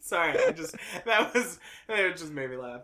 [0.04, 0.76] sorry, I just
[1.06, 1.58] that was
[1.88, 2.16] it.
[2.16, 2.82] Just made me laugh.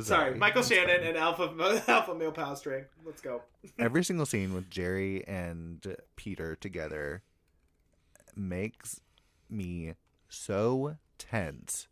[0.00, 1.06] Sorry, Michael It's Shannon fine.
[1.08, 2.84] and Alpha Alpha Male Posturing.
[3.04, 3.42] Let's go.
[3.78, 7.22] Every single scene with Jerry and Peter together
[8.36, 9.00] makes
[9.50, 9.94] me
[10.28, 11.88] so tense.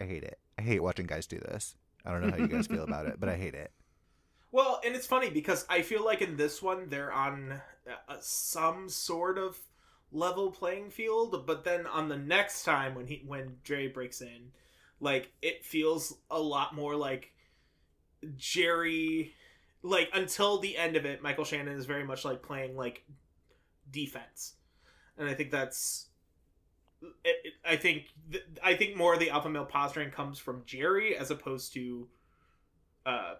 [0.00, 0.38] I hate it.
[0.58, 1.76] I hate watching guys do this.
[2.06, 3.70] I don't know how you guys feel about it, but I hate it.
[4.52, 8.88] Well, and it's funny because I feel like in this one they're on uh, some
[8.88, 9.58] sort of
[10.12, 14.52] level playing field, but then on the next time when he when Jerry breaks in,
[15.00, 17.32] like it feels a lot more like
[18.36, 19.32] Jerry
[19.82, 23.02] like until the end of it, Michael Shannon is very much like playing like
[23.90, 24.54] defense.
[25.16, 26.06] And I think that's
[27.02, 30.62] it, it- I think th- I think more of the alpha male posturing comes from
[30.66, 32.08] Jerry as opposed to
[33.06, 33.34] uh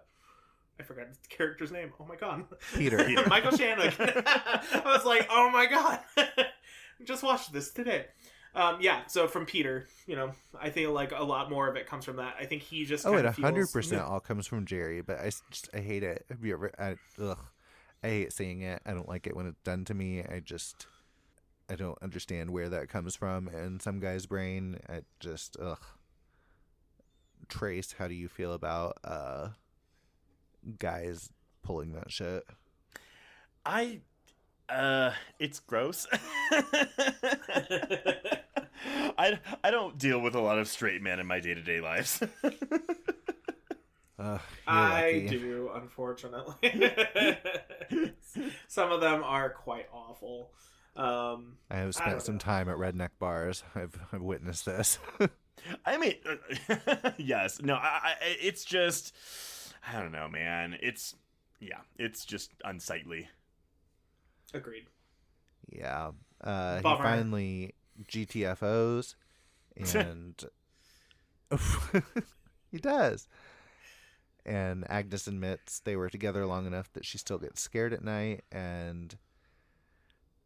[0.79, 1.93] I forgot the character's name.
[1.99, 2.45] Oh my god.
[2.75, 3.03] Peter.
[3.05, 3.27] Peter.
[3.27, 3.93] Michael Shannon.
[3.99, 5.99] I was like, oh my god.
[7.05, 8.05] Just watched this today.
[8.53, 11.87] Um, yeah, so from Peter, you know, I feel like a lot more of it
[11.87, 12.35] comes from that.
[12.39, 15.19] I think he just Oh, kind it of hundred percent all comes from Jerry, but
[15.19, 16.25] I s- just I hate it.
[16.29, 16.71] Have you ever?
[16.77, 17.39] I, ugh,
[18.03, 18.81] I hate seeing it.
[18.85, 20.21] I don't like it when it's done to me.
[20.23, 20.85] I just
[21.69, 24.79] I don't understand where that comes from in some guy's brain.
[24.89, 25.79] I just ugh.
[27.47, 29.49] Trace, how do you feel about uh
[30.77, 31.31] guys
[31.63, 32.43] pulling that shit?
[33.65, 34.01] I
[34.71, 36.07] uh it's gross.
[39.17, 42.21] I I don't deal with a lot of straight men in my day-to-day lives.
[44.19, 44.37] Uh,
[44.67, 46.53] I do, unfortunately.
[48.67, 50.51] Some of them are quite awful.
[50.95, 52.39] Um, I have spent don't some know.
[52.39, 53.63] time at redneck bars.
[53.73, 54.99] I've I've witnessed this.
[55.85, 56.15] I mean,
[57.17, 59.15] yes, no, I, I, it's just,
[59.91, 60.77] I don't know, man.
[60.83, 61.15] It's,
[61.59, 63.27] yeah, it's just unsightly.
[64.53, 64.87] Agreed.
[65.69, 66.11] yeah.
[66.43, 69.15] Uh, he finally GTFOs,
[69.93, 70.43] and
[72.71, 73.27] he does.
[74.43, 78.43] And Agnes admits they were together long enough that she still gets scared at night,
[78.51, 79.15] and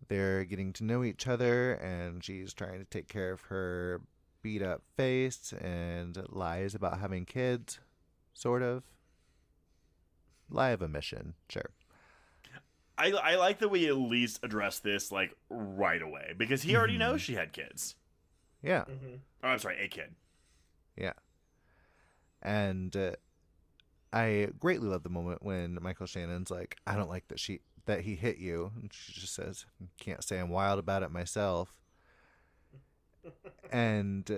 [0.09, 4.01] they're getting to know each other, and she's trying to take care of her
[4.41, 7.79] beat up face and lies about having kids,
[8.33, 8.83] sort of.
[10.49, 11.71] Lie of omission, sure.
[12.97, 16.95] I, I like that we at least address this like right away because he already
[16.95, 16.99] Mhm.
[16.99, 17.95] knows she had kids.
[18.61, 18.85] Yeah.
[18.85, 20.15] hmm Oh, I'm sorry, a kid.
[20.95, 21.13] Yeah.
[22.41, 23.11] And uh,
[24.13, 28.01] I greatly love the moment when Michael Shannon's like, I don't like that she that
[28.01, 28.71] he hit you.
[28.81, 29.65] And she just says,
[29.99, 31.73] Can't say I'm wild about it myself.
[33.71, 34.35] and uh,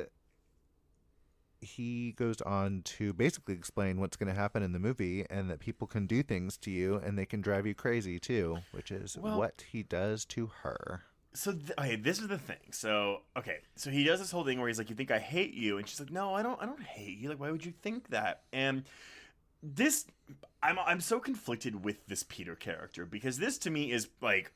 [1.61, 5.59] he goes on to basically explain what's going to happen in the movie and that
[5.59, 9.17] people can do things to you and they can drive you crazy too, which is
[9.17, 11.03] Well- what he does to her.
[11.33, 12.71] So th- okay, this is the thing.
[12.71, 15.53] So okay, so he does this whole thing where he's like, "You think I hate
[15.53, 16.59] you?" And she's like, "No, I don't.
[16.59, 17.29] I don't hate you.
[17.29, 18.85] Like, why would you think that?" And
[19.61, 20.05] this,
[20.63, 24.51] I'm I'm so conflicted with this Peter character because this to me is like.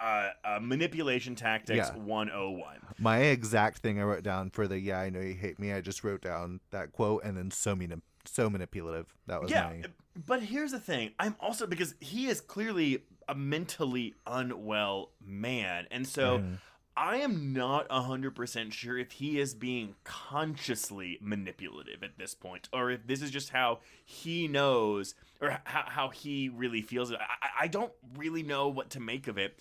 [0.00, 1.96] Uh, uh, manipulation tactics Yeah.
[1.98, 2.78] 101.
[2.98, 5.72] My exact thing I wrote down for the yeah, I know you hate me.
[5.72, 9.12] I just wrote down that quote and then so mani- so manipulative.
[9.26, 9.82] That was yeah, my
[10.26, 11.12] but here's the thing.
[11.18, 16.58] I'm also because he is clearly a mentally unwell man, and so Mhm.
[16.96, 22.90] I am not 100% sure if he is being consciously manipulative at this point, or
[22.90, 27.12] if this is just how he knows, or h- how, how he really feels.
[27.12, 27.18] I-
[27.60, 29.58] I don't really know what to make of it,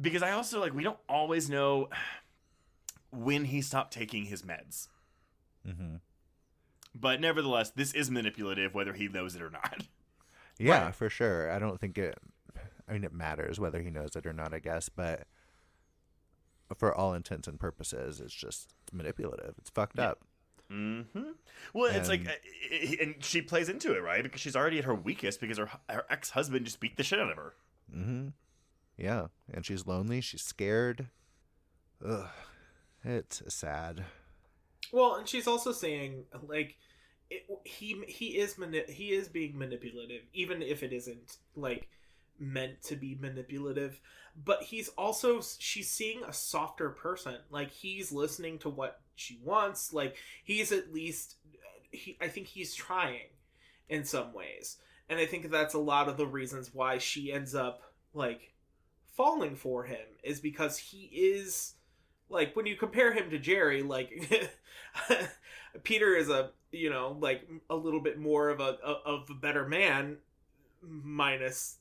[0.00, 1.88] because I also, like, we don't always know
[3.10, 4.88] when he stopped taking his meds.
[5.66, 6.00] Mhm.
[6.94, 9.86] But nevertheless, this is manipulative, whether he knows it or not.
[10.58, 10.94] Yeah, Right.
[10.94, 11.50] for sure.
[11.52, 12.18] I don't think it.
[12.88, 14.54] I mean, it matters whether he knows it or not.
[14.54, 15.26] I guess, but
[16.78, 19.54] for all intents and purposes, it's just manipulative.
[19.58, 20.08] It's fucked Yeah.
[20.12, 20.24] up.
[20.68, 21.02] hmm
[21.74, 24.22] Well, it's like, And- uh, and she plays into it, right?
[24.22, 27.20] Because she's already at her weakest because her her ex husband just beat the shit
[27.20, 27.54] out of her.
[27.90, 28.28] hmm
[28.96, 30.20] Yeah, and she's lonely.
[30.20, 31.08] She's scared.
[32.04, 32.28] Ugh,
[33.04, 34.04] it's sad.
[34.92, 36.76] Well, and she's also saying like
[37.30, 41.88] it, he he is mani- he is being manipulative, even if it isn't like
[42.38, 44.00] meant to be manipulative.
[44.44, 47.36] But he's also she's seeing a softer person.
[47.50, 49.92] Like he's listening to what she wants.
[49.92, 51.36] Like he's at least
[51.90, 52.16] he.
[52.20, 53.28] I think he's trying
[53.88, 54.78] in some ways,
[55.08, 57.82] and I think that's a lot of the reasons why she ends up
[58.14, 58.52] like
[59.16, 61.74] falling for him is because he is
[62.28, 64.50] like when you compare him to Jerry, like
[65.82, 69.66] Peter is a you know like a little bit more of a of a better
[69.66, 70.18] man,
[70.82, 71.78] minus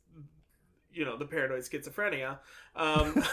[0.94, 2.40] you know the paranoid schizophrenia.
[2.76, 3.22] Um,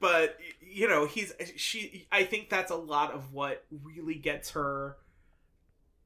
[0.00, 2.06] but you know he's she.
[2.12, 4.96] I think that's a lot of what really gets her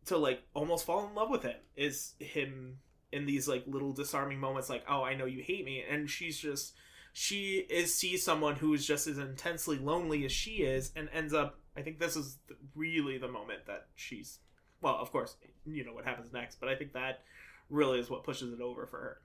[0.07, 2.79] to like almost fall in love with him is him
[3.13, 6.39] in these like little disarming moments like oh i know you hate me and she's
[6.39, 6.75] just
[7.13, 11.33] she is sees someone who is just as intensely lonely as she is and ends
[11.33, 12.39] up i think this is
[12.75, 14.39] really the moment that she's
[14.81, 15.37] well of course
[15.67, 17.21] you know what happens next but i think that
[17.71, 19.21] really is what pushes it over for her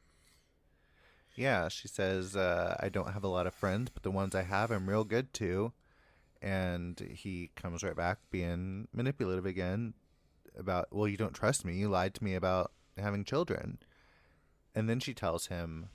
[1.36, 4.44] Yeah, she says, uh, I don't have a lot of friends, but the ones I
[4.44, 5.74] have, I'm real good to.
[6.42, 9.94] And he comes right back being manipulative again
[10.58, 11.76] about, well, you don't trust me.
[11.76, 13.80] You lied to me about having children.
[14.76, 15.90] And then she tells him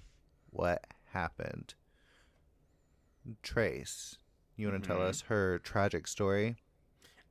[0.50, 1.74] what happened.
[3.42, 4.16] Trace,
[4.56, 5.08] you want to tell Mhm.
[5.08, 6.56] us her tragic story?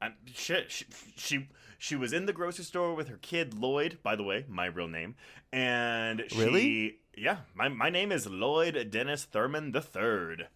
[0.01, 0.85] Um, shit, she,
[1.15, 1.49] she
[1.79, 3.97] she was in the grocery store with her kid Lloyd.
[4.03, 5.15] By the way, my real name.
[5.51, 6.99] And she, Really?
[7.15, 10.49] Yeah, my my name is Lloyd Dennis Thurman the Third.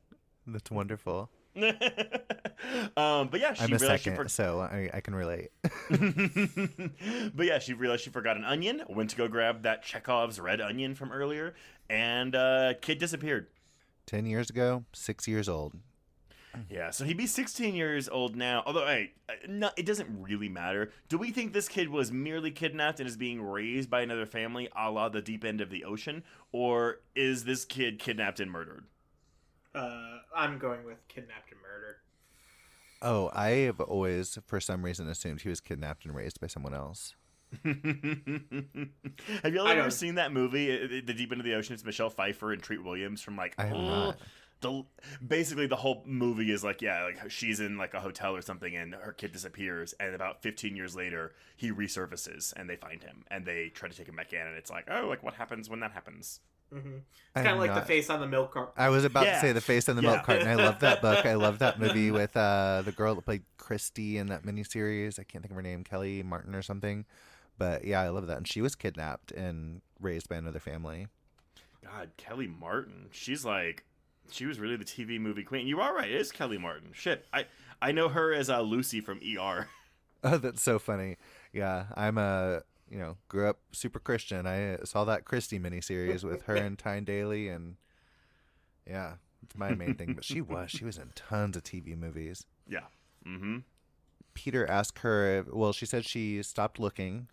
[0.45, 1.31] That's wonderful.
[2.97, 5.51] um, but yeah, she I'm a realized second, she for- so I, I can relate.
[5.89, 8.83] but yeah, she realized she forgot an onion.
[8.87, 11.53] Went to go grab that Chekhov's red onion from earlier,
[11.89, 13.47] and uh, kid disappeared.
[14.05, 15.73] 10 years ago, six years old.
[16.69, 18.61] Yeah, so he'd be 16 years old now.
[18.65, 20.91] Although, hey, uh, no, it doesn't really matter.
[21.07, 24.67] Do we think this kid was merely kidnapped and is being raised by another family,
[24.77, 28.85] a la the deep end of the ocean, or is this kid kidnapped and murdered?
[29.73, 31.95] Uh, I'm going with kidnapped and murdered.
[33.01, 36.73] Oh, I have always, for some reason, assumed he was kidnapped and raised by someone
[36.73, 37.15] else.
[37.65, 41.73] Have you all ever seen that movie, uh, The Deep End of the Ocean?
[41.73, 44.17] It's Michelle Pfeiffer and Treat Williams from like I have oh, not.
[44.61, 44.85] the
[45.25, 48.75] basically the whole movie is like yeah like she's in like a hotel or something
[48.75, 53.25] and her kid disappears and about 15 years later he resurfaces and they find him
[53.29, 55.69] and they try to take him back in and it's like oh like what happens
[55.69, 56.39] when that happens
[56.71, 56.97] hmm
[57.35, 58.73] I It's kind of like the face on the milk carton.
[58.77, 59.33] I was about Yeah.
[59.33, 60.09] to say the face on the Yeah.
[60.11, 60.47] milk carton.
[60.47, 61.25] I love that book.
[61.25, 65.19] I love that movie with uh, the girl that played Christy in that miniseries.
[65.19, 67.05] I can't think of her name, Kellie Martin or something.
[67.57, 68.37] But yeah, I love that.
[68.37, 71.07] And she was kidnapped and raised by another family.
[71.83, 73.83] god kellie martin she's like
[74.31, 77.25] she was really the tv movie queen you are right it is kellie martin shit
[77.33, 77.45] i
[77.81, 79.67] i know her as uh, lucy from er
[80.23, 81.17] Oh, that's so funny.
[81.51, 82.61] Yeah, I'm a
[82.91, 84.45] you know grew up super Christian.
[84.45, 87.77] I saw that Christy miniseries with her and Tyne Daly, and
[88.87, 89.13] yeah,
[89.43, 90.13] it's my main thing.
[90.13, 92.45] But she was she was in tons of TV movies.
[92.67, 92.81] yeah
[93.25, 93.59] mm-hmm
[94.33, 95.39] Peter asked her.
[95.39, 97.27] If, well, she said she stopped looking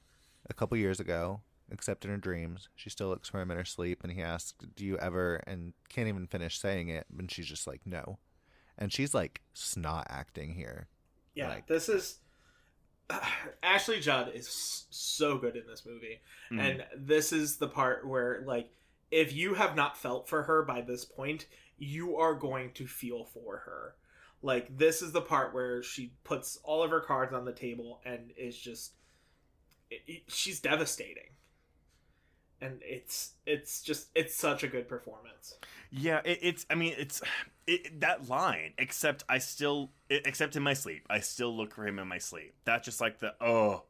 [0.51, 2.69] a couple years ago, except in her dreams.
[2.75, 5.75] She still looks for him in her sleep, and he asked, "Do you ever?" And
[5.89, 8.19] can't even finish saying it, and she's just like, "No,"
[8.77, 10.89] and she's like snot acting here.
[11.35, 12.19] Yeah, Like- this is
[13.63, 16.21] Ashley Judd is so good in this movie,
[16.51, 16.61] Mhm.
[16.61, 18.71] and this is the part where like
[19.11, 21.47] if you have not felt for her by this point,
[21.79, 23.95] you are going to feel for her.
[24.43, 28.01] Like this is the part where she puts all of her cards on the table
[28.05, 28.93] and is just
[29.91, 31.31] it, it- she's devastating.
[32.61, 35.55] And it's it's just it's such a good performance.
[35.91, 36.67] Yeah, it, it's.
[36.69, 37.23] I mean, it's
[37.67, 38.73] it, that line.
[38.79, 42.19] Except I still, i- except in my sleep, I still look for him in my
[42.19, 42.55] sleep.
[42.65, 43.85] That's just like the oh,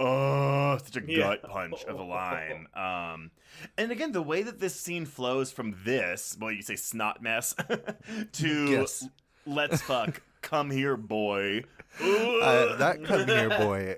[0.00, 1.36] oh, such a Yeah.
[1.36, 2.66] gut punch of a line.
[2.76, 3.30] Um,
[3.78, 7.54] and again, the way that this scene flows from this, well, you say snot mess,
[8.32, 9.06] to Yes.
[9.46, 11.62] let's fuck, come here, boy.
[12.00, 13.96] Uh, that come here, boy.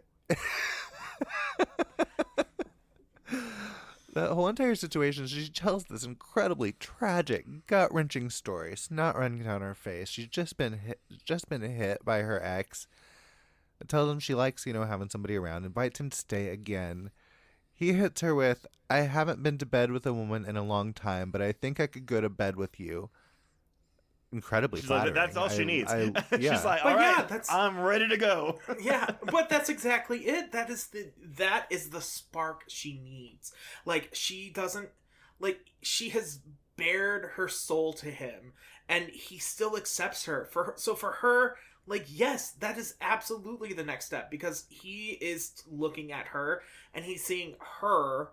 [4.15, 8.77] That whole entire situation, she tells this incredibly tragic, gut wrenching story.
[8.77, 10.09] Snot running down her face.
[10.09, 12.87] She's just been hit, just been hit by her ex.
[13.87, 15.67] Tells him she likes, you know, having somebody around.
[15.67, 17.11] Invites him to stay again.
[17.73, 20.95] He hits her with, "I haven't been to bed with a woman in a long
[20.95, 23.11] time, but I think I could go to bed with you."
[24.35, 25.15] Incredibly She's like, flattering.
[25.15, 25.91] that's all she needs.
[25.91, 26.55] I- yeah.
[26.57, 28.59] She's like, But all yeah, that's- I'm ready to go.
[28.83, 33.53] yeah but that's exactly it that is the that is the spark she needs
[33.85, 34.89] like she doesn't
[35.39, 36.41] like she has
[36.77, 38.53] bared her soul to him
[38.89, 41.57] and he still accepts her for her, so for her
[41.87, 46.63] like yes that is absolutely the next step because he is looking at her
[46.93, 48.31] and he's seeing her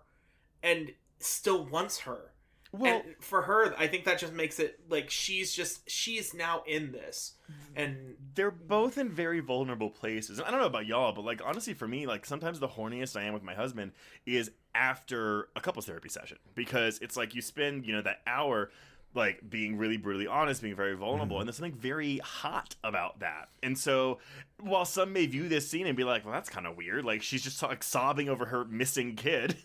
[0.62, 2.32] and still wants her
[2.72, 6.62] Well, and for her i think that just makes it like she's just she's now
[6.66, 7.80] in this mm-hmm.
[7.80, 10.38] and they're both in very vulnerable places.
[10.38, 13.18] And I don't know about y'all, but like honestly for me, like sometimes the horniest
[13.18, 13.92] I am with my husband
[14.26, 18.70] is after a couples therapy session because it's like you spend, you know, that hour
[19.14, 21.40] like being really brutally honest, being very vulnerable, mm-hmm.
[21.40, 23.48] and there's something very hot about that.
[23.62, 24.18] And so,
[24.60, 27.22] while some may view this scene and be like, "Well, that's kind of weird," like
[27.22, 29.56] she's just like sobbing over her missing kid,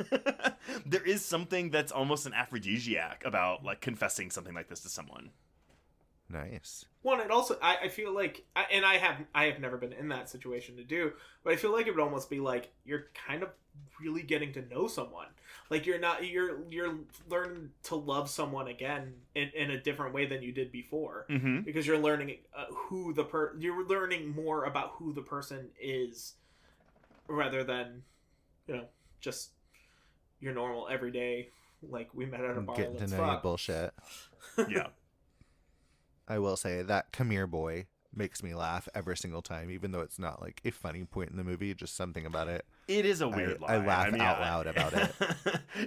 [0.86, 5.32] there is something that's almost an aphrodisiac about like confessing something like this to someone.
[6.30, 6.86] Nice.
[7.04, 9.94] One, it also I, I feel like, I, and I have I have never been
[9.94, 11.14] in that situation to do,
[11.44, 13.50] but I feel like it would almost be like you're kind of
[14.02, 15.28] really getting to know someone.
[15.70, 16.96] Like you're not you're you're
[17.30, 21.62] learning to love someone again in, in a different way than you did before Mm-hmm.
[21.62, 26.34] because you're learning uh, who the per you're learning more about who the person is
[27.28, 28.04] rather than
[28.68, 28.86] you know
[29.20, 29.52] just
[30.40, 31.50] your normal everyday
[31.82, 33.42] like we met at a bar Getting to know you fuck.
[33.44, 33.94] bullshit.
[34.70, 34.88] Yeah.
[36.28, 40.00] I will say that come here boy makes me laugh every single time, even though
[40.02, 42.66] it's not like a funny point in the movie, just something about it.
[42.88, 43.72] It is a weird line.
[43.72, 44.18] I line.
[44.18, 45.12] laugh out loud about it.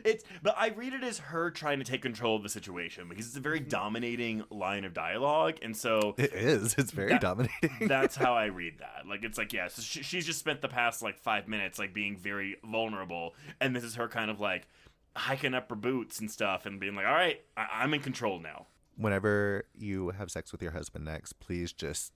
[0.04, 3.26] it's but I read it as her trying to take control of the situation because
[3.26, 3.70] it's a very mm-hmm.
[3.70, 6.74] dominating line of dialogue, and so It is.
[6.76, 7.70] It's very That- dominating.
[7.88, 9.06] that's how I read that.
[9.08, 11.94] Like it's like yeah, so she, she's just spent the past like five minutes like
[11.94, 14.68] being very vulnerable, and this is her kind of like
[15.16, 18.38] hiking up her boots and stuff, and being like, all right, I- I'm in control
[18.40, 18.66] now.
[18.96, 22.12] Whenever you have sex with your husband next, please just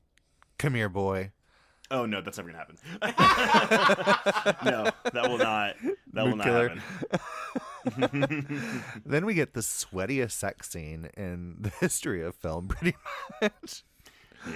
[0.59, 1.31] come here, boy.
[1.91, 2.77] Oh no, that's never gonna happen.
[4.65, 5.77] no, that will not.
[6.13, 6.69] That will not killer.
[6.69, 6.83] happen.
[9.05, 12.97] then we get the sweatiest sex scene in the history of film, pretty
[13.43, 13.85] much.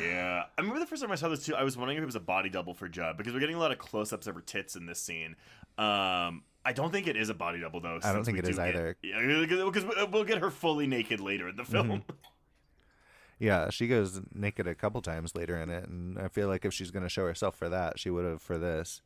[0.00, 1.55] Yeah, I remember the first time I saw this too.
[1.55, 3.60] I was wondering if it was a body double for Judd because we're getting a
[3.60, 5.36] lot of close-ups of her tits in this scene.
[5.78, 7.98] Um, I don't think it is a body double though.
[8.02, 8.96] I don't think it is get- either.
[9.02, 12.05] Yeah, because we'll get her fully naked later in the film.
[13.39, 16.74] Yeah, she goes naked a couple times later in it, and I feel like if
[16.74, 19.01] she's going to show herself for that, she would have for this.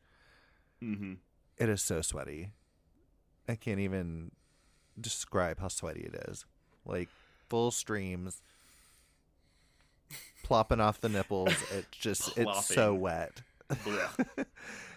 [0.79, 1.13] hmm
[1.57, 2.51] It is so sweaty.
[3.47, 4.31] I can't even
[4.99, 6.45] describe how sweaty it is.
[6.85, 7.09] Like
[7.49, 8.41] full streams,
[10.43, 11.53] plopping off the nipples.
[11.71, 13.41] It's just it's so wet.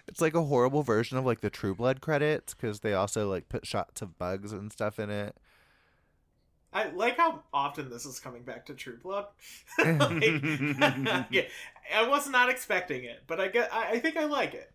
[0.08, 3.48] It's like a horrible version of like the True Blood credits because they also like
[3.48, 5.36] put shots of bugs and stuff in it.
[6.72, 9.26] I like how often this is coming back to True Blood.
[9.78, 10.20] Like,
[11.30, 11.42] yeah,
[11.94, 13.72] I was not expecting it, but I get.
[13.72, 14.72] I, I think I like it.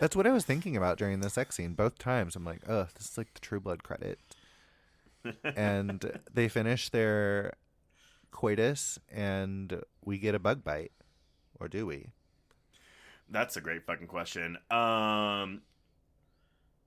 [0.00, 1.74] That's what I was thinking about during the sex scene.
[1.74, 4.18] Both times, I'm like, "Ugh, this is like the True Blood credit."
[5.44, 7.54] and they finish their
[8.30, 10.92] coitus, and we get a bug bite,
[11.60, 12.12] or do we?
[13.30, 14.56] That's a great fucking question.
[14.70, 15.62] Um,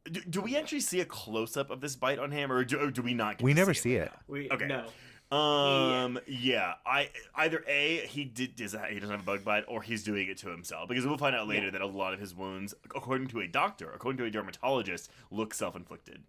[0.10, 2.80] do, do we actually see a close up of this bite on him, or do,
[2.80, 3.38] or do we not?
[3.38, 4.04] Get We to never see see it.
[4.14, 4.20] it.
[4.28, 4.68] we Okay.
[4.68, 4.88] no.
[5.36, 6.20] Um.
[6.28, 6.74] Yeah.
[6.86, 10.28] I either a he did does he doesn't have a bug bite, or he's doing
[10.28, 11.72] it to himself because we'll find out later Yeah.
[11.72, 15.54] that a lot of his wounds, according to a doctor, according to a dermatologist, look
[15.54, 16.24] self inflicted.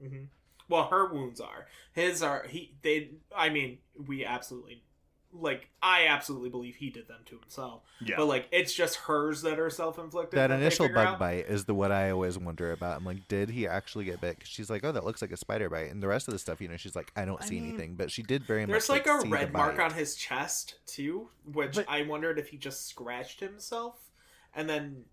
[0.00, 0.24] hmm
[0.70, 3.10] Well, her wounds are his are he they.
[3.36, 4.82] I mean, we absolutely
[5.40, 5.68] like.
[5.82, 7.82] I absolutely believe he did them to himself.
[8.04, 8.16] Yeah.
[8.16, 10.36] But like, it's just hers that are self inflicted.
[10.38, 12.96] That initial bug bite is the what I always wonder about.
[12.98, 14.40] I'm like, did he actually get bit?
[14.40, 16.38] Cause she's like, oh, that looks like a spider bite, and the rest of the
[16.38, 18.64] stuff, you know, she's like, I don't I see mean, anything, but she did very
[18.64, 22.38] There's much There's like a red mark on his chest too, which But- I wondered
[22.38, 24.10] if he just scratched himself,
[24.54, 25.04] and then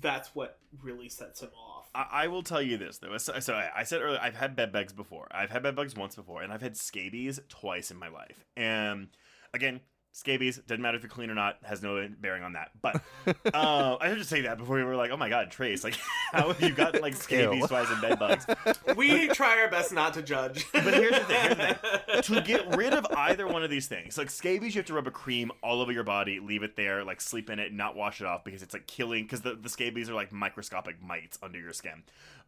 [0.00, 1.88] that's what really sets him off.
[1.94, 3.16] I, I will tell you this though.
[3.16, 5.26] So, so I, I said earlier, I've had bed bugs before.
[5.30, 8.44] I've had bed bugs once before, and I've had scabies twice in my life.
[8.56, 9.08] And
[9.54, 9.80] again,
[10.12, 11.58] scabies doesn't matter if you're clean or not.
[11.62, 12.70] Has no bearing on that.
[12.82, 13.02] But
[13.54, 15.96] uh, I should just say that before we were like, oh my god, Trace, like
[16.32, 17.66] how have you gotten like scabies Ew.
[17.66, 18.46] twice and bed bugs?
[18.96, 20.66] we try our best not to judge.
[20.72, 24.18] But here's the thing, here's the to get rid of either one of these things,
[24.18, 27.04] like scabies, you have to rub a cream all over your body, leave it there,
[27.04, 29.24] like sleep in it, not wash it off because it's like killing.
[29.24, 32.02] Because the, the scabies are like microscopic mites under your skin.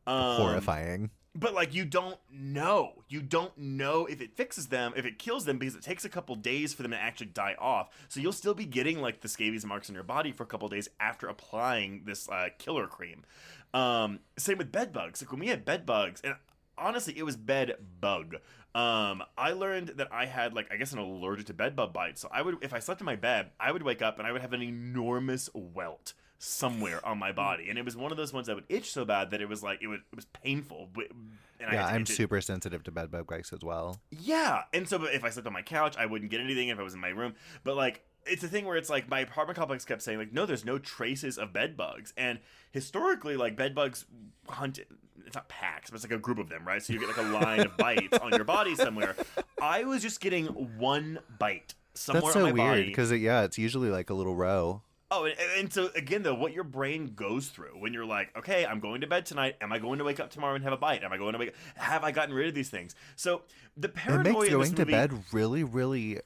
[0.06, 1.10] Um, Horrifying.
[1.35, 3.05] But like you don't know.
[3.09, 6.09] You don't know if it fixes them, if it kills them because it takes a
[6.09, 7.90] couple days for them to actually die off.
[8.09, 10.69] So you'll still be getting like the scabies marks on your body for a couple
[10.69, 13.24] days after applying this uh, killer cream.
[13.73, 15.23] Um, same with bed bugs.
[15.23, 16.35] Like when we had bed bugs, and
[16.77, 18.36] honestly, it was bed bug.
[18.74, 22.20] Um, I learned that I had like I guess an allergic to bed bug bites.
[22.20, 24.32] So I would if I slept in my bed, I would wake up and I
[24.32, 27.37] would have an enormous welt somewhere on my mm.
[27.37, 29.49] body, and it was one of those ones that would itch so bad that it
[29.49, 30.89] was like it was it was painful.
[30.97, 34.01] And Yeah, I'm get it- super sensitive to bed bug bites as well.
[34.11, 36.83] yeah, and so if I slept on my couch, I wouldn't get anything if I
[36.83, 37.35] was in my room.
[37.62, 40.47] But like, it's a thing where it's like my apartment complex kept saying like, no,
[40.47, 42.41] there's no traces of bed bugs, and
[42.73, 44.07] historically, like bed bugs
[44.49, 44.81] hunt.
[45.27, 46.83] It's not packs, but it's like a group of them, right?
[46.83, 49.15] So you get like a line of bites on your body somewhere.
[49.62, 50.47] I was just getting
[50.79, 54.83] one bite somewhere That's so weird because uh, yeah, it's usually like a little row.
[55.11, 58.65] Oh, and, and so again, though, what your brain goes through when you're like, okay,
[58.65, 59.57] I'm going to bed tonight.
[59.61, 61.03] Am I going to wake up tomorrow and have a bite?
[61.03, 61.49] Am I going to wake?
[61.49, 61.55] Up?
[61.77, 62.95] Have I gotten rid of these things?
[63.16, 63.43] So
[63.77, 66.20] the It paranoia makes in this going to bed really, really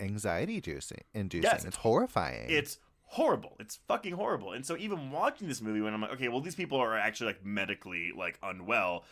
[0.00, 1.04] anxiety inducing.
[1.42, 1.64] Yes.
[1.64, 2.50] It's horrifying.
[2.50, 3.56] It's horrible.
[3.60, 4.52] It's fucking horrible.
[4.52, 7.28] And so even watching this movie when I'm like, okay, well these people are actually
[7.28, 9.04] like medically like unwell.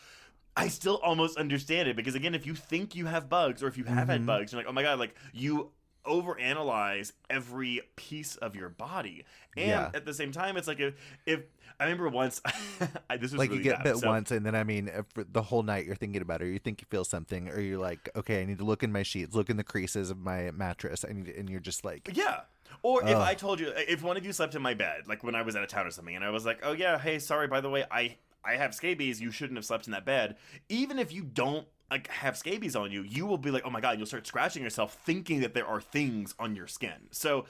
[0.55, 3.77] I still almost understand it because again, if you think you have bugs or if
[3.77, 4.25] you have had Mhm.
[4.25, 5.71] bugs, you're like, oh my god, like you
[6.05, 9.25] overanalyze every piece of your body.
[9.57, 9.91] And Yeah.
[9.93, 10.93] at the same time, it's like if
[11.25, 11.41] if
[11.79, 12.41] I remember once
[13.09, 13.83] I, this was like really you get bad.
[13.83, 16.45] bit So- once, and then I mean, if the whole night you're thinking about it,
[16.45, 18.91] or you think you feel something, or you're like, okay, I need to look in
[18.91, 22.09] my sheets, look in the creases of my mattress, I need, and you're just like,
[22.13, 22.41] Yeah.
[22.81, 23.21] Or if Ugh.
[23.21, 25.55] I told you, if one of you slept in my bed, like when I was
[25.55, 27.69] out of town or something, and I was like, "Oh yeah, hey, sorry, by the
[27.69, 29.21] way, I I have scabies.
[29.21, 30.37] You shouldn't have slept in that bed."
[30.69, 33.79] Even if you don't like have scabies on you, you will be like, "Oh my
[33.79, 37.07] god!" and You'll start scratching yourself, thinking that there are things on your skin.
[37.11, 37.45] So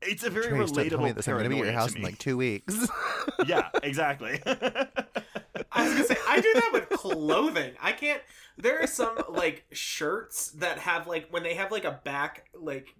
[0.00, 1.28] it's a very Trace, don't tell me relatable this.
[1.28, 2.86] I'm gonna be at your paranoia house in like two weeks.
[3.46, 4.40] yeah, exactly.
[4.46, 7.72] I was gonna say I do that with clothing.
[7.80, 8.22] I can't.
[8.56, 12.94] There are some like shirts that have like when they have like a back like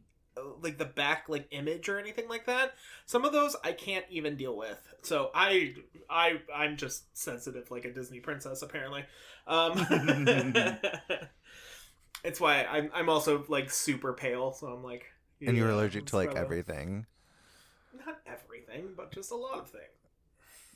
[0.62, 2.74] like the back like image or anything like that.
[3.06, 4.78] Some of those I can't even deal with.
[5.02, 5.74] So I
[6.10, 9.04] I I'm just sensitive like a Disney princess apparently.
[9.46, 9.86] Um,
[12.24, 14.52] it's why I'm I'm also like super pale.
[14.52, 15.04] So I'm like.
[15.44, 17.06] and you're allergic to like everything
[18.06, 19.84] Not everything, but just a lot of things.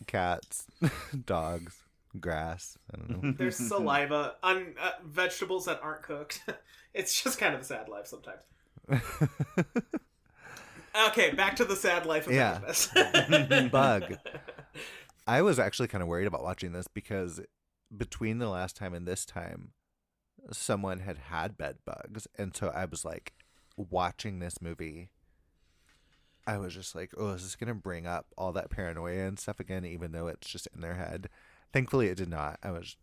[0.07, 0.67] cats,
[1.27, 1.77] dogs,
[2.21, 2.79] grass.
[2.93, 3.33] I don't know.
[3.37, 6.41] There's saliva on uh, vegetables that aren't cooked.
[6.95, 8.43] it's just kind of a sad life sometimes.
[11.09, 12.61] Okay, back to the sad life of Yeah.
[13.71, 14.15] Bug.
[15.27, 17.41] I was actually kind of worried about watching this because
[17.95, 19.73] between the last time and this time,
[20.53, 23.33] someone had had bed bugs, and so I was like,
[23.77, 25.11] watching this movie.
[26.47, 29.59] I was just like, oh, is this gonna bring up all that paranoia and stuff
[29.59, 29.85] again?
[29.85, 31.29] Even though it's just in their head.
[31.73, 32.59] Thankfully, it did not.
[32.63, 32.97] I was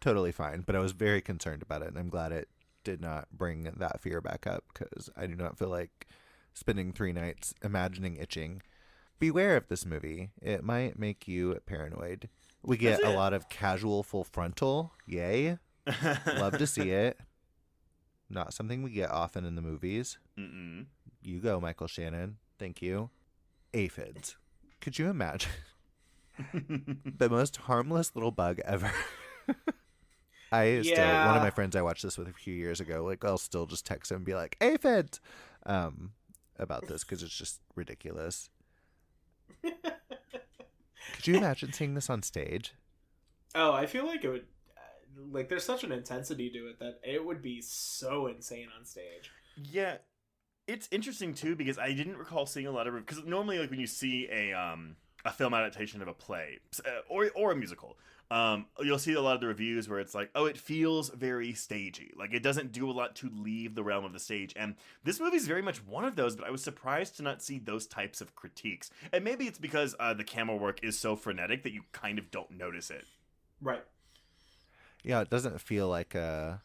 [0.00, 2.48] totally fine, but I was very concerned about it, and I'm glad it
[2.84, 6.06] did not bring that fear back up because I do not feel like
[6.54, 8.62] spending three nights imagining itching.
[9.18, 12.28] Beware of this movie; it might make you paranoid.
[12.62, 14.92] We get a lot of casual full frontal.
[15.06, 15.58] Yay!
[16.26, 17.18] Love to see it.
[18.30, 20.18] Not something we get often in the movies.
[20.38, 20.86] Mm-mm.
[21.22, 22.36] You go, Michael Shannon.
[22.58, 23.10] Thank you.
[23.72, 24.36] Aphids.
[24.80, 25.50] Could you imagine
[26.54, 28.92] the most harmless little bug ever?
[30.50, 33.04] I still one of my friends I watched this with a few years ago.
[33.04, 35.20] Like I'll still just text him and be like aphids,
[35.66, 36.12] um,
[36.58, 38.50] about this because it's just ridiculous.
[41.12, 42.74] Could you imagine seeing this on stage?
[43.54, 44.46] oh, I feel like it would.
[44.76, 48.84] uh, Like, there's such an intensity to it that it would be so insane on
[48.84, 49.30] stage.
[49.56, 49.98] Yeah,
[50.66, 53.80] it's interesting too because I didn't recall seeing a lot of because normally like when
[53.80, 57.98] you see a um a film adaptation of a play uh, or or a musical,
[58.30, 61.52] um you'll see a lot of the reviews where it's like oh it feels very
[61.54, 64.74] stagey like it doesn't do a lot to leave the realm of the stage and
[65.04, 67.58] this movie is very much one of those but I was surprised to not see
[67.58, 71.62] those types of critiques and maybe it's because uh, the camera work is so frenetic
[71.62, 73.04] that you kind of don't notice it.
[73.60, 73.84] Right.
[75.02, 76.62] Yeah, it doesn't feel like a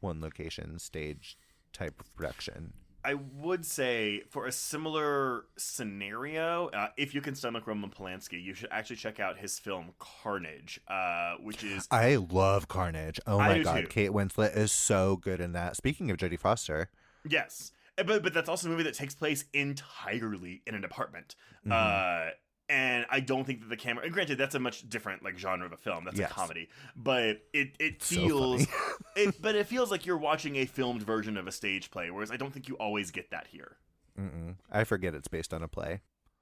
[0.00, 1.36] one location stage
[1.72, 2.72] type of production.
[3.04, 8.54] I would say for a similar scenario, uh, if you can stomach Roman Polanski, you
[8.54, 13.18] should actually check out his film Carnage, uh, which is I love Carnage.
[13.26, 13.86] Oh I my god, too.
[13.86, 15.76] Kate Winslet is so good in that.
[15.76, 16.90] Speaking of Jodie Foster,
[17.28, 21.36] yes, Uh, but but that's also a movie that takes place entirely in an apartment.
[21.66, 21.72] Mhm.
[21.72, 22.30] Uh,
[22.70, 24.04] and I don't think that the camera.
[24.04, 26.04] And granted, that's a much different like genre of a film.
[26.04, 26.30] That's Yes.
[26.30, 28.64] a comedy, but it it feels.
[28.64, 28.78] funny.
[29.16, 32.30] it, but it feels like you're watching a filmed version of a stage play, whereas
[32.30, 33.76] I don't think you always get that here.
[34.18, 34.56] Mm-mm.
[34.70, 36.00] I forget it's based on a play.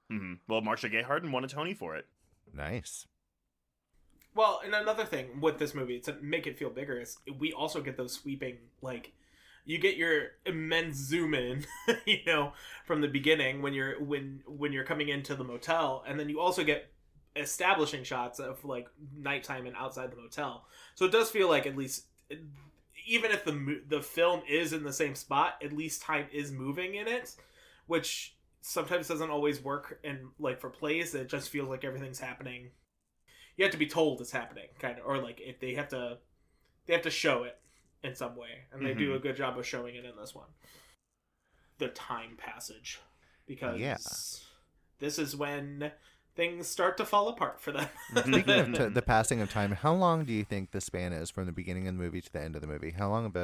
[0.09, 2.05] hmm Well, Marcia Gay Harden won a Tony for it.
[2.53, 3.05] Nice.
[4.35, 7.81] Well, and another thing with this movie to make it feel bigger is we also
[7.81, 9.11] get those sweeping like
[9.65, 11.65] you get your immense zoom in,
[12.05, 12.53] you know,
[12.85, 16.39] from the beginning when you're when when you're coming into the motel, and then you
[16.39, 16.91] also get
[17.35, 20.65] establishing shots of like nighttime and outside the motel.
[20.95, 22.05] So it does feel like at least
[23.07, 26.95] even if the the film is in the same spot, at least time is moving
[26.95, 27.35] in it,
[27.87, 31.15] which sometimes doesn't always work and like for plays.
[31.15, 32.71] It just feels like everything's happening.
[33.57, 36.17] You have to be told it's happening kind of or like if they have to
[36.85, 37.59] they have to show it
[38.03, 39.15] in some way and they do Mhm.
[39.17, 40.47] a good job of showing it in this one
[41.79, 42.99] the time passage
[43.45, 43.97] because Yeah.
[44.99, 45.91] this is when
[46.35, 47.89] things start to fall apart for them
[48.23, 51.29] Speaking of t- the passing of time, how long do you think the span is
[51.29, 52.91] from the beginning of the movie to the end of the movie?
[52.91, 53.35] How long of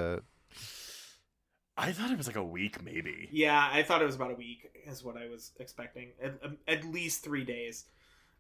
[1.77, 3.27] I thought it was like a week, maybe.
[3.32, 6.57] yeah i thought it was about a week is what i was expecting at, um,
[6.68, 7.86] at least three days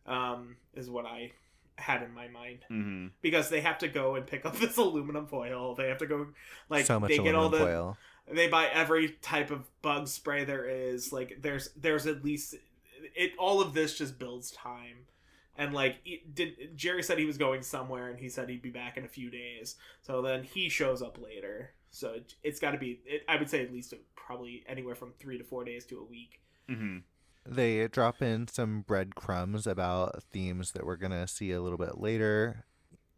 [0.05, 1.31] um, is what i
[1.77, 2.59] had in my mind.
[2.67, 5.75] Hmm because they have to go and pick up this aluminum foil.
[5.75, 6.27] They have to go
[6.69, 7.97] like so much they get all the foil?
[8.31, 11.11] they buy every type of bug spray there is.
[11.11, 12.55] Like there's there's at least
[13.15, 15.07] it all of this just builds time.
[15.57, 18.69] And like it did jerry said he was going somewhere and he said he'd be
[18.69, 19.75] back in a few days.
[20.01, 21.71] So then he shows up later.
[21.91, 25.13] So it, it's got to be it, i would say at least probably anywhere from
[25.19, 26.41] three to four days to a week.
[26.67, 26.97] Hmm
[27.45, 32.65] They drop in some breadcrumbs about themes that we're gonna see a little bit later.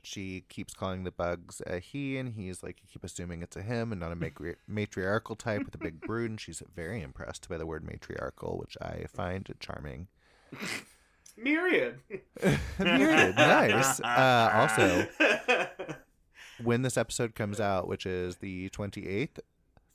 [0.03, 3.61] She keeps calling the bugs a he, and he's like, you keep assuming it's a
[3.61, 6.29] him and not a matri- matriarchal type with a big brood.
[6.29, 10.07] And she's very impressed by the word matriarchal, which I find charming.
[11.37, 11.99] myriad
[12.79, 13.99] Myriad, nice.
[13.99, 15.07] Uh, also,
[16.63, 19.39] when this episode comes out, which is the 28th,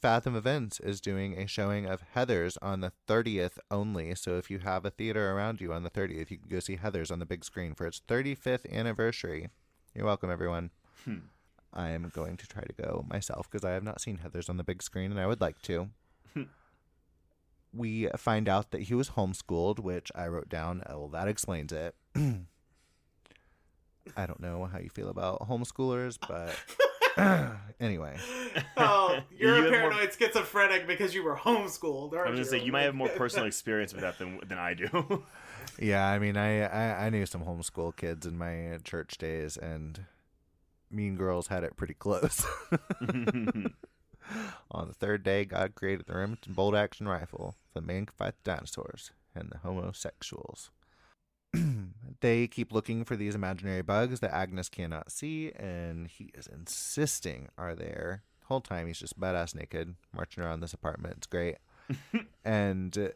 [0.03, 4.17] Fathom Events is doing a showing of Heathers on the 30th only.
[4.17, 6.77] So if you have a theater around you on the 30th, you can go see
[6.77, 9.51] Heathers on the big screen for its 35th anniversary.
[9.95, 10.71] You're welcome, everyone.
[11.05, 11.19] Hmm.
[11.73, 14.57] I am going to try to go myself because I have not seen Heathers on
[14.57, 15.91] the big screen and I would like to.
[16.35, 16.43] Hmm.
[17.73, 20.83] we find out that he was homeschooled, which I wrote down.
[20.89, 21.95] Oh, well, that explains it.
[22.17, 22.41] I
[24.27, 26.57] don't know how you feel about homeschoolers, but
[27.81, 28.17] anyway,
[28.77, 32.41] oh, you're You a have more- paranoid schizophrenic because you were homeschooled, aren't I'm you?
[32.45, 35.25] gonna say you might have more personal experience with that than than I do.
[35.79, 40.05] yeah, I mean, I, I I knew some homeschool kids in my church days, and
[40.91, 42.45] Mean Girls had it pretty close.
[44.71, 47.57] On the third day, God created the Remington bolt action rifle.
[47.73, 50.71] For the man could fight the dinosaurs and the homosexuals.
[52.21, 57.49] they keep looking for these imaginary bugs that Agnes cannot see, and he is insisting
[57.59, 58.23] are there.
[58.41, 61.15] The whole time he's just badass naked, marching around this apartment.
[61.19, 61.57] It's great.
[62.45, 63.13] and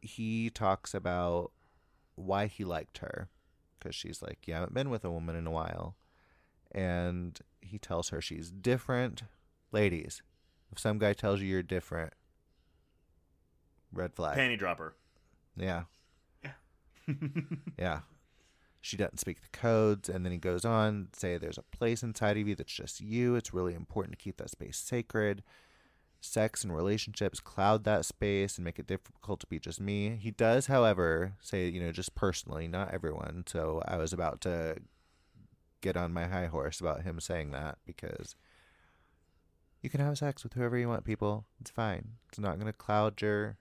[0.00, 1.52] he talks about
[2.14, 3.28] why he liked her.
[3.78, 5.96] Because she's like, You haven't been with a woman in a while.
[6.72, 9.22] And he tells her she's different.
[9.72, 10.22] Ladies,
[10.72, 12.12] if some guy tells you you're different,
[13.92, 14.36] red flag.
[14.38, 14.94] Panty dropper.
[15.56, 15.84] Yeah.
[17.78, 18.00] Yeah.
[18.80, 22.36] She doesn't speak the codes, and then he goes on say there's a place inside
[22.36, 23.34] of you that's just you.
[23.34, 25.42] It's really important to keep that space sacred.
[26.20, 30.16] Sex and relationships cloud that space and make it difficult to be just me.
[30.20, 33.44] He does, however, say, you know, just personally, not everyone.
[33.46, 34.76] So I was about to
[35.80, 38.36] get on my high horse about him saying that because
[39.80, 41.46] you can have sex with whoever you want, people.
[41.60, 42.12] It's fine.
[42.28, 43.58] It's not going to cloud your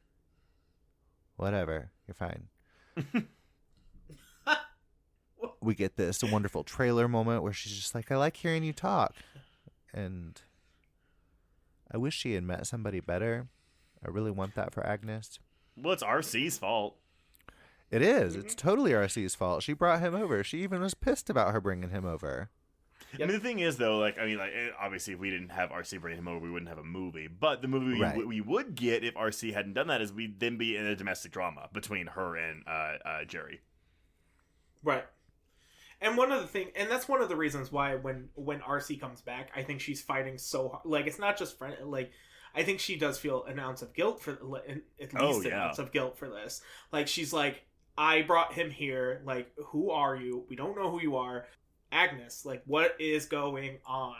[1.35, 1.91] whatever.
[2.07, 2.47] You're fine.
[5.61, 9.15] we get this wonderful trailer moment where she's just like, I like hearing you talk.
[9.93, 10.39] And
[11.91, 13.47] I wish she had met somebody better.
[14.05, 15.39] I really want that for Agnes.
[15.75, 16.97] Well, it's RC's fault.
[17.89, 18.35] It is.
[18.35, 19.63] It's totally RC's fault.
[19.63, 20.43] She brought him over.
[20.43, 22.49] She even was pissed about her bringing him over.
[23.13, 25.49] I mean, the thing is, though, like, I mean, like, eh, obviously, if we didn't
[25.49, 27.27] have RC bring him over, we wouldn't have a movie.
[27.27, 28.27] But the movie we, Right.
[28.27, 31.31] we would get if RC hadn't done that is we'd then be in a domestic
[31.31, 33.61] drama between her and uh, uh, Jerry.
[34.83, 35.05] Right.
[35.99, 38.99] And one of the thing, and that's one of the reasons why when when RC
[38.99, 40.85] comes back, I think she's fighting so hard.
[40.85, 41.75] Like it's not just friend.
[41.85, 42.11] Like
[42.53, 45.53] I think she does feel an ounce of guilt for at oh, least Oh, an
[45.53, 46.61] ounce of guilt for this.
[46.91, 47.63] Like she's like,
[47.97, 49.21] I brought him here.
[49.25, 50.45] Like who are you?
[50.49, 51.47] We don't know who you are,
[51.91, 52.45] Agnes.
[52.45, 54.15] Like what is going on?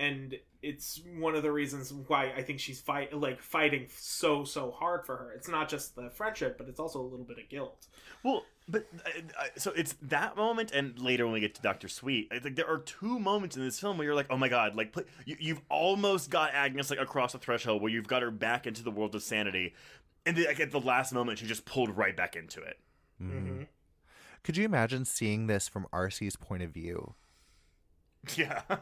[0.00, 4.70] And it's one of the reasons why I think she's fight like fighting so so
[4.70, 5.32] hard for her.
[5.32, 7.86] It's not just the friendship, but it's also a little bit of guilt.
[8.22, 11.88] Well, but uh, uh, so it's that moment, and later when we get to Doctor
[11.88, 14.48] Sweet, I think there are two moments in this film where you're like, "Oh my
[14.48, 18.22] god!" Like pl- you, you've almost got Agnes like across the threshold, where you've got
[18.22, 19.74] her back into the world of sanity,
[20.24, 22.78] and then, like at the last moment, she just pulled right back into it.
[23.22, 23.62] Mm-hmm.
[24.42, 27.14] Could you imagine seeing this from RC's point of view?
[28.36, 28.62] Yeah.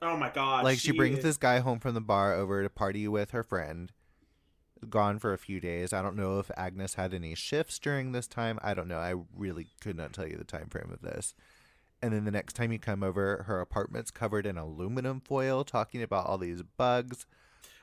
[0.00, 0.62] Oh my god!
[0.64, 3.42] like she brings is- this guy home from the bar over to party with her
[3.42, 3.92] friend
[4.88, 8.28] gone for a few days i don't know if agnes had any shifts during this
[8.28, 11.34] time i don't know i really could not tell you the time frame of this
[12.00, 16.00] and then the next time you come over her apartment's covered in aluminum foil talking
[16.00, 17.26] about all these bugs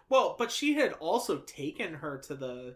[0.08, 2.76] Well, but she had also taken her to the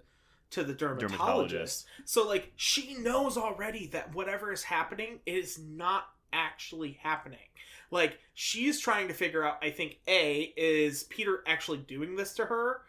[0.52, 1.16] to the dermatologist.
[1.16, 1.86] Dermatologist.
[2.06, 7.40] So like she knows already that whatever is happening is not actually happening.
[7.92, 12.46] Like she's trying to figure out I think A is Peter actually doing this to
[12.46, 12.82] her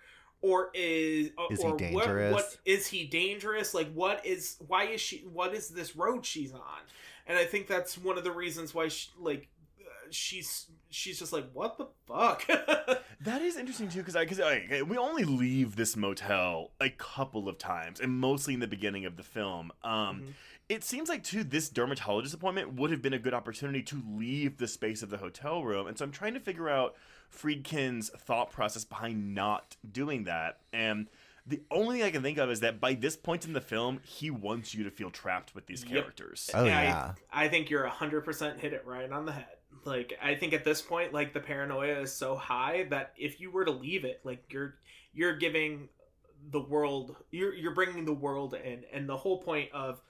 [0.42, 2.32] or is Is he or What, dangerous?
[2.32, 3.74] what is he dangerous?
[3.74, 6.80] Like what is why is she what is this road she's on?
[7.26, 9.48] And I think that's one of the reasons why she like
[9.80, 12.44] uh, she's she's just like what the fuck?
[13.22, 17.50] That is interesting too, because i because like, we only leave this motel a couple
[17.50, 19.72] of times, and mostly in the beginning of the film.
[19.84, 20.32] Um, Mhm.
[20.70, 24.56] It seems like too this dermatologist appointment would have been a good opportunity to leave
[24.58, 26.94] the space of the hotel room, and so I'm trying to figure out
[27.28, 30.60] Friedkin's thought process behind not doing that.
[30.72, 31.08] And
[31.44, 33.98] the only thing I can think of is that by this point in the film,
[34.04, 35.90] he wants you to feel trapped with these Yep.
[35.92, 36.48] characters.
[36.54, 39.56] oh I- yeah I think you're 100% hit it right on the head.
[39.84, 43.50] Like I think at this point like the paranoia is so high that if you
[43.50, 44.76] were to leave it like you're
[45.14, 45.88] you're giving
[46.52, 50.00] the world you're you're bringing the world in and the whole point of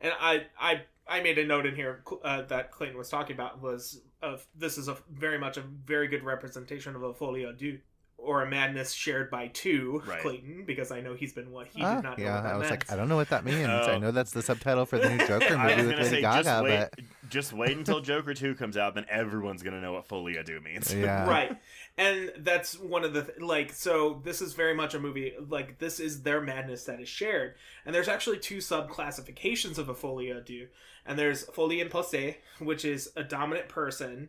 [0.00, 3.60] and I I I made a note in here uh, that Clayton was talking about
[3.60, 7.56] was of this is a very much a very good representation of a folie à
[7.56, 7.78] deux
[8.18, 10.20] or a madness shared by two Right.
[10.20, 12.52] Clayton because I know he's been what he Ah, did not know yeah what that
[12.54, 12.82] i was meant.
[12.82, 13.92] like i don't know what that means Oh.
[13.92, 16.88] i know that's the subtitle for the new joker movie with lady say, gaga wait,
[16.92, 17.00] but
[17.30, 20.60] just wait until Joker Two comes out, then everyone's gonna know what folie à deux
[20.60, 20.92] means.
[20.92, 21.26] yeah.
[21.28, 21.56] Right.
[21.96, 25.78] And that's one of the th- like so this is very much a movie like
[25.78, 27.54] this is their madness that is shared.
[27.86, 30.68] And there's actually two sub classifications of a folie à deux
[31.06, 34.28] and there's folie imposée which is a dominant person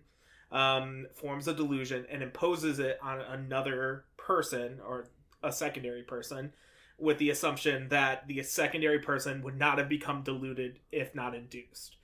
[0.52, 5.06] um, forms a delusion and imposes it on another person or
[5.44, 6.54] a secondary person
[6.98, 11.96] with the assumption that the secondary person would not have become deluded if not induced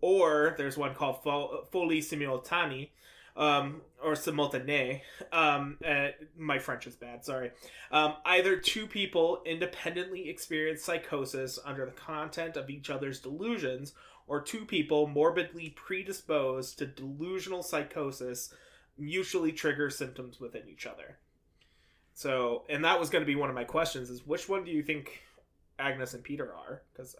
[0.00, 2.88] or there's one called fo- folie simultanea
[3.36, 5.02] um, or simultané.
[5.32, 7.24] Um, uh, my French is bad.
[7.24, 7.52] Sorry.
[7.92, 13.92] Um, either two people independently experience psychosis under the content of each other's delusions,
[14.26, 18.52] or two people morbidly predisposed to delusional psychosis
[18.98, 21.18] mutually trigger symptoms within each other.
[22.14, 24.70] So, and that was going to be one of my questions: is which one do
[24.70, 25.22] you think
[25.78, 26.82] Agnes and Peter are?
[26.92, 27.14] Because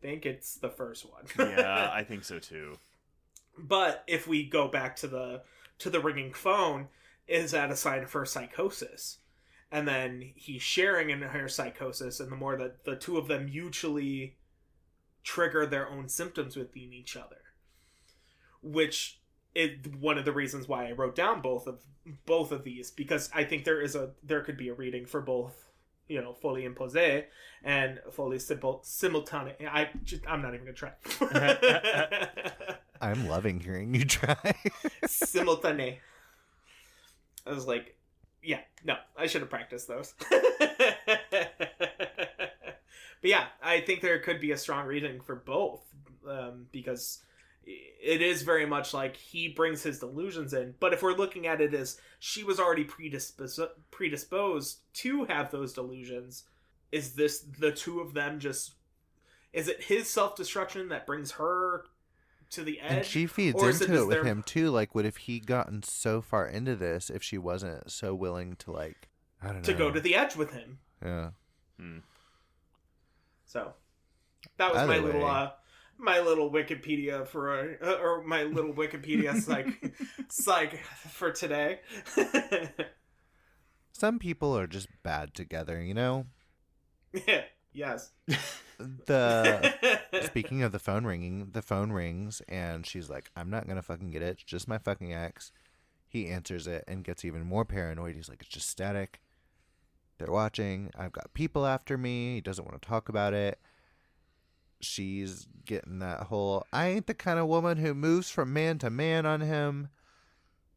[0.00, 1.24] think it's the first one.
[1.38, 2.74] yeah, I think so too.
[3.58, 5.42] But if we go back to the
[5.78, 6.88] to the ringing phone,
[7.26, 9.18] is that a sign of her psychosis?
[9.70, 13.46] And then he's sharing in her psychosis, and the more that the two of them
[13.46, 14.36] mutually
[15.24, 17.40] trigger their own symptoms within each other,
[18.62, 19.20] which
[19.56, 21.80] is one of the reasons why I wrote down both of
[22.24, 25.20] both of these because I think there is a there could be a reading for
[25.20, 25.65] both
[26.08, 27.24] you know, fully imposé
[27.64, 29.56] and fully simple simultaneous.
[29.70, 30.92] I just, I'm not even gonna try.
[33.00, 34.36] I'm loving hearing you try.
[35.04, 35.98] simultané.
[37.46, 37.96] I was like,
[38.42, 40.14] yeah, no, I should have practiced those.
[40.30, 40.40] but
[43.22, 45.82] yeah, I think there could be a strong reading for both
[46.28, 47.20] um, because
[47.66, 50.74] it is very much like he brings his delusions in.
[50.78, 53.60] But if we're looking at it as she was already predisposed
[53.90, 56.44] predisposed to have those delusions,
[56.92, 58.74] is this the two of them just?
[59.52, 61.86] Is it his self destruction that brings her
[62.50, 62.92] to the edge?
[62.92, 64.70] And she feeds Or into it it, with their- him too.
[64.70, 68.70] Like, would if he gotten so far into this if she wasn't so willing to
[68.70, 69.08] like,
[69.42, 70.78] I don't know, to go to the edge with him.
[71.04, 71.30] yeah.
[73.46, 73.72] So
[74.58, 75.50] that was Either my little uh
[75.98, 79.94] my little Wikipedia for uh, or my little Wikipedia psych
[80.28, 81.80] psych for today.
[83.92, 86.26] Some people are just bad together, you know.
[87.26, 87.44] Yeah.
[87.72, 88.12] Yes.
[88.78, 93.82] The speaking of the phone ringing, the phone rings and she's like, "I'm not gonna
[93.82, 94.28] fucking get it.
[94.28, 95.52] It's just my fucking ex."
[96.08, 98.16] He answers it and gets even more paranoid.
[98.16, 99.20] He's like, "It's just static.
[100.18, 100.90] They're watching.
[100.96, 103.58] I've got people after me." He doesn't want to talk about it.
[104.80, 108.90] She's getting that whole "I ain't the kind of woman who moves from man to
[108.90, 109.88] man" on him.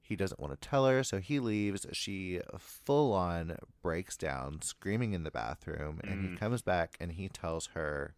[0.02, 1.86] He doesn't want to tell her, so he leaves.
[1.92, 6.40] She full on breaks down, screaming in the bathroom, and he Mm.
[6.40, 8.16] comes back and he tells her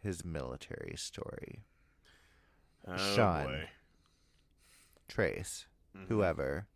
[0.00, 1.64] his military story.
[2.86, 3.46] Oh, Shawn.
[3.46, 3.70] boy.
[5.08, 6.08] Trace, Mhm.
[6.08, 6.66] whoever,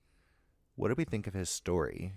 [0.76, 2.14] what do we think of his story?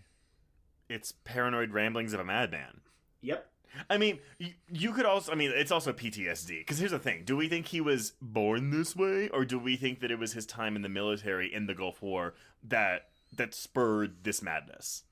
[0.87, 2.81] It's paranoid ramblings of a madman.
[3.21, 3.51] Yep.
[3.89, 5.31] I mean, you, you could also.
[5.31, 6.59] I mean, it's also PTSD.
[6.59, 9.75] Because here's the thing: Do we think he was born this way, or do we
[9.75, 12.33] think that it was his time in the military in the Gulf War
[12.63, 15.03] that that spurred this madness?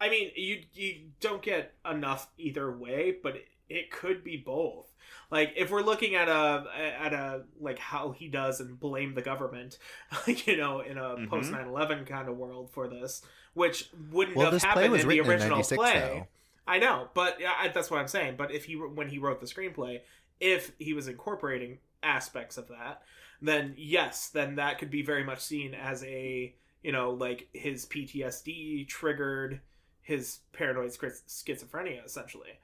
[0.00, 4.86] I mean, you you don't get enough either way, but it, it could be both.
[5.30, 6.64] Like if we're looking at a
[6.98, 9.78] at a like how he does and blame the government,
[10.26, 11.28] like you know, in a Mhm.
[11.28, 13.22] post 9/11 kind of world for this,
[13.54, 15.94] which wouldn't Well, have happened in the written in original 96, play.
[16.00, 16.26] though.
[16.66, 18.34] I know, but yeah, I, that's what I'm saying.
[18.36, 20.00] But if he when he wrote the screenplay,
[20.40, 23.02] if he was incorporating aspects of that,
[23.42, 27.86] then yes, then that could be very much seen as a you know like his
[27.86, 29.60] PTSD triggered
[30.02, 32.58] his paranoid schizophrenia essentially.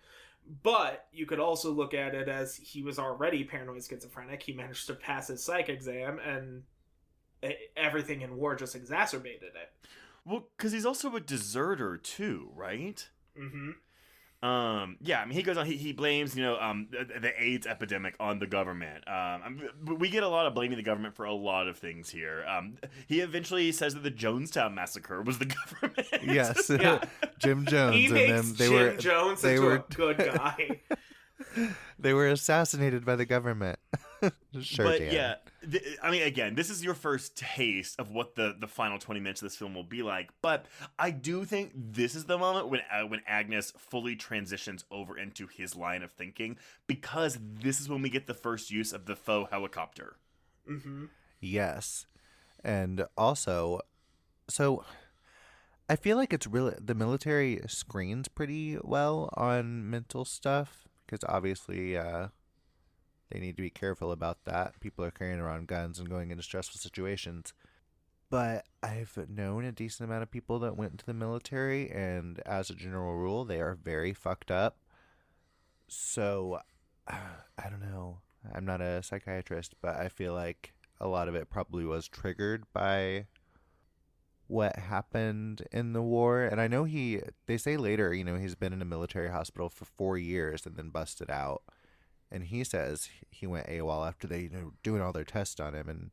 [0.63, 4.43] But you could also look at it as he was already paranoid schizophrenic.
[4.43, 6.63] He managed to pass his psych exam, and
[7.77, 9.89] everything in war just exacerbated it.
[10.25, 13.09] Well, because he's also a deserter too, right?
[13.37, 13.73] hmm
[14.43, 15.67] Um, yeah, I mean, he goes on.
[15.67, 19.03] He, he blames, you know, um, the, the AIDS epidemic on the government.
[19.09, 19.63] Um,
[19.99, 22.45] we get a lot of blaming the government for a lot of things here.
[22.47, 22.77] Um,
[23.09, 25.47] he eventually says that the Jonestown massacre was the
[25.81, 26.07] government.
[26.23, 27.03] Yes, Yeah.
[27.39, 30.19] Jim Jones, He and makes then they Jim were Jones they into were- a good
[30.19, 30.81] guy.
[31.99, 33.79] they were assassinated by the government.
[34.61, 35.13] sure, but Dan.
[35.13, 35.35] yeah,
[35.71, 39.21] th- I mean, again, this is your first taste of what the the final twenty
[39.21, 40.31] minutes of this film will be like.
[40.43, 40.67] But
[40.99, 45.47] I do think this is the moment when uh, when Agnes fully transitions over into
[45.47, 49.17] his line of thinking because this is when we get the first use of the
[49.17, 50.17] faux helicopter.
[50.67, 51.07] hmm
[51.41, 52.07] Yes.
[52.65, 53.81] And also,
[54.49, 54.85] so
[55.89, 61.97] I feel like it's really the military screens pretty well on mental stuff because obviously
[61.97, 62.29] uh,
[63.31, 64.79] they need to be careful about that.
[64.81, 67.53] People are carrying around guns and going into stressful situations.
[68.29, 72.71] But I've known a decent amount of people that went into the military, and as
[72.71, 74.79] a general rule, they are very fucked up.
[75.89, 76.61] So,
[77.09, 78.19] I don't know.
[78.53, 82.65] I'm not a psychiatrist, but I feel like a lot of it probably was triggered
[82.73, 83.27] by
[84.49, 86.43] what happened in the war.
[86.43, 89.69] And I know he, they say later, you know, he's been in a military hospital
[89.69, 91.63] for four years and then busted out.
[92.31, 95.75] And he says he went AWOL after they, you know, doing all their tests on
[95.75, 96.11] him and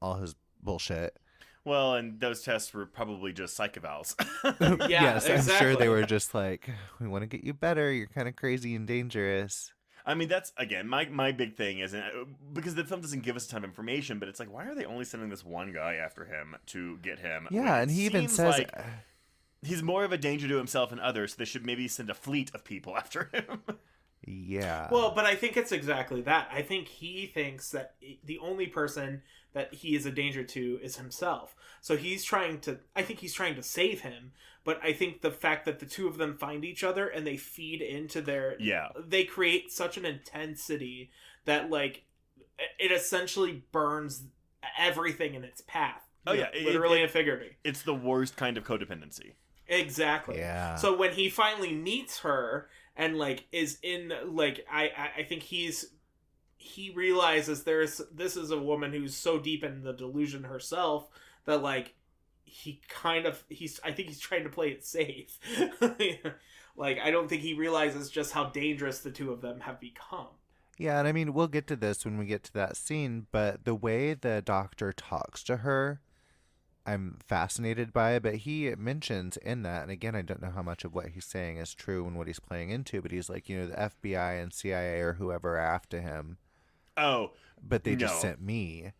[0.00, 1.18] all his bullshit.
[1.64, 4.14] Well, and those tests were probably just psych evals.
[4.88, 6.68] yes, I'm sure they were just like,
[7.00, 7.90] we want to get you better.
[7.90, 9.72] You're kind of crazy and dangerous.
[10.06, 12.10] I mean, that's again my my big thing is uh,
[12.52, 14.74] because the film doesn't give us a ton of information, but it's like, why are
[14.74, 17.48] they only sending this one guy after him to get him?
[17.50, 18.70] Yeah, it and he even says, like
[19.62, 21.32] he's more of a danger to himself and others.
[21.32, 23.62] So they should maybe send a fleet of people after him.
[24.26, 24.88] Yeah.
[24.90, 26.48] Well, but I think it's exactly that.
[26.52, 27.94] I think he thinks that
[28.24, 29.22] the only person
[29.52, 31.54] that he is a danger to is himself.
[31.80, 34.32] So he's trying to I think he's trying to save him,
[34.64, 37.36] but I think the fact that the two of them find each other and they
[37.36, 41.10] feed into their yeah, they create such an intensity
[41.44, 42.04] that like
[42.78, 44.24] it essentially burns
[44.78, 46.02] everything in its path.
[46.26, 47.56] Oh, yeah, know, it- literally it- and figuratively.
[47.64, 49.32] it's the worst kind of codependency.
[49.68, 50.38] Exactly.
[50.38, 50.76] yeah.
[50.76, 55.86] So when he finally meets her and like is in like I I, think he's
[56.56, 61.08] he realizes there's this is a woman who's so deep in the delusion herself
[61.44, 61.94] that like
[62.44, 65.38] he kind of he's I think he's trying to play it safe.
[66.76, 70.28] like I don't think he realizes just how dangerous the two of them have become.
[70.76, 73.64] Yeah, and I mean, we'll get to this when we get to that scene, but
[73.64, 76.00] the way the doctor talks to her,
[76.86, 78.22] I'm fascinated by it.
[78.22, 81.24] But he mentions in that, and again, I don't know how much of what he's
[81.24, 84.42] saying is true and what he's playing into, but he's like, you know, the FBI
[84.42, 86.38] and CIA or whoever are after him,
[86.96, 87.30] Oh,
[87.62, 88.92] but they just sent me.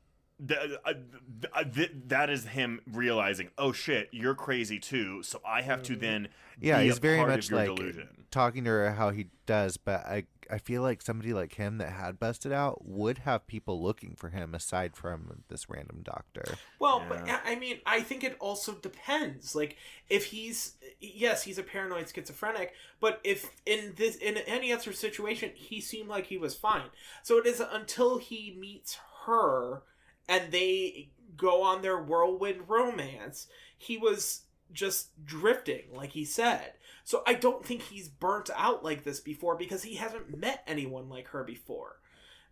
[0.46, 5.22] Th- uh, th- uh, th- that is him realizing, oh shit, you're crazy too.
[5.22, 6.28] So I have to then
[6.60, 8.08] Yeah, be he's a very part much your like delusion.
[8.30, 11.90] talking to her how he does, but I I feel like somebody like him that
[11.90, 16.60] had busted out would have people looking for him aside from this random doctor.
[16.78, 17.40] Well, but Yeah.
[17.44, 19.54] I I mean, I think it also depends.
[19.54, 19.76] Like,
[20.10, 25.52] if he's yes, he's a paranoid schizophrenic, but if in this in any other situation,
[25.54, 26.90] he seemed like he was fine.
[27.22, 29.82] So it is until he meets her
[30.28, 33.46] and they go on their whirlwind romance,
[33.76, 34.42] he was
[34.72, 36.72] just drifting, like he said.
[37.04, 41.08] So I don't think he's burnt out like this before because he hasn't met anyone
[41.08, 42.00] like her before.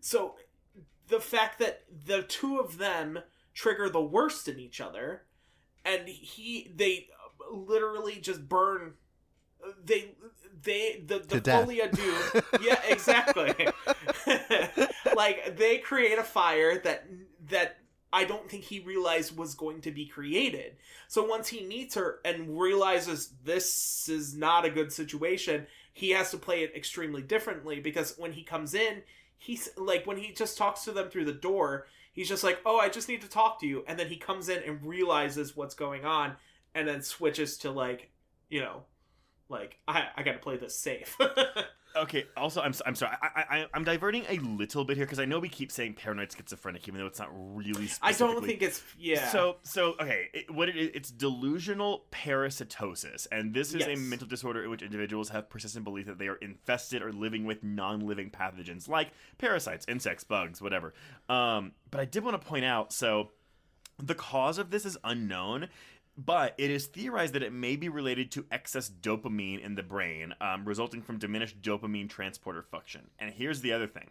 [0.01, 0.35] So
[1.09, 3.21] the fact that the two of them
[3.55, 5.23] trigger the worst in each other
[5.85, 7.09] and he they
[7.51, 8.95] literally just burn
[9.85, 10.13] they
[10.63, 13.55] they the, the folie à deux yeah exactly
[15.17, 17.05] like they create a fire that
[17.53, 17.79] that
[18.13, 20.77] I don't think he realized was going to be created.
[21.09, 26.31] So once he meets her and realizes this is not a good situation, he has
[26.31, 29.03] to play it extremely differently because when he comes in,
[29.39, 32.79] he's like when he just talks to them through the door, he's just like, "Oh,
[32.79, 35.75] I just need to talk to you." And then he comes in and realizes what's
[35.75, 36.37] going on
[36.75, 38.11] and then switches to like,
[38.51, 38.83] you know,
[39.49, 41.17] like I I got to play this safe.
[41.97, 42.27] Okay.
[42.37, 43.17] Also, I'm I'm sorry.
[43.23, 46.33] I, I I'm diverting a little bit here because I know we keep saying paranoid
[46.33, 47.89] schizophrenic, even though it's not really.
[48.01, 49.29] I don't think it's yeah.
[49.31, 54.27] So so okay, it, what it is, it's delusional parasitosis, and this is a mental
[54.27, 58.31] disorder in which individuals have persistent belief that they are infested or living with non-living
[58.31, 60.95] pathogens like parasites, insects, bugs, whatever.
[61.29, 63.31] Um, but I did want to point out, so
[63.99, 65.69] the cause of this is unknown.
[66.17, 70.35] But it is theorized that it may be related to excess dopamine in the brain,
[70.43, 73.09] um, resulting from diminished dopamine transporter function.
[73.19, 74.11] And here's the other thing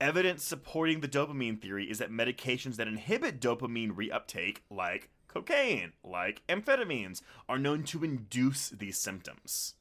[0.00, 6.42] Evidence supporting the dopamine theory is that medications that inhibit dopamine reuptake, like cocaine, like
[6.48, 9.74] amphetamines, are known to induce these symptoms.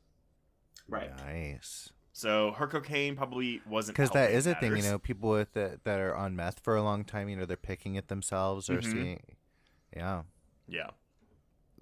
[0.87, 1.15] right.
[1.17, 1.89] Nice.
[2.13, 5.29] So her cocaine probably wasn't Because that is helping is a thing, you know, people
[5.31, 8.09] with the, that are on meth for a long time, you know, they're picking at
[8.09, 8.91] themselves or Mhm.
[8.91, 9.37] seeing.
[9.95, 10.23] Yeah,
[10.67, 10.91] Yeah.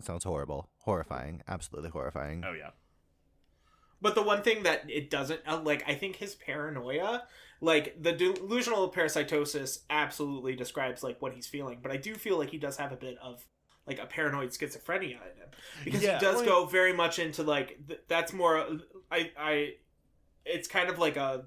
[0.01, 2.43] Sounds horrible, horrifying, absolutely horrifying.
[2.45, 2.71] Oh yeah.
[4.01, 7.23] But the one thing that it doesn't uh, like, I think his paranoia,
[7.59, 11.79] like the delusional parasitosis, absolutely describes like what he's feeling.
[11.81, 13.45] But I do feel like he does have a bit of
[13.85, 15.49] like a paranoid schizophrenia in him
[15.83, 18.79] because Yeah, he does well, go very much into like th- that's more.
[19.11, 19.73] I I,
[20.45, 21.45] it's kind of like a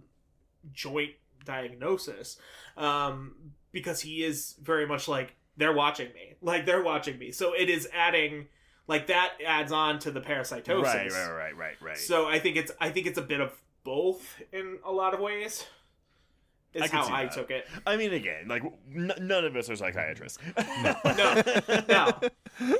[0.73, 1.13] joint
[1.45, 2.37] diagnosis,
[2.77, 3.35] um,
[3.73, 7.33] because he is very much like they're watching me, like they're watching me.
[7.33, 8.49] So it is adding.
[8.89, 10.83] Like that adds on to the parasitosis.
[10.83, 11.97] Right, right, right, right, right.
[11.99, 13.53] So I think it's I think it's a bit of
[13.85, 15.65] both in a lot of ways.
[16.75, 17.33] Is I how I that.
[17.33, 17.67] took it.
[17.87, 18.63] I mean, again, like
[18.95, 20.39] n- none of us are psychiatrists.
[20.83, 20.95] No,
[21.89, 22.13] no.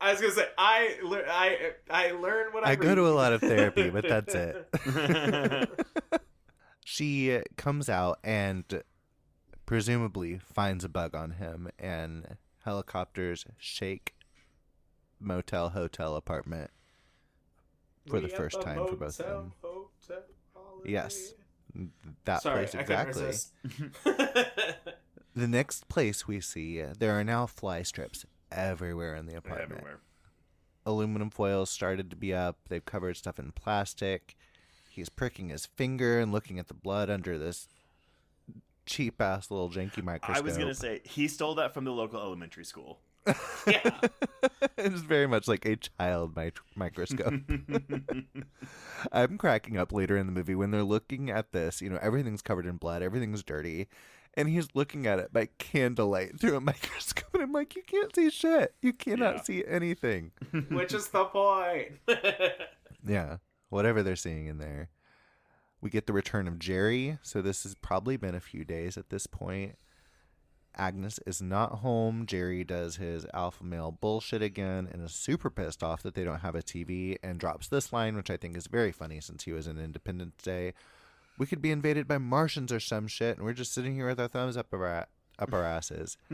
[0.00, 2.70] I was gonna say I lear- I I learn what I.
[2.70, 4.68] I go to a lot of therapy, but that's it.
[6.84, 8.64] she comes out and
[9.68, 14.14] presumably finds a bug on him, and helicopters shake
[15.20, 16.70] motel hotel apartment
[18.06, 19.52] for the We at first time for both of them.
[19.60, 20.22] Hotel.
[20.86, 21.34] Yes.
[22.24, 23.34] that Sorry, place exactly.
[25.36, 29.72] The next place we see, there are now fly strips everywhere in the apartment.
[29.72, 30.00] Everywhere.
[30.86, 32.56] Aluminum foils started to be up.
[32.70, 34.34] They've covered stuff in plastic.
[34.88, 37.68] He's pricking his finger and looking at the blood under this
[38.88, 40.36] cheap ass little janky microscope.
[40.36, 43.00] I was gonna say he stole that from the local elementary school.
[43.66, 44.00] Yeah.
[44.78, 47.34] it's very much like a child mi- microscope.
[49.12, 51.82] I'm cracking up later in the movie when they're looking at this.
[51.82, 53.88] You know, everything's covered in blood, everything's dirty,
[54.34, 57.28] and he's looking at it by candlelight through a microscope.
[57.34, 58.74] And I'm like, you can't see shit.
[58.80, 59.42] You cannot Yeah.
[59.42, 60.32] see anything.
[60.70, 61.92] Which is the point.
[63.06, 63.36] Yeah,
[63.68, 64.88] whatever they're seeing in there.
[65.80, 69.10] We get the return of Jerry, so this has probably been a few days at
[69.10, 69.76] this point.
[70.76, 72.26] Agnes is not home.
[72.26, 76.40] Jerry does his alpha male bullshit again and is super pissed off that they don't
[76.40, 79.52] have a TV and drops this line, which I think is very funny since he
[79.52, 80.74] was in Independence Day.
[81.36, 84.20] We could be invaded by Martians or some shit, and we're just sitting here with
[84.20, 85.06] our thumbs up our,
[85.38, 86.16] up our asses.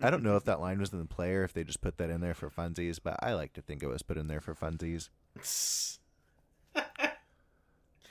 [0.00, 1.98] I don't know if that line was in the play or if they just put
[1.98, 4.40] that in there for funsies, but I like to think it was put in there
[4.40, 5.08] for funsies.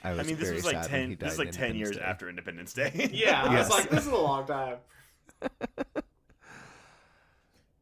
[0.02, 1.16] I, was I mean, this was like ten.
[1.18, 2.02] This is like ten years Day.
[2.02, 3.10] after Independence Day.
[3.12, 4.76] yeah, I was like, this is a long time.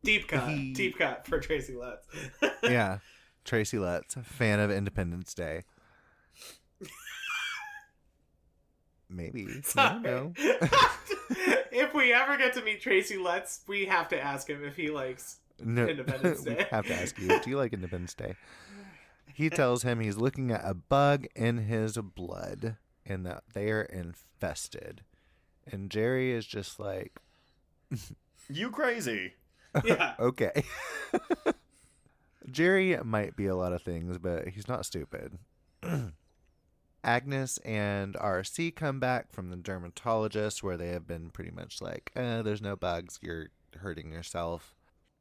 [0.02, 0.48] Deep cut.
[0.48, 2.06] He- Deep cut for Tracy Letts.
[2.62, 2.98] yeah,
[3.44, 5.62] Tracy Letts, fan of Independence Day.
[9.10, 9.46] Maybe.
[9.48, 10.02] I Sorry.
[10.02, 10.36] don't
[11.88, 14.90] if we ever get to meet Tracy Letts, we have to ask him if he
[14.90, 15.38] likes.
[15.64, 16.56] No, Independence Day.
[16.58, 17.28] we have to ask you.
[17.40, 18.34] Do you like Independence Day?
[19.38, 23.82] He tells him he's looking at a bug in his blood and that they are
[23.82, 25.02] infested.
[25.64, 27.20] And Jerry is just like,
[28.50, 29.34] you crazy?
[29.84, 30.14] Yeah.
[30.18, 30.64] okay.
[32.50, 35.38] Jerry might be a lot of things, but he's not stupid.
[37.04, 42.10] Agnes and RC come back from the dermatologist where they have been pretty much like,
[42.16, 44.74] eh, there's no bugs, you're hurting yourself.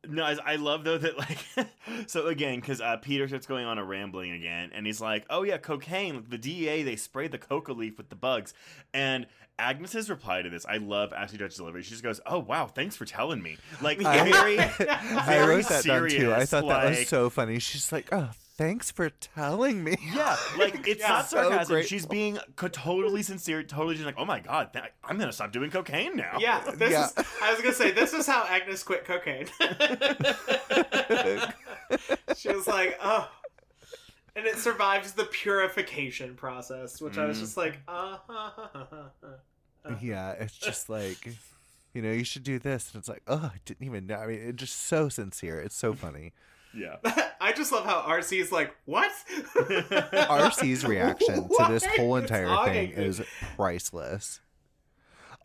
[0.09, 1.37] No, I, I love though that like
[2.07, 5.43] so again because uh, Peter starts going on a rambling again, and he's like, "Oh
[5.43, 6.25] yeah, cocaine.
[6.27, 8.53] The DEA they sprayed the coca leaf with the bugs."
[8.93, 9.27] And
[9.59, 11.81] Agnes's reply to this, I love Ashley Judd's delivery.
[11.83, 15.67] She just goes, "Oh wow, thanks for telling me." Like I- very, I very wrote
[15.69, 16.05] that down too.
[16.05, 17.59] I serious, thought that was so funny.
[17.59, 19.95] She's like, oh, thanks for telling me.
[20.13, 21.07] Yeah, like it's Yeah.
[21.09, 21.73] not So sarcasm.
[21.73, 21.87] grateful.
[21.89, 25.51] She's being co- totally sincere, totally just like, "Oh my god, th- I'm gonna stop
[25.51, 27.05] doing cocaine now." Yeah, this Yeah.
[27.05, 27.13] is.
[27.41, 29.47] I was gonna say this is how Agnes quit cocaine.
[32.35, 33.29] she was like, oh,
[34.35, 37.41] and it survives the purification process, which I was Mm.
[37.41, 38.17] just like, uh,
[40.01, 41.27] yeah, it's just like,
[41.93, 42.91] you know, you should do this.
[42.93, 44.15] And it's like, oh, I didn't even know.
[44.17, 45.59] I mean, it's just so sincere.
[45.59, 46.33] It's so funny.
[46.73, 46.95] Yeah.
[47.41, 49.11] I just love how RC is like, what?
[49.55, 52.91] RC's reaction to this whole are you entire thing talking?
[52.91, 53.21] is
[53.55, 54.41] priceless.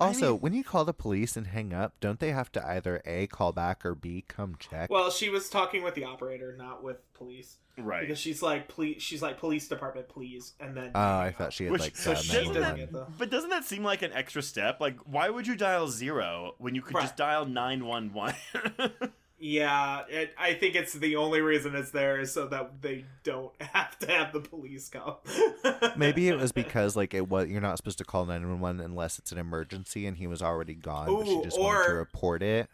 [0.01, 3.03] Also, mean- when you call the police and hang up, don't they have to either
[3.05, 4.91] A, call back, or B, come check?
[4.91, 8.01] Well, she was talking with the operator, not with police, Right.
[8.01, 10.91] because she's like, please, she's like, police department, please, and then.
[10.95, 12.81] Oh, I thought she had, Which like, so she doesn't doesn't 911.
[12.81, 14.81] get the- But doesn't that seem like an extra step?
[14.81, 17.03] Like, why would you dial zero when you could Right.
[17.03, 18.35] just dial nine one one?
[19.45, 23.51] Yeah, it, I think it's the only reason it's there is so that they don't
[23.61, 25.17] have to have the police come.
[25.97, 29.33] Maybe it was because like it was you're not supposed to call 911 unless it's
[29.33, 32.69] an emergency and he was already gone but she Ooh, just wanted to report it.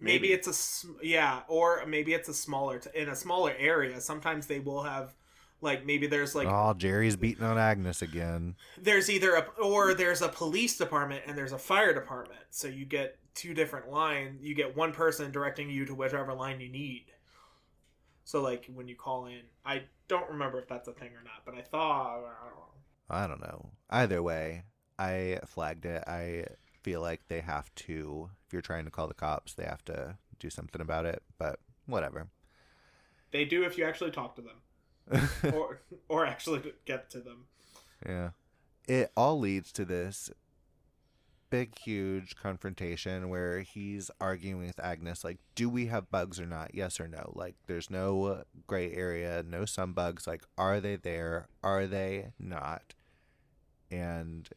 [0.00, 4.00] maybe it's a yeah, or maybe it's a smaller t- in a smaller area.
[4.00, 5.14] Sometimes they will have
[5.60, 8.56] like maybe there's like oh, Jerry's beating on Agnes again.
[8.80, 12.40] there's either a or there's a police department and there's a fire department.
[12.48, 14.42] So you get two different lines.
[14.42, 17.06] You get one person directing you to whichever line you need.
[18.24, 21.44] So like when you call in, I don't remember if that's a thing or not,
[21.46, 22.74] but I thought I don't know.
[23.08, 23.70] I don't know.
[23.88, 24.64] Either way,
[24.98, 26.02] I flagged it.
[26.06, 26.44] I
[26.82, 30.16] feel like they have to if you're trying to call the cops, they have to
[30.40, 32.26] do something about it, but whatever.
[33.30, 37.44] They do if you actually talk to them or or actually get to them.
[38.04, 38.30] Yeah.
[38.88, 40.30] It all leads to this
[41.50, 46.74] big, huge confrontation where he's arguing with Agnes, like, do we have bugs or not?
[46.74, 47.32] Yes or no?
[47.34, 50.26] Like, there's no gray area, no some bugs.
[50.26, 51.48] Like, are they there?
[51.62, 52.94] Are they not?
[53.90, 54.48] And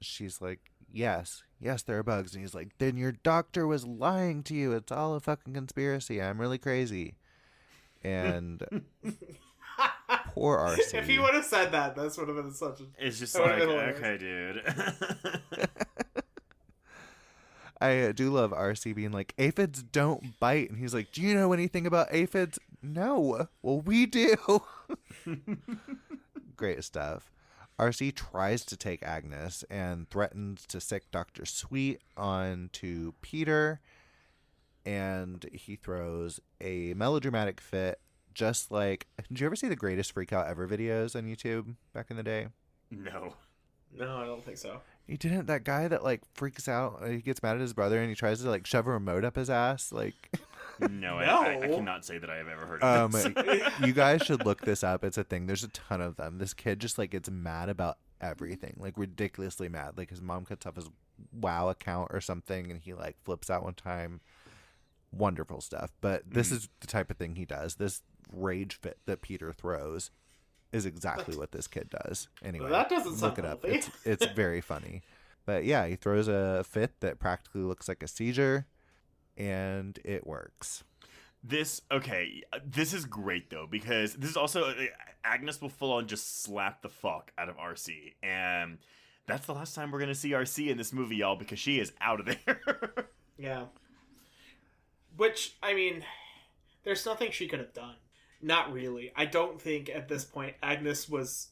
[0.00, 0.60] she's like,
[0.92, 2.34] yes, yes, there are bugs.
[2.34, 4.72] And he's like, then your doctor was lying to you.
[4.72, 6.20] It's all a fucking conspiracy.
[6.20, 7.16] I'm really crazy.
[8.04, 8.62] And
[10.34, 10.94] poor RC.
[10.94, 12.84] If he would have said that, this would have been such a.
[12.98, 14.62] It's just That like, okay, dude.
[17.82, 20.70] I uh, do love RC being like, aphids don't bite.
[20.70, 22.58] And he's like, Do you know anything about aphids?
[22.82, 23.48] No.
[23.60, 24.36] Well, we do.
[26.56, 27.30] Great stuff.
[27.78, 31.44] RC tries to take Agnes and threatens to sick Dr.
[31.44, 33.80] Sweet onto Peter,
[34.86, 37.98] and he throws a melodramatic fit,
[38.34, 39.08] just like.
[39.28, 42.22] Did you ever see the greatest freak out ever videos on YouTube back in the
[42.22, 42.48] day?
[42.90, 43.34] No.
[43.92, 44.80] No, I don't think so.
[45.06, 45.46] He didn't.
[45.46, 48.14] That guy that like freaks out, uh, he gets mad at his brother and he
[48.14, 49.92] tries to like shove a remote up his ass.
[49.92, 50.14] Like,
[50.90, 53.72] No, I, I, I cannot say that I have ever heard um, of this.
[53.84, 55.04] you guys should look this up.
[55.04, 55.46] It's a thing.
[55.46, 56.38] There's a ton of them.
[56.38, 59.92] This kid just like gets mad about everything, like ridiculously mad.
[59.96, 60.88] Like his mom cuts off his
[61.32, 64.20] WoW account or something, and he like flips out one time.
[65.12, 65.92] Wonderful stuff.
[66.00, 66.52] But this Mhm.
[66.56, 67.74] is the type of thing he does.
[67.74, 68.02] This
[68.32, 70.10] rage fit that Peter throws
[70.72, 72.28] is exactly what this kid does.
[72.42, 73.64] Anyway, that doesn't look it up.
[73.64, 75.02] It's it's very funny.
[75.44, 78.66] But yeah, he throws a fit that practically looks like a seizure,
[79.36, 80.84] and it works.
[81.42, 82.42] This okay.
[82.52, 84.74] uh, This is great though because this is also uh,
[85.24, 88.78] Agnes will full on just slap the fuck out of RC, and
[89.26, 91.92] that's the last time we're gonna see RC in this movie, y'all, because she is
[92.00, 93.08] out of there.
[93.36, 93.64] Yeah.
[95.16, 96.04] Which, I mean,
[96.84, 97.96] there's nothing she could have done.
[98.42, 99.12] Not really.
[99.16, 101.48] I don't think at this point Agnes was.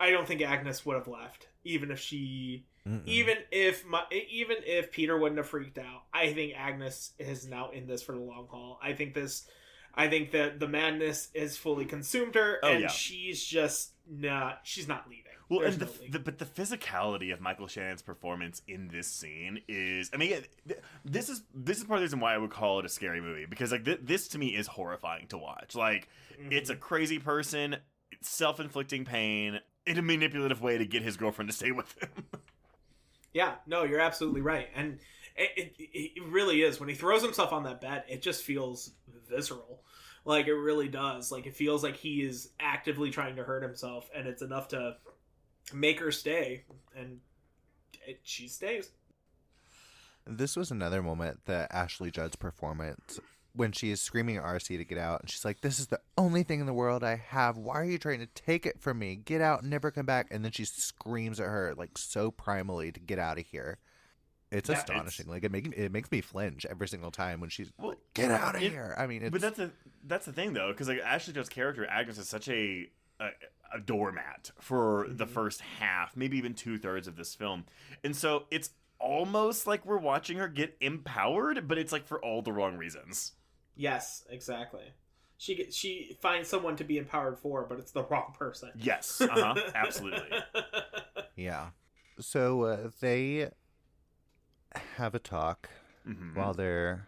[0.00, 3.04] I don't think Agnes would have left, even if she, Mm-mm.
[3.04, 6.04] even if my, even if Peter wouldn't have freaked out.
[6.14, 8.78] I think Agnes is now in this for the long haul.
[8.82, 9.46] I think this,
[9.94, 12.88] I think that the madness has fully consumed her, Oh, and yeah.
[12.88, 14.60] she's just not.
[14.62, 15.24] She's not leaving.
[15.48, 19.08] Well, There's and the, no the but the physicality of Michael Shannon's performance in this
[19.08, 20.42] scene is, I mean,
[21.06, 23.22] this is this is part of the reason why I would call it a scary
[23.22, 25.74] movie because like th- this to me is horrifying to watch.
[25.74, 26.08] Like
[26.50, 26.76] it's a Mm-hmm.
[26.76, 27.76] crazy person,
[28.20, 32.10] self inflicting pain in a manipulative way to get his girlfriend to stay with him.
[33.32, 34.98] Yeah, no, you're absolutely right, and
[35.36, 36.80] it, it, it really is.
[36.80, 38.92] When he throws himself on that bed, it just feels
[39.28, 39.82] visceral.
[40.24, 41.30] Like it really does.
[41.30, 44.96] Like it feels like he is actively trying to hurt himself, and it's enough to
[45.74, 46.64] make her stay,
[46.96, 47.20] and
[48.06, 48.90] it, she stays.
[50.26, 53.18] This was another moment that Ashley Judd's performance
[53.54, 56.00] when she is screaming at RC to get out and she's like, This is the
[56.18, 57.56] only thing in the world I have.
[57.56, 59.16] Why are you trying to take it from me?
[59.16, 63.00] Get out never come back and then she screams at her like so primally to
[63.00, 63.78] get out of here.
[64.52, 65.28] It's Yeah, it's- astonishing.
[65.28, 68.30] Like it makes it makes me flinch every single time when she's Well, like, Get
[68.30, 68.94] out of it- here.
[68.98, 69.70] I mean it's But that's the
[70.04, 73.30] that's the thing though, because like Ashley Judd's character Agnes is such a a,
[73.72, 75.30] a doormat for the Mhm.
[75.30, 77.66] first half, maybe even two thirds of this film,
[78.04, 82.42] and so it's almost like we're watching her get empowered, but it's like for all
[82.42, 83.32] the wrong reasons.
[83.76, 84.92] Yes, exactly.
[85.36, 88.70] She gets, she finds someone to be empowered for, but it's the wrong person.
[88.74, 90.36] Yes, uh huh, absolutely.
[91.36, 91.70] Yeah.
[92.18, 93.50] So uh, they
[94.96, 95.70] have a talk
[96.06, 96.34] Mhm.
[96.34, 97.06] while they're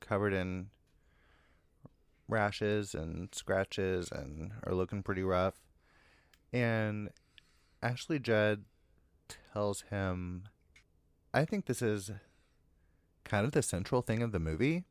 [0.00, 0.70] covered in
[2.28, 5.54] rashes and scratches and are looking pretty rough.
[6.52, 7.10] And
[7.82, 8.64] Ashley Judd
[9.52, 10.44] tells him,
[11.34, 12.10] I think this is
[13.24, 14.84] kind of the central thing of the movie.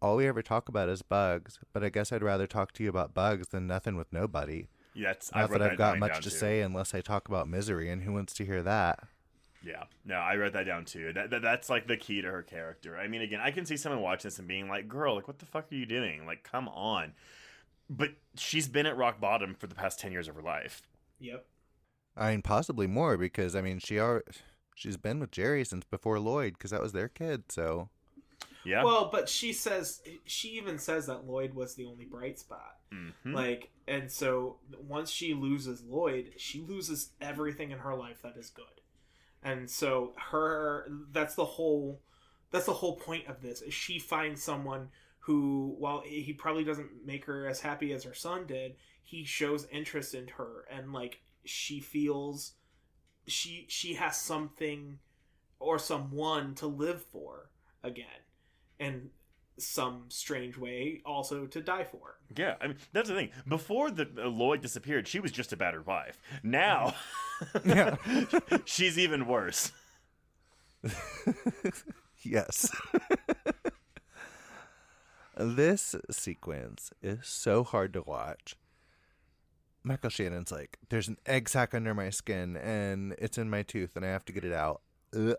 [0.00, 2.88] All we ever talk about is bugs, but I guess I'd rather talk to you
[2.88, 4.66] about bugs than nothing with nobody.
[4.94, 6.30] Yeah, Not I've that I've got much to too.
[6.30, 9.00] say unless I talk about misery, and who wants to hear that?
[9.64, 11.12] Yeah, no, I wrote that down too.
[11.12, 12.98] That, that that's like the key to her character.
[12.98, 15.38] I mean, again, I can see someone watching this and being like, "Girl, like, what
[15.38, 16.26] the fuck are you doing?
[16.26, 17.12] Like, come on."
[17.90, 20.82] But she's been at rock bottom for the past ten years of her life.
[21.18, 21.46] yep.
[22.14, 24.22] I mean, possibly more because I mean, she are
[24.74, 27.44] she's been with Jerry since before Lloyd because that was their kid.
[27.50, 27.88] So
[28.64, 28.84] Yeah.
[28.84, 32.76] Well, but she says she even says that Lloyd was the only bright spot.
[32.92, 33.32] Mhm.
[33.34, 38.50] Like, and so once she loses Lloyd, she loses everything in her life that is
[38.50, 38.66] good.
[39.42, 42.02] And so her that's the whole
[42.50, 43.62] that's the whole point of this.
[43.62, 44.90] Is she finds someone
[45.22, 49.66] who while he probably doesn't make her as happy as her son did, he shows
[49.70, 52.52] interest in her and like she feels
[53.26, 54.98] she she has something
[55.60, 57.50] or someone to live for
[57.82, 58.06] again.
[58.80, 59.10] And
[59.58, 62.18] some strange way also to die for.
[62.36, 63.30] Yeah, I mean that's the thing.
[63.46, 66.18] Before the uh, Lloyd disappeared, she was just a battered wife.
[66.42, 66.94] Now,
[67.64, 67.96] Yeah.
[68.64, 69.70] she's even worse.
[72.22, 72.70] yes.
[75.44, 78.56] this sequence is so hard to watch.
[79.84, 83.96] Michael Shannon's like, there's an egg sac under my skin and it's in my tooth
[83.96, 84.80] and I have to get it out.
[85.16, 85.34] Ugh.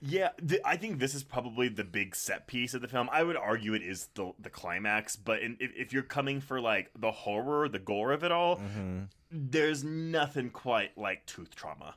[0.00, 3.08] Yeah, th- I think this is probably the big set piece of the film.
[3.12, 6.60] I would argue it is the the climax, but in, if, if you're coming for
[6.60, 9.08] like the horror, the gore of it all, Mhm.
[9.30, 11.94] there's nothing quite like tooth trauma.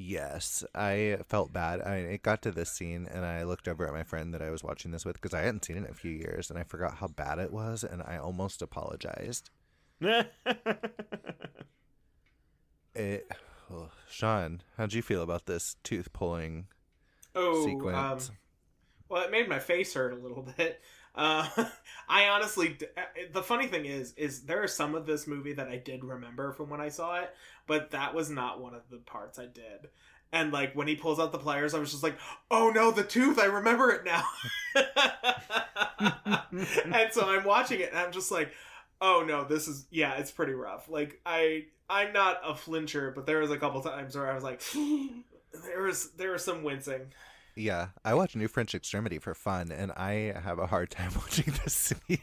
[0.00, 1.82] Yes, I felt bad.
[1.82, 4.50] I it got to this scene and I looked over at my friend that I
[4.50, 6.62] was watching this with because I hadn't seen it in a few years and I
[6.62, 9.50] forgot how bad it was and I almost apologized.
[10.00, 10.30] it.
[13.68, 16.68] Oh, Shawn, how'd you feel about this tooth pulling
[17.34, 18.28] oh, sequence?
[18.28, 18.36] Um,
[19.08, 20.80] well, it made my face hurt a little bit.
[21.18, 21.46] Uh,
[22.08, 25.68] I honestly, uh, the funny thing is, is there are some of this movie that
[25.68, 27.34] I did remember from when I saw it,
[27.66, 29.88] but that was not one of the parts I did.
[30.32, 32.18] And like when he pulls out the pliers, I was just like,
[32.50, 33.38] "Oh no, the tooth!
[33.38, 34.24] I remember it now."
[36.50, 38.52] and so I'm watching it, and I'm just like,
[39.00, 43.24] "Oh no, this is yeah, it's pretty rough." Like I, I'm not a flincher, but
[43.24, 44.62] there was a couple times where I was like,
[45.64, 47.06] there was there was some wincing.
[47.58, 51.52] Yeah, I watch New French Extremity for fun, and I have a hard time watching
[51.64, 52.20] this scene.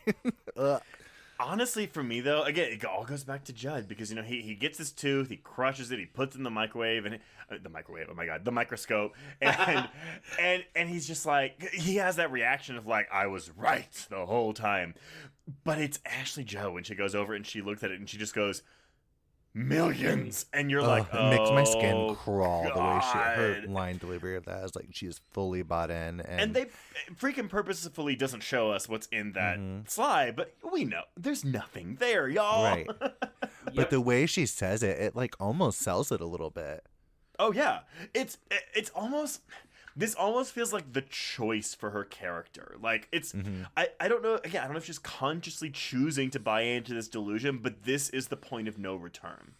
[1.37, 4.41] Honestly, for me though, again, it all goes back to Judd because you know he,
[4.41, 7.15] he gets his tooth, he crushes it, he puts it in the microwave and
[7.51, 8.07] uh, the microwave.
[8.09, 9.89] Oh my god, the microscope, and
[10.39, 14.25] and and he's just like he has that reaction of like I was right the
[14.25, 14.93] whole time,
[15.65, 18.17] but it's Ashley Judd when she goes over and she looks at it and she
[18.17, 18.61] just goes
[19.55, 23.97] millions, and you're like, it makes my skin "Oh, crawl the way she her line
[23.97, 26.65] delivery of that is like she is fully bought in, and, And they
[27.15, 29.89] freaking purposefully doesn't show us what's in that Mhm.
[29.89, 32.63] slide, but we know there's nothing there, y'all.
[32.63, 32.87] right.
[33.67, 33.75] Yep.
[33.75, 36.85] But the way she says it, it like almost sells it a little bit.
[37.39, 37.79] Oh yeah,
[38.13, 38.37] it's
[38.75, 39.41] it's almost
[39.95, 42.75] this almost feels like the choice for her character.
[42.81, 43.67] Like it's Mhm.
[43.77, 46.93] I I don't know again I don't know if she's consciously choosing to buy into
[46.93, 49.53] this delusion, but this is the point of no return.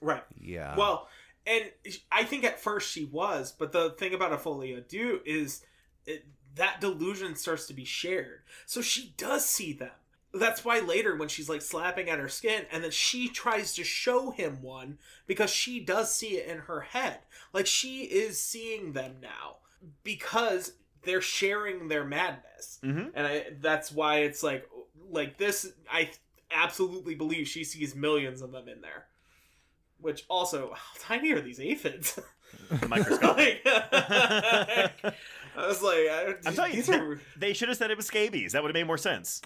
[0.00, 0.24] right.
[0.40, 0.76] Yeah.
[0.76, 1.08] Well,
[1.46, 1.70] and
[2.12, 5.64] I think at first she was, but the thing about a folie à deux is
[6.04, 6.26] it,
[6.56, 8.42] that delusion starts to be shared.
[8.66, 9.92] So she does see them.
[10.34, 13.84] That's why later when she's like slapping at her skin and then she tries to
[13.84, 17.20] show him one because she does see it in her head.
[17.54, 19.56] Like she is seeing them now
[20.04, 20.72] because
[21.02, 22.78] they're sharing their madness.
[22.82, 23.08] Mm-hmm.
[23.14, 24.68] And I that's why it's like
[25.10, 26.10] like this I
[26.50, 29.06] absolutely believe she sees millions of them in there.
[29.98, 32.18] Which also, how tiny are these aphids?
[32.88, 33.60] Microscopic.
[33.64, 33.74] Like,
[35.56, 38.06] I was like, I, I'm telling you, these are, they should have said it was
[38.06, 38.52] scabies.
[38.52, 39.42] That would have made more sense.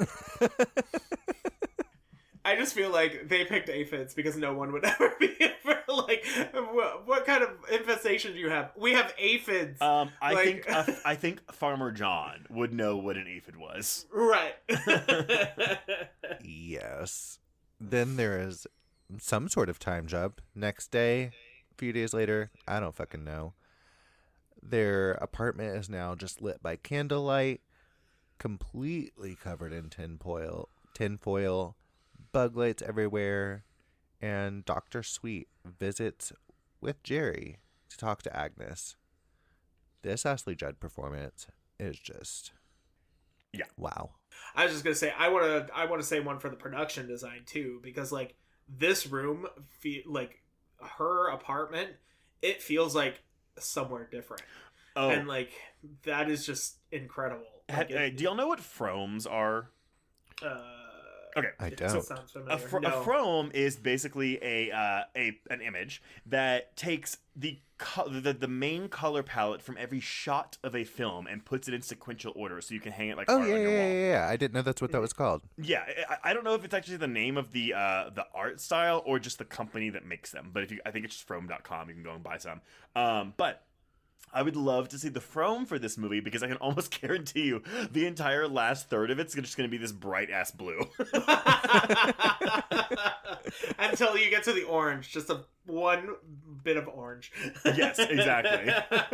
[2.45, 5.37] I just feel like they picked aphids because no one would ever be
[5.89, 6.25] like,
[6.73, 8.71] what, what kind of infestation do you have?
[8.77, 13.17] We have aphids, Um, I Like- think uh, I think Farmer John would know what
[13.17, 14.07] an aphid was.
[14.13, 14.55] right?
[16.43, 17.39] yes.
[17.81, 18.67] Then there is
[19.19, 20.41] some sort of time jump.
[20.55, 21.25] Next day,
[21.73, 23.55] a few days later, I don't fucking know.
[24.63, 27.63] Their apartment is now just lit by candlelight,
[28.39, 31.77] completely covered in tinfoil, tinfoil,
[32.33, 33.65] bug lights everywhere,
[34.21, 35.03] and Dr.
[35.03, 36.33] Sweet visits
[36.81, 37.59] with Jerry
[37.89, 38.97] to talk to Agnes.
[40.03, 41.47] This Ashley Judd performance
[41.79, 42.53] is just
[43.53, 43.65] Yeah.
[43.77, 44.11] Wow.
[44.55, 46.57] I was just gonna say I want to I want to say one for the
[46.57, 48.35] production design too because like
[48.69, 49.47] this room
[49.81, 50.43] feel like
[50.81, 51.91] her apartment
[52.41, 53.23] it feels like
[53.59, 54.43] somewhere different
[54.97, 55.53] Oh, and like
[56.05, 57.45] that is just incredible.
[57.69, 59.71] Like, uh, it- do y'all know what fromes are?
[60.43, 60.63] uh,
[61.37, 61.49] Okay.
[61.61, 62.03] I don't.
[62.03, 62.59] sounds A, familiar.
[62.59, 63.03] fr- a No.
[63.03, 68.89] frome is basically a uh, a an image that takes the, co- the the main
[68.89, 72.75] color palette from every shot of a film and puts it in sequential order, so
[72.75, 73.77] you can hang it like Oh art yeah, on yeah, wall.
[73.77, 74.29] yeah, yeah.
[74.29, 75.43] I didn't know that's what that was called.
[75.57, 78.61] Yeah, I, I don't know if it's actually the name of the uh, the art
[78.61, 80.51] style or just the company that makes them.
[80.53, 81.89] But if you, I think it's just Frome.com.
[81.89, 82.61] You can go and buy some.
[82.97, 83.63] Um, but
[84.33, 87.47] I would love to see the Frome for this movie because I can almost guarantee
[87.47, 90.81] you the entire last third of it's just going to be this bright ass blue.
[93.79, 96.15] Until you get to the orange, just a one
[96.63, 97.33] bit of orange.
[97.65, 98.73] Yes, exactly.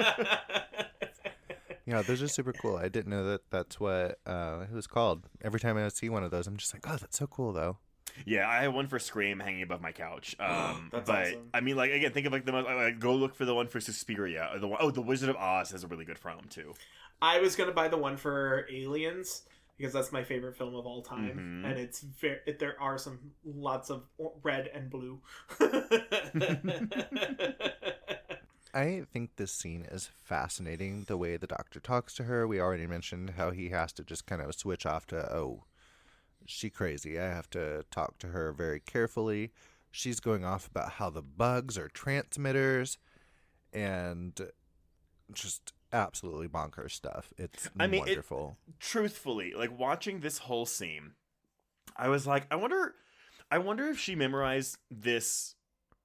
[1.88, 2.76] Yeah, those are super cool.
[2.76, 5.28] I didn't know that that's what uh, it was called.
[5.40, 7.78] Every time I see one of those, I'm just like, oh, that's so cool, though.
[8.24, 10.34] Yeah, I have one for Scream hanging above my couch.
[10.40, 11.50] Um, That's but awesome.
[11.52, 13.66] I mean, like again, think of like the most, like, go look for the one
[13.68, 16.46] for Suspiria or the one oh the Wizard of Oz has a really good Frome
[16.48, 16.74] too.
[17.20, 19.42] I was gonna buy the one for Aliens
[19.78, 21.70] because that's my favorite film of all time, Mhm.
[21.70, 22.38] and it's very.
[22.46, 24.04] It, there are some lots of
[24.42, 25.20] red and blue.
[28.74, 31.04] I think this scene is fascinating.
[31.04, 32.46] The way the doctor talks to her.
[32.46, 35.64] We already mentioned how he has to just kind of switch off to, oh,
[36.46, 37.18] she crazy.
[37.18, 39.52] I have to talk to her very carefully.
[39.90, 42.98] She's going off about how the bugs are transmitters,
[43.72, 44.38] and
[45.32, 47.32] just absolutely bonkers stuff.
[47.38, 48.58] It's I mean, it- wonderful.
[48.78, 51.12] truthfully, like watching this whole scene,
[51.96, 52.94] I was like, I wonder,
[53.50, 55.54] I wonder if she memorized this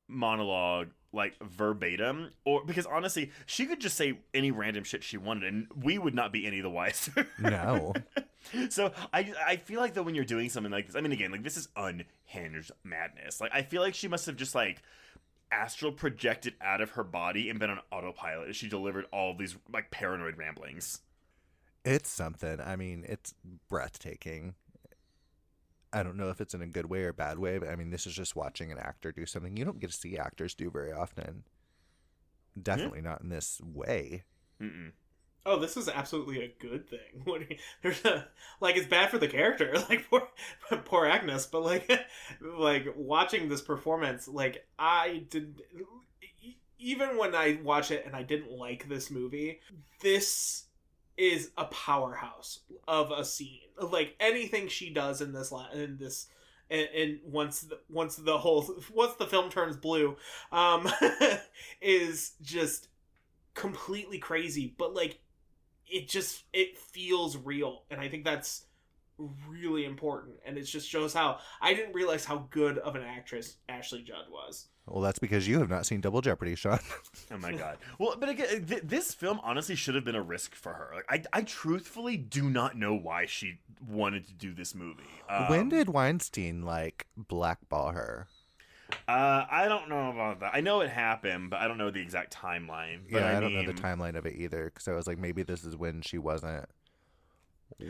[0.08, 5.44] monologue like verbatim, or because honestly, she could just say any random shit she wanted,
[5.54, 7.28] and we would not be any the wiser.
[7.40, 7.94] No.
[8.70, 11.32] so I I feel like that when you're doing something like this, I mean, again,
[11.32, 13.42] like this is unhinged madness.
[13.42, 14.82] Like I feel like she must have just like
[15.52, 19.58] astral projected out of her body and been on autopilot as she delivered all these
[19.72, 21.02] like paranoid ramblings.
[21.84, 22.60] It's something.
[22.62, 23.34] I mean, it's
[23.68, 24.56] breathtaking.
[25.94, 27.90] I don't know if it's in a good way or bad way, but I mean,
[27.90, 30.70] this is just watching an actor do something you don't get to see actors do
[30.70, 31.44] very often.
[32.62, 34.24] Definitely not in this way.
[34.62, 34.92] Mm-mm.
[35.46, 37.00] Oh, this is absolutely a good thing.
[37.24, 37.42] What
[37.82, 38.28] there's a
[38.60, 40.28] like it's bad for the character, like poor
[40.86, 41.92] poor Agnes, but like
[42.42, 45.62] like watching this performance, like I did
[46.78, 49.60] even when I watch it and I didn't like this movie,
[50.02, 50.66] this
[51.18, 53.60] is a powerhouse of a scene.
[53.80, 56.28] Like anything she does in this in this
[56.72, 60.16] and, and once the, once the whole once the film turns blue,
[60.52, 60.90] um,
[61.82, 62.88] is just
[63.54, 64.74] completely crazy.
[64.78, 65.20] But like
[65.92, 68.66] it just it feels real and i think that's
[69.48, 73.58] really important and it just shows how i didn't realize how good of an actress
[73.70, 76.80] ashley judd was Well, that's because you have not seen Double Jeopardy, Shawn.
[77.32, 77.78] Oh my god.
[78.00, 80.92] Well, but again, th- this film honestly should have been a risk for her.
[80.96, 85.04] Like, I, I truthfully do not know why she wanted to do this movie.
[85.30, 88.28] Um, when did Weinstein like blackball her?
[89.08, 90.52] Uh, I don't know about that.
[90.54, 93.02] I know it happened, but I don't know the exact timeline.
[93.10, 94.66] But yeah, I, I, don't know the timeline of it either.
[94.66, 96.66] Because I was like, maybe this is when she wasn't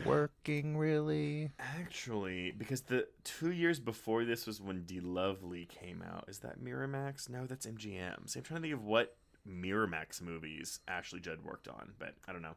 [0.05, 1.51] working really.
[1.59, 6.25] Actually, because the two years before this was when De Lovely came out.
[6.27, 7.29] Is that Miramax?
[7.29, 8.29] No, that's MGM.
[8.29, 9.17] So I'm trying to think of what
[9.47, 12.55] Miramax movies Ashley Judd worked on, but I don't know.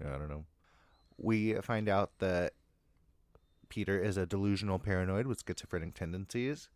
[0.00, 0.44] Yeah, I don't know.
[1.18, 2.52] We find out that
[3.68, 6.68] Peter is a delusional paranoid with schizophrenic tendencies.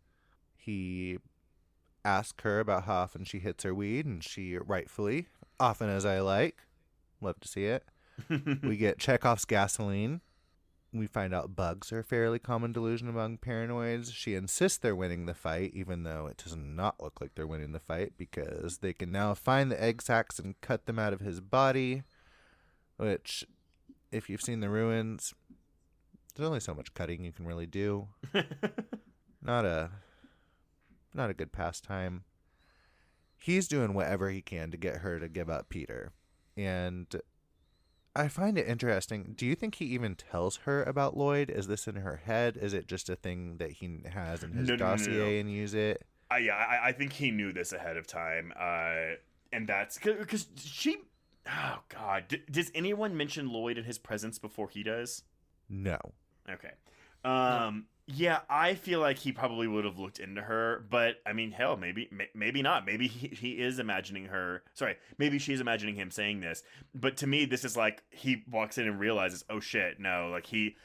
[0.61, 1.17] He
[2.05, 5.27] asks her about how often she hits her weed, and she rightfully,
[5.59, 6.57] often as I like,
[7.19, 7.83] love to see it.
[8.63, 10.21] we get Chekhov's gasoline.
[10.93, 14.13] We find out bugs are a fairly common delusion among paranoids.
[14.13, 17.71] She insists they're winning the fight, even though it does not look like they're winning
[17.71, 21.21] the fight because they can now find the egg sacs and cut them out of
[21.21, 22.03] his body.
[22.97, 23.45] Which,
[24.11, 25.33] if you've seen the ruins,
[26.35, 28.09] there's only so much cutting you can really do.
[29.41, 29.89] Not a,
[31.13, 32.23] not a good pastime.
[33.37, 36.11] He's doing whatever he can to get her to give up Peter,
[36.55, 37.07] and
[38.15, 39.33] I find it interesting.
[39.35, 41.49] Do you think he even tells her about Lloyd?
[41.49, 42.57] Is this in her head?
[42.57, 45.39] Is it just a thing that he has in his No, no, no, dossier no.
[45.39, 46.05] and use it?
[46.29, 49.15] I, yeah, I, I think he knew this ahead of time, uh,
[49.51, 50.97] and that's because she.
[51.47, 55.23] Oh God, D- does anyone mention Lloyd in his presence before he does?
[55.67, 55.97] No.
[56.49, 56.71] Okay.
[57.25, 57.85] Um.
[58.07, 61.77] Yeah, I feel like he probably would have looked into her, but I mean, hell,
[61.77, 62.85] maybe, may- maybe not.
[62.85, 64.63] Maybe he, he is imagining her.
[64.73, 66.63] Sorry, maybe she's imagining him saying this.
[66.93, 70.47] But to me, this is like he walks in and realizes, oh shit, no, like
[70.47, 70.75] he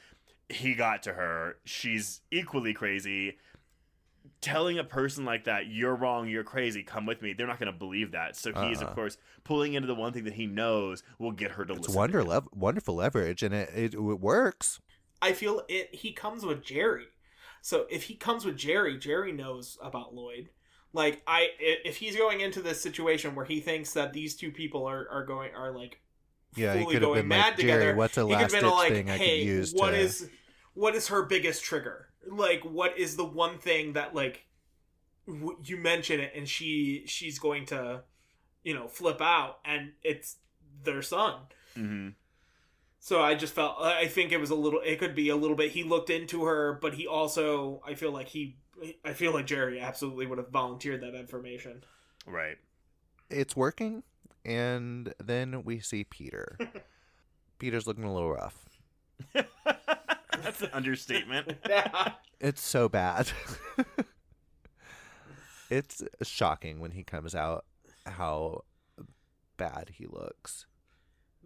[0.49, 1.57] he got to her.
[1.65, 3.39] She's equally crazy.
[4.43, 7.73] Telling a person like that, you're wrong, you're crazy, come with me, they're not going
[7.73, 8.37] to believe that.
[8.37, 8.95] So he is, of Uh-uh.
[8.95, 11.93] course, pulling into the one thing that he knows will get her to It's listen.
[11.95, 14.81] to wonder lev- wonderful leverage, and it, it it works.
[15.23, 17.07] I feel it he comes with jerry
[17.63, 20.51] so if he comes with jerry jerry knows about lloyd
[20.93, 24.85] like i if he's going into this situation where he thinks that these two people
[24.87, 26.01] are are going are like
[26.55, 28.77] Yeah, he fully could have going been mad like, together Jerry, what's a last ditch
[28.77, 29.99] like, thing I "Hey, could use what to?
[29.99, 30.31] is
[30.75, 32.09] what is her biggest trigger?
[32.29, 34.47] Like, what is the one thing that like
[35.27, 38.03] w- you mention it and she she's going to,
[38.65, 40.37] you know, flip out, and it's
[40.85, 41.41] their son.
[41.77, 42.15] Mhm.
[43.07, 44.81] So I just felt I think it was a little.
[44.85, 45.71] It could be a little bit.
[45.71, 48.57] He looked into her, but he also I feel like he.
[49.05, 51.85] I feel like Jerry absolutely would have volunteered that information.
[52.27, 52.57] Right.
[53.31, 54.03] It's working,
[54.45, 56.59] and then we see Peter.
[57.61, 58.59] Peter's looking a little rough.
[59.33, 61.53] That's an understatement.
[62.41, 63.31] It's so bad.
[65.71, 67.65] it's shocking when he comes out
[68.05, 68.65] how
[69.57, 70.67] bad he looks.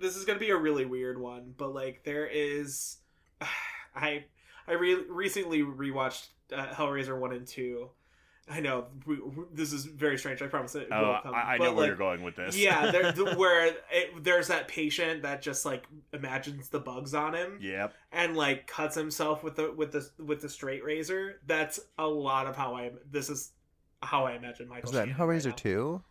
[0.00, 2.96] This is gonna be a really weird one, but like there is,
[3.94, 4.24] I
[4.66, 7.90] I re- recently rewatched uh, Hellraiser one and two.
[8.52, 10.42] I know we, we- this is very strange.
[10.42, 11.34] I promise it Oh, will come.
[11.34, 12.56] I, I but, know where you're going with this.
[12.58, 17.34] yeah, there, the, where it, there's that patient that just like imagines the bugs on
[17.34, 17.94] him Yep.
[18.10, 21.40] and like cuts himself with the with the with the straight razor.
[21.46, 22.90] That's a lot of how I.
[23.10, 23.52] This is
[24.02, 24.88] how I imagine Michael.
[24.90, 26.02] Is that in Shannon right Hellraiser 2?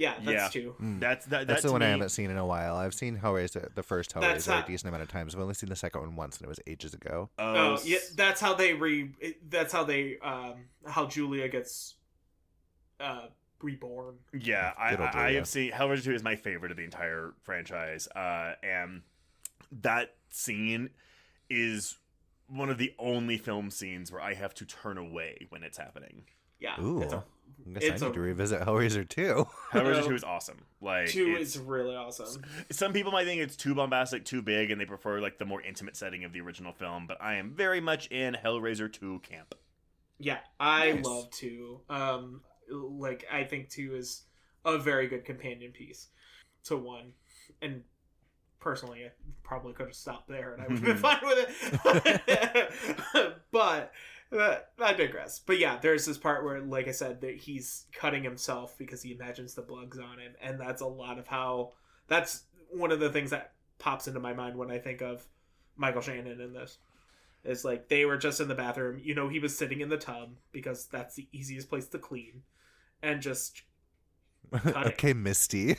[0.00, 0.48] Yeah, that's Yeah.
[0.62, 0.74] two.
[0.80, 0.98] Mm.
[0.98, 1.46] That's that.
[1.46, 2.74] That's that the to one I haven't seen in a while.
[2.76, 5.34] I've seen Hellraiser, the first That's Hellraiser, not- a decent amount of times.
[5.34, 7.28] I've only seen the second one once, and it was ages ago.
[7.38, 9.10] Oh, s- yeah, that's how they re.
[9.48, 11.96] That's how they um how Julia gets
[12.98, 13.26] uh
[13.62, 14.14] reborn.
[14.32, 15.36] Yeah, I, It'll do, I, I yeah.
[15.36, 18.08] have seen Hellraiser 2 is my favorite of the entire franchise.
[18.16, 19.02] Uh, and
[19.70, 20.88] that scene
[21.50, 21.98] is
[22.46, 26.24] one of the only film scenes where I have to turn away when it's happening.
[26.60, 27.16] Yeah, Ooh, it's a,
[27.66, 29.46] I guess it's I need a- to revisit Hellraiser 2.
[29.72, 30.58] Hellraiser two is awesome.
[30.80, 32.42] Like two is really awesome.
[32.70, 35.62] some people might think it's too bombastic, too big, and they prefer like the more
[35.62, 37.06] intimate setting of the original film.
[37.06, 39.54] But I am very much in Hellraiser two camp.
[40.18, 41.04] Yeah, I Nice.
[41.04, 41.80] love two.
[41.88, 44.22] Um, like I think two is
[44.64, 46.08] a very good companion piece
[46.64, 47.12] to one,
[47.62, 47.82] and
[48.60, 49.10] personally, I
[49.42, 53.34] probably could have stopped there and I would have been fine with it.
[53.52, 53.92] but
[54.32, 55.40] I digress.
[55.40, 59.12] But yeah, there's this part where, like I said, that he's cutting himself because he
[59.12, 61.72] imagines the bugs on him, and that's a lot of how.
[62.06, 65.26] That's one of the things that pops into my mind when I think of
[65.76, 66.78] Michael Shannon in this.
[67.42, 69.00] Is like they were just in the bathroom.
[69.02, 72.42] You know, he was sitting in the tub because that's the easiest place to clean,
[73.02, 73.62] and just
[74.66, 75.76] okay, Misty.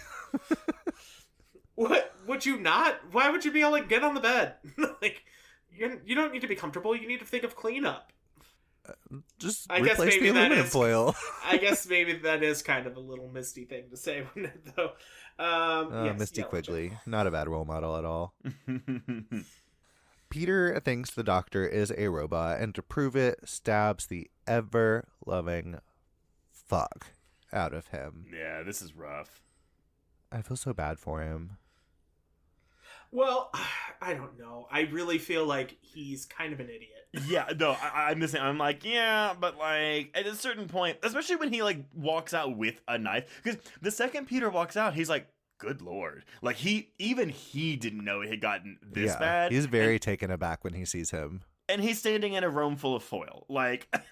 [1.76, 3.00] what would you not?
[3.12, 4.56] Why would you be all like get on the bed?
[5.02, 5.24] like
[5.72, 6.96] you you don't need to be comfortable.
[6.96, 8.12] You need to think of cleanup.
[9.40, 11.16] Just I guess replace maybe the that aluminum is- foil.
[11.46, 14.24] I guess maybe that is kind of a little misty thing to say,
[14.76, 14.92] though?
[15.40, 18.34] Um, Uh, yes, Misty Yellow Quigley, not a bad role model at all.
[20.30, 25.80] Peter thinks the doctor is a robot, and to prove it, stabs the ever loving
[26.50, 27.08] fuck
[27.52, 28.26] out of him.
[28.34, 29.42] yeah, this is rough.
[30.32, 31.58] I feel so bad for him.
[33.12, 33.52] Well,
[34.02, 34.68] I don't know.
[34.72, 37.01] I really feel like he's kind of an idiot.
[37.28, 38.42] Yeah, no, I, I'm the same.
[38.42, 42.56] I'm like, yeah, but like at a certain point, especially when he like walks out
[42.58, 45.28] with a knife, because the second Peter walks out, he's like,
[45.58, 49.52] "Good lord!" Like he, even he didn't know it had gotten this yeah, bad.
[49.52, 51.42] he's very taken aback when he sees him.
[51.68, 53.46] and he's standing in a room full of foil.
[53.50, 53.88] Like,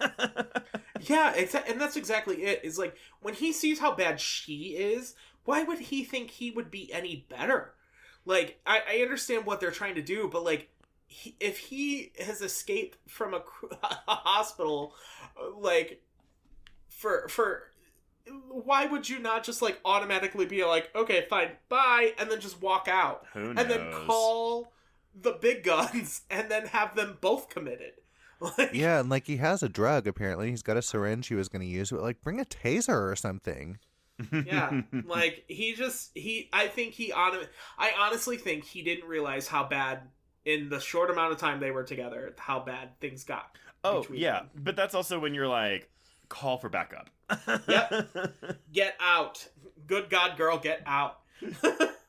[1.00, 2.60] Yeah, exa- and that's exactly it.
[2.64, 5.14] Is like when he sees how bad she is,
[5.44, 7.72] why would he think he would be any better?
[8.26, 10.68] Like, I, I understand what they're trying to do, but like,
[11.10, 13.38] he, if he has escaped from a,
[14.08, 14.94] a hospital,
[15.58, 16.02] like,
[16.88, 17.64] for for,
[18.48, 22.62] why would you not just like automatically be like, okay, fine, bye, and then just
[22.62, 24.72] walk out, and then call
[25.20, 27.92] the big guns, and then have them both committed?
[28.56, 30.06] Like, Yeah, and like he has a drug.
[30.06, 31.90] Apparently, he's got a syringe he was going to use.
[31.90, 33.78] But like, bring a taser or something.
[34.46, 37.38] yeah like he just he i think he on
[37.78, 40.02] i honestly think he didn't realize how bad
[40.44, 44.40] in the short amount of time they were together how bad things got oh yeah,
[44.40, 44.50] them.
[44.56, 45.90] but that's also when you're like,
[46.28, 47.10] call for backup.
[47.68, 48.08] Yep.
[48.72, 49.48] get out
[49.86, 51.20] good god girl get out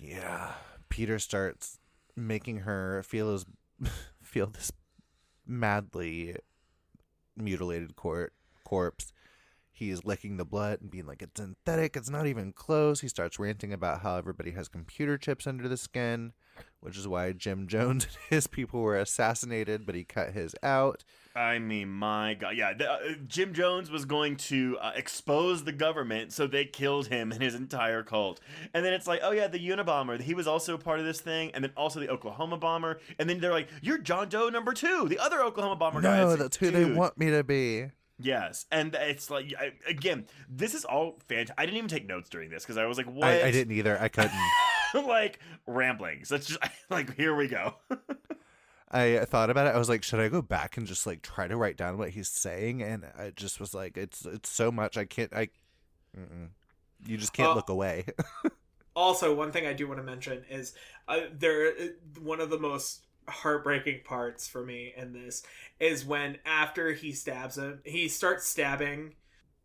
[0.00, 0.52] Yeah.
[0.88, 1.78] Peter starts
[2.16, 3.44] making her feel as
[4.22, 4.72] feel this
[5.46, 6.36] madly
[7.36, 8.32] mutilated cor-
[8.64, 9.12] corpse.
[9.80, 11.96] He's licking the blood and being like, "It's synthetic.
[11.96, 15.78] It's not even close." He starts ranting about how everybody has computer chips under the
[15.78, 16.34] skin,
[16.80, 21.02] which is why Jim Jones and his people were assassinated, but he cut his out.
[21.34, 22.74] I mean, my God, yeah.
[22.74, 27.32] The, uh, Jim Jones was going to uh, expose the government, so they killed him
[27.32, 28.38] and his entire cult.
[28.74, 31.52] And then it's like, oh yeah, the Unabomber, he was also part of this thing,
[31.54, 33.00] and then also the Oklahoma bomber.
[33.18, 36.18] And then they're like, you're John Doe number two, the other Oklahoma bomber guy.
[36.18, 37.86] No, that's who they want me to be.
[38.20, 41.54] Yes, and it's like I, again, this is all fantastic.
[41.58, 43.24] I didn't even take notes during this because I was like, what?
[43.28, 43.98] I, I didn't either.
[44.00, 44.32] I couldn't.
[45.06, 46.28] like ramblings.
[46.28, 46.60] That's just
[46.90, 47.74] like here we go.
[48.92, 49.74] I thought about it.
[49.74, 52.10] I was like, should I go back and just like try to write down what
[52.10, 52.82] he's saying?
[52.82, 54.96] And I just was like, it's it's so much.
[54.96, 55.32] I can't.
[55.32, 55.48] I.
[56.18, 56.48] Mm-mm.
[57.06, 58.04] You just can't Uh, look away.
[58.96, 60.74] also one thing i do want to mention is
[61.06, 61.72] uh, there
[62.20, 65.42] one of the most heartbreaking parts for me in this
[65.78, 69.14] is when after he stabs him he starts stabbing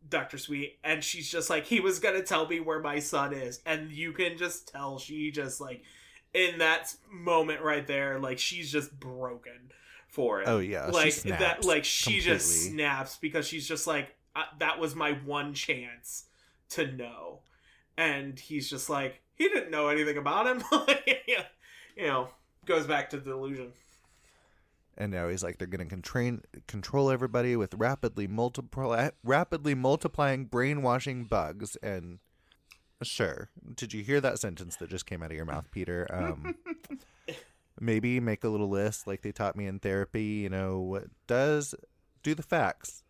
[0.07, 3.59] dr sweet and she's just like he was gonna tell me where my son is
[3.65, 5.83] and you can just tell she just like
[6.33, 9.71] in that moment right there like she's just broken
[10.15, 10.47] for it.
[10.47, 14.95] Oh yeah, like that like she just snaps because she's just like uh, that was
[14.95, 16.25] my one chance
[16.69, 17.39] to know
[17.97, 20.63] and he's just like he didn't know anything about him.
[21.97, 22.27] You know
[22.65, 23.71] goes back to delusion
[24.97, 30.45] And now he's like, they're going to contrain control everybody with rapidly multiply rapidly multiplying
[30.45, 31.75] brainwashing bugs.
[31.77, 32.19] And
[33.03, 36.07] sure, did you hear that sentence that just came out of your mouth, Peter?
[36.11, 36.55] Um,
[37.79, 40.23] maybe make a little list like they taught me in therapy.
[40.23, 41.75] You know, what does
[42.23, 43.03] do the facts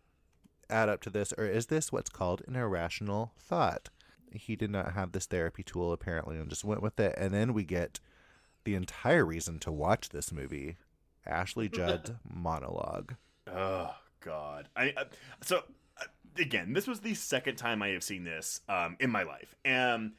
[0.68, 3.88] add up to this, or is this what's called an irrational thought?
[4.32, 7.14] He did not have this therapy tool apparently, and just went with it.
[7.16, 8.00] And then we get
[8.66, 10.76] the entire reason to watch this movie
[11.24, 13.14] Ashley Judd's monologue.
[13.50, 14.68] Oh God!
[14.76, 15.04] I uh,
[15.42, 15.62] so
[16.00, 16.04] uh,
[16.38, 20.12] again, this was the second time I have seen this um, in my life, and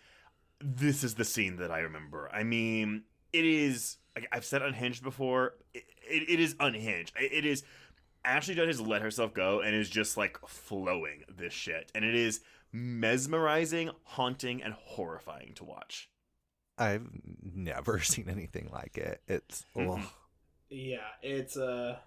[0.59, 2.29] this is the scene that I remember.
[2.33, 3.97] I mean, it is.
[4.15, 5.53] like, I've said unhinged before.
[5.73, 7.13] It, it, it is unhinged.
[7.19, 7.63] It- it is
[8.25, 12.15] Ashley Judd has let herself go and is just like flowing this shit, and it
[12.15, 12.41] is
[12.73, 16.09] mesmerizing, haunting, and horrifying to watch.
[16.77, 17.07] I've
[17.41, 19.21] never seen anything like it.
[19.27, 19.65] It's.
[20.69, 21.97] Yeah, it's uh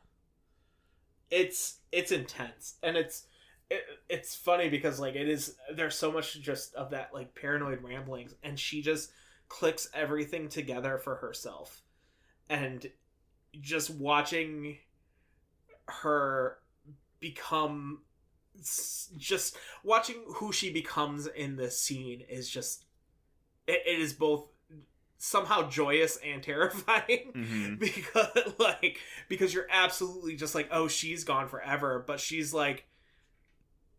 [1.30, 3.26] it's it's intense and it's
[3.70, 7.82] it, it's funny because like it is there's so much just of that like paranoid
[7.82, 9.12] ramblings and she just
[9.48, 11.82] clicks everything together for herself
[12.48, 12.90] and
[13.60, 14.78] just watching
[15.88, 16.58] her
[17.20, 18.00] become
[19.16, 22.84] just watching who she becomes in this scene is just
[23.66, 24.48] it, it is both
[25.22, 27.78] somehow joyous and terrifying Mhm.
[27.78, 28.98] because like
[29.28, 32.86] because you're absolutely just like oh she's gone forever but she's like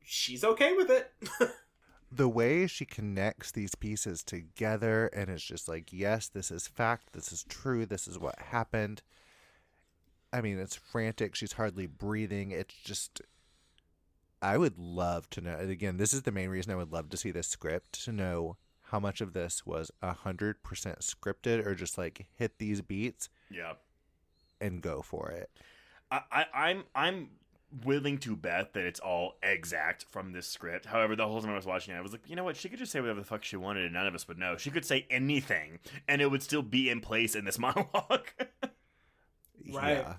[0.04, 1.12] she's okay with it
[2.12, 7.14] the way she connects these pieces together and it's just like yes this is fact
[7.14, 9.04] this is true this is what happened
[10.34, 13.22] i mean it's frantic she's hardly breathing it's just
[14.42, 17.10] i would love to know and again this is the main reason i would love
[17.10, 18.58] to see this script to know
[18.92, 23.30] how much of this was a hundred percent scripted or just like hit these beats
[23.50, 23.74] Yeah.
[24.60, 25.50] and go for it
[26.12, 27.30] I, I, I'm I'm
[27.86, 30.86] willing to bet that it's all exact from this script.
[30.86, 32.58] However, the whole time I was watching it, I was like, you know what?
[32.58, 34.58] She could just say whatever the fuck she wanted, and none of us would know.
[34.58, 38.28] She could say anything, and it would still be in place in this monologue.
[39.74, 40.00] Right.
[40.00, 40.16] Yeah.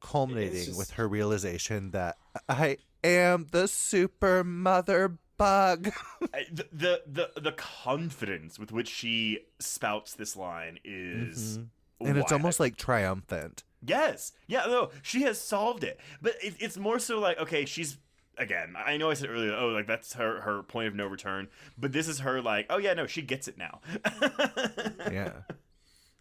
[0.00, 2.16] Culminating just- with her realization that
[2.48, 5.92] I am the super mother bug.
[6.34, 7.02] I- the, the
[7.34, 11.66] the the confidence with which she spouts this line is, Mhm.
[12.08, 13.64] and it's almost like triumphant.
[13.84, 14.32] Yes.
[14.46, 15.98] Yeah, no, she has solved it.
[16.20, 17.98] But it, it's more so like, okay, she's
[18.38, 21.48] again, I know I said earlier, oh, like that's her her point of no return,
[21.76, 23.80] but this is her like, oh yeah, no, she gets it now.
[25.12, 25.32] Yeah.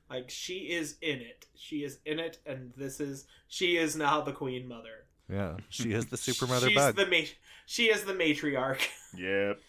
[0.10, 4.20] like she is in it she is in it and this is she is now
[4.22, 5.58] the queen mother Yeah.
[5.70, 6.96] She is the super mother She's bug.
[6.98, 7.32] the ma-
[7.72, 8.88] she is the matriarch
[9.18, 9.60] Yep.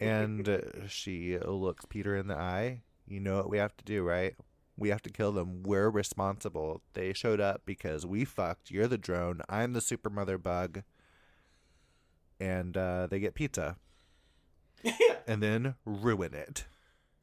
[0.00, 2.82] and uh, she looks Peter in the eye.
[3.06, 4.34] You know what we have to do, right?
[4.76, 5.62] We have to kill them.
[5.62, 6.82] We're responsible.
[6.94, 8.70] They showed up because we fucked.
[8.70, 9.40] You're the drone.
[9.48, 10.82] I'm the super mother bug.
[12.40, 13.76] And uh, they get pizza
[14.82, 14.92] yeah
[15.26, 16.66] and then ruin it.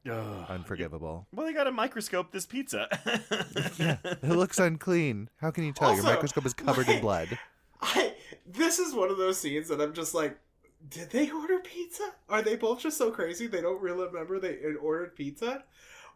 [0.08, 0.46] Ugh.
[0.48, 1.26] Unforgivable.
[1.32, 2.88] Well, they got to microscope this pizza.
[3.78, 5.28] Yeah, it looks unclean.
[5.40, 5.94] How can you tell?
[5.94, 7.38] Your microscope is covered in blood.
[7.80, 8.13] I
[8.46, 10.38] this is one of those scenes that I'm just like,
[10.88, 12.14] did they order pizza?
[12.28, 15.64] Are they both just so crazy they don't really remember they ordered pizza?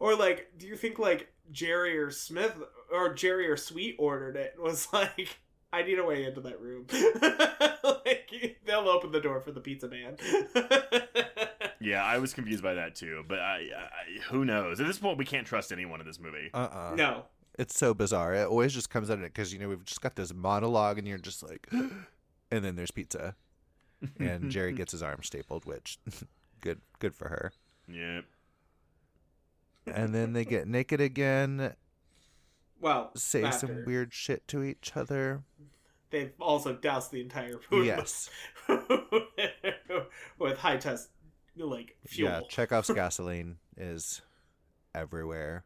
[0.00, 2.54] Or like, do you think like Jerry or Smith
[2.92, 5.38] or Jerry or Sweet ordered it and was like,
[5.72, 6.86] I need a way into that room.
[7.82, 10.16] like they'll open the door for the pizza man.
[11.80, 13.24] yeah, I was confused by that too.
[13.28, 14.80] But I, I, who knows?
[14.80, 16.50] At this point, we can't trust anyone in this movie.
[16.54, 17.24] Uh uh no.
[17.58, 18.34] It's so bizarre.
[18.34, 20.96] It always just comes out of it because, you know, we've just got this monologue
[20.96, 23.34] and you're just like, and then there's pizza.
[24.20, 25.98] And Jerry gets his arm stapled, which,
[26.60, 27.52] good good for her.
[27.88, 28.24] Yep.
[29.92, 31.74] And then they get naked again,
[32.80, 35.42] Well, say some weird shit to each other.
[36.10, 38.30] They've also doused the entire room Yes.
[40.38, 41.08] with high test
[41.56, 42.30] like fuel.
[42.30, 44.22] Yeah, Chekhov's gasoline is
[44.94, 45.64] everywhere.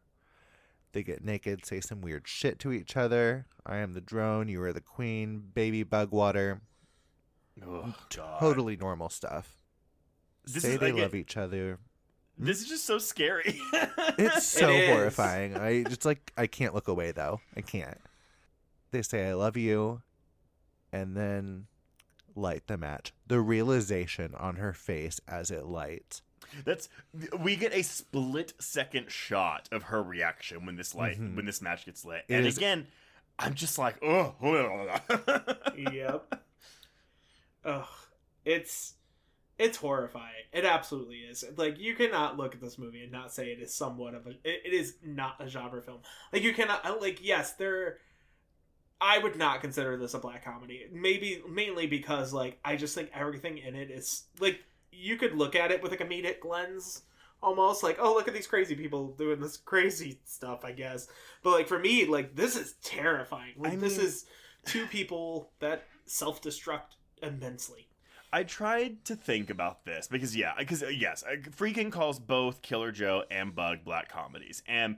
[0.93, 3.47] They get naked, say some weird shit to each other.
[3.65, 6.61] I am the drone, you are the queen, baby bug water.
[7.65, 9.63] Oh, Totally normal stuff.
[10.45, 11.79] This say is they like a- love each other.
[12.37, 13.59] This is just so scary.
[14.17, 14.89] It's so is.
[14.89, 15.55] horrifying.
[15.57, 17.41] I it's like I can't look away though.
[17.55, 17.97] I can't.
[18.91, 20.01] They say I love you
[20.91, 21.65] and then
[22.35, 23.13] light the match.
[23.27, 26.21] The realization on her face as it lights.
[26.65, 26.89] That's
[27.39, 31.35] we get a split second shot of her reaction when this light Mhm.
[31.35, 32.25] when this match gets lit.
[32.27, 32.87] It and is- again,
[33.39, 34.35] I'm just like, oh,
[35.77, 36.43] yep.
[37.65, 37.87] Ugh.
[38.45, 38.95] It's
[39.57, 40.43] it's horrifying.
[40.51, 41.45] It absolutely is.
[41.55, 44.31] Like you cannot look at this movie and not say it is somewhat of a.
[44.31, 45.99] It, it is not a genre film.
[46.31, 46.85] Like you cannot.
[46.85, 47.97] uh, Like yes, there.
[48.99, 50.85] I would not consider this a black comedy.
[50.91, 54.63] Maybe mainly because like I just think everything in it is like
[54.93, 57.03] you could look at it with a comedic lens
[57.41, 61.07] almost like oh look at these crazy people doing this crazy stuff I guess.
[61.43, 63.53] But like for me like this is terrifying.
[63.57, 64.25] Like I this is
[64.65, 67.87] two people that self-destruct immensely.
[68.31, 71.23] I tried to think about this because yeah, because uh, yes,
[71.55, 74.97] Friedkin calls both Killer Joe and Bug black comedies, and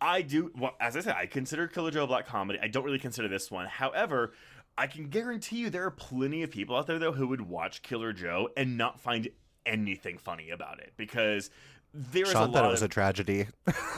[0.00, 0.50] I do.
[0.58, 2.58] Well, as I said, I consider Killer Joe a black comedy.
[2.60, 3.66] I don't really consider this one.
[3.66, 4.32] However,
[4.78, 7.82] I can guarantee you there are plenty of people out there though who would watch
[7.82, 9.28] Killer Joe and not find
[9.66, 11.50] anything funny about it because
[11.92, 13.46] there is a Shawn lot thought it of was a tragedy.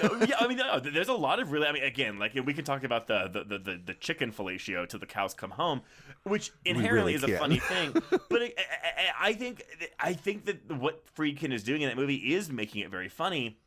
[0.02, 1.66] no, yeah, I mean, no, there's a lot of really.
[1.66, 4.98] I mean, again, like we can talk about the the, the, the, chicken fellatio till
[4.98, 5.82] the cows come home,
[6.22, 7.92] which inherently really is a funny thing.
[8.10, 9.62] but I, I, I think
[10.00, 13.58] I think that what Friedkin is doing in that movie is making it very funny.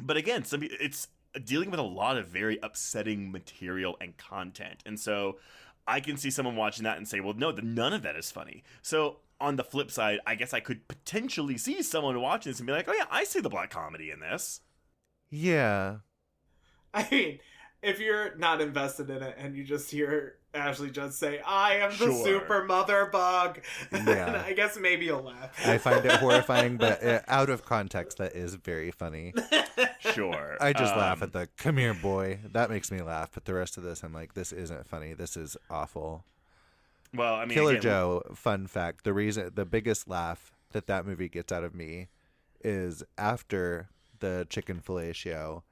[0.00, 1.08] But again, some it's
[1.42, 5.38] dealing with a lot of very upsetting material and content, and so
[5.86, 8.30] I can see someone watching that and say, "Well, no, the, none of that is
[8.30, 12.60] funny." So on the flip side, I guess I could potentially see someone watching this
[12.60, 14.60] and be like, "Oh yeah, I see the black comedy in this."
[15.30, 15.98] yeah.
[16.94, 17.38] I mean,
[17.82, 21.90] if you're not invested in it and you just hear Ashley Judd say, "I am
[21.90, 22.24] the Sure.
[22.24, 23.60] super mother bug,"
[23.92, 24.42] Yeah.
[24.46, 25.50] I guess maybe you'll laugh.
[25.66, 29.32] I find it horrifying, but uh, out of context, that is very funny.
[30.00, 33.46] Sure, I just laugh Um, at the "come here, boy." That makes me laugh, but
[33.46, 35.14] the rest of this, I'm like, this isn't funny.
[35.14, 36.24] This is awful.
[37.14, 38.22] Well, I mean, Killer again, Joe.
[38.34, 42.08] Fun fact: the reason, the biggest laugh that that movie gets out of me
[42.64, 43.88] is after
[44.20, 45.62] the chicken fellatio,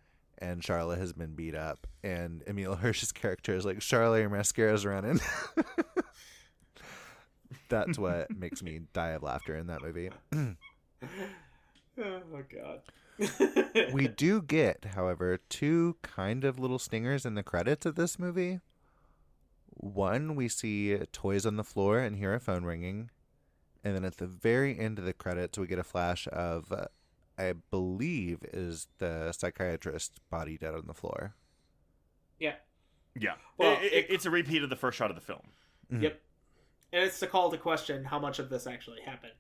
[0.41, 4.87] and Charlotte has been beat up, and Emile Hirsch's character is like, "Charlotte, your mascara's
[4.87, 5.21] running."
[7.69, 10.11] That's what makes me die of laughter in that movie.
[10.33, 10.57] oh
[11.97, 12.81] my God.
[13.93, 18.61] we do get, however, two kind of little stingers in the credits of this movie.
[19.67, 23.11] One, we see toys on the floor and hear a phone ringing.
[23.85, 26.87] And then at the very end of the credits, we get a flash of, uh,
[27.39, 31.35] I believe, is the psychiatrist body dead on the floor.
[32.39, 32.57] yeah.
[33.15, 35.53] yeah, Well, It- it- it- it's a repeat of the first shot of the film.
[35.93, 36.03] Mhm.
[36.03, 36.21] Yep.
[36.93, 39.35] And it's to call to question how much of this actually happened.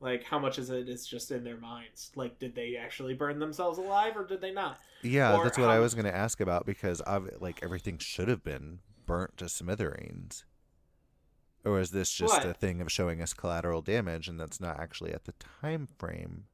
[0.00, 2.12] Like, how much is it is just in their minds?
[2.14, 4.80] Like, did they actually burn themselves alive or did they not?
[5.02, 8.28] Yeah, Or that's what I was going to ask about because, of, like, everything should
[8.28, 10.44] have been burnt to smithereens.
[11.64, 12.44] Or is this just What?
[12.46, 16.46] a thing of showing us collateral damage and that's not actually at the time frame?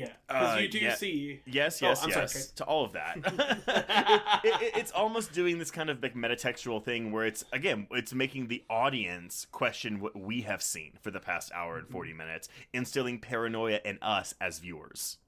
[0.00, 0.08] Yeah.
[0.26, 0.94] Because Uh, you do yeah.
[0.94, 1.40] see.
[1.46, 3.16] Yes, Oh, yes, I'm sorry, yes, to all of that.
[4.44, 8.12] It- it- it's almost doing this kind of like metatextual thing where it's again, it's
[8.12, 12.48] making the audience question what we have seen for the past hour and forty minutes,
[12.72, 15.18] instilling paranoia in us as viewers.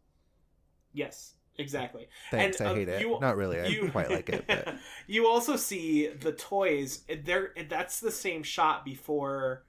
[0.93, 2.09] Yes, exactly.
[2.31, 3.01] Thanks, And, I uh, hate it.
[3.03, 4.45] you- not really, I you- quite like it.
[4.47, 4.75] But...
[5.07, 7.05] you also see the toys.
[7.25, 9.65] There, that's the same shot before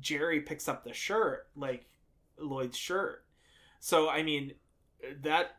[0.00, 1.86] Jerry picks up the shirt, like
[2.38, 3.24] Lloyd's shirt.
[3.86, 4.54] So I mean,
[5.22, 5.58] that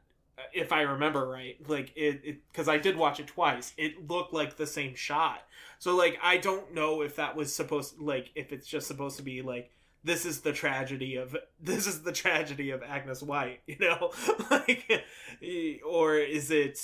[0.53, 4.57] if I remember right, like it, because I did watch it twice, it looked like
[4.57, 5.43] the same shot.
[5.79, 9.23] So like, I don't know if that was supposed, like, if it's just supposed to
[9.23, 9.71] be like.
[10.03, 14.11] This is the tragedy of this is the tragedy of Agnes White, you know,
[14.51, 15.03] like,
[15.85, 16.79] or is it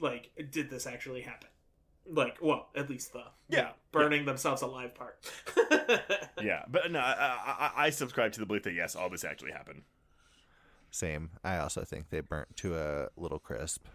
[0.00, 1.48] like did this actually happen?
[2.06, 5.18] Like, well, at least the Yeah, burning themselves alive part.
[6.42, 9.52] Yeah, but no, I, I, I subscribe to the belief that yes, all this actually
[9.52, 9.82] happened.
[10.90, 11.30] Same.
[11.44, 13.86] I also think they burnt to a little crisp.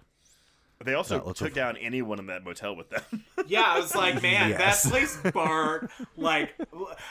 [0.83, 3.23] They also took like- down anyone in that motel with them.
[3.47, 4.83] yeah, I was like, man, Yes.
[4.83, 5.89] that place burnt.
[6.17, 6.53] Like,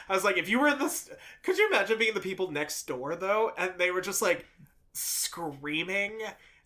[0.08, 1.08] I was like, if you were in this,
[1.42, 4.44] could you imagine being the people next door though, and they were just like
[4.92, 6.18] screaming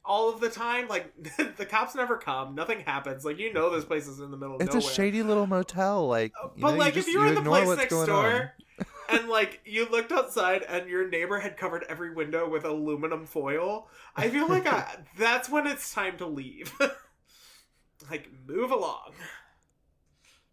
[0.05, 0.89] all of the time?
[0.89, 1.13] Like,
[1.57, 3.25] the cops never come, nothing happens.
[3.25, 4.91] Like, you know, this place is in the middle of It's nowhere.
[4.91, 6.09] a shady little motel.
[6.09, 7.79] Like, uh, you but know, like, you just, if you were in the place what's
[7.81, 8.27] next going door.
[8.27, 8.51] on.
[9.09, 13.89] And like you looked outside and your neighbor had covered every window with aluminum foil
[14.17, 16.73] i feel like I, that's when it's time to leave
[18.11, 19.13] like move along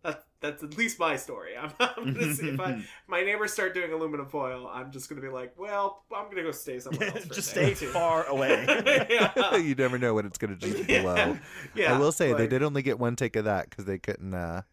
[0.03, 3.73] that, that's at least my story i'm, I'm gonna see if I, my neighbors start
[3.73, 7.25] doing aluminum foil i'm just gonna be like well i'm gonna go stay somewhere else
[7.25, 8.65] Just stay far away.
[9.09, 9.55] yeah.
[9.55, 11.01] you never know what it's going to do yeah.
[11.01, 11.39] below.
[11.75, 14.33] yeah I will say they did only get one take of that because they couldn't
[14.33, 14.63] uh,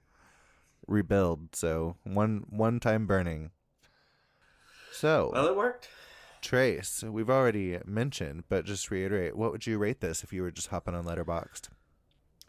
[0.90, 1.54] rebuild.
[1.54, 3.50] So one one time burning.
[4.92, 5.88] So well it worked
[6.40, 10.50] Trace, we've already mentioned, but just reiterate, what would you rate this if you were
[10.50, 11.68] just hopping on Letterboxd?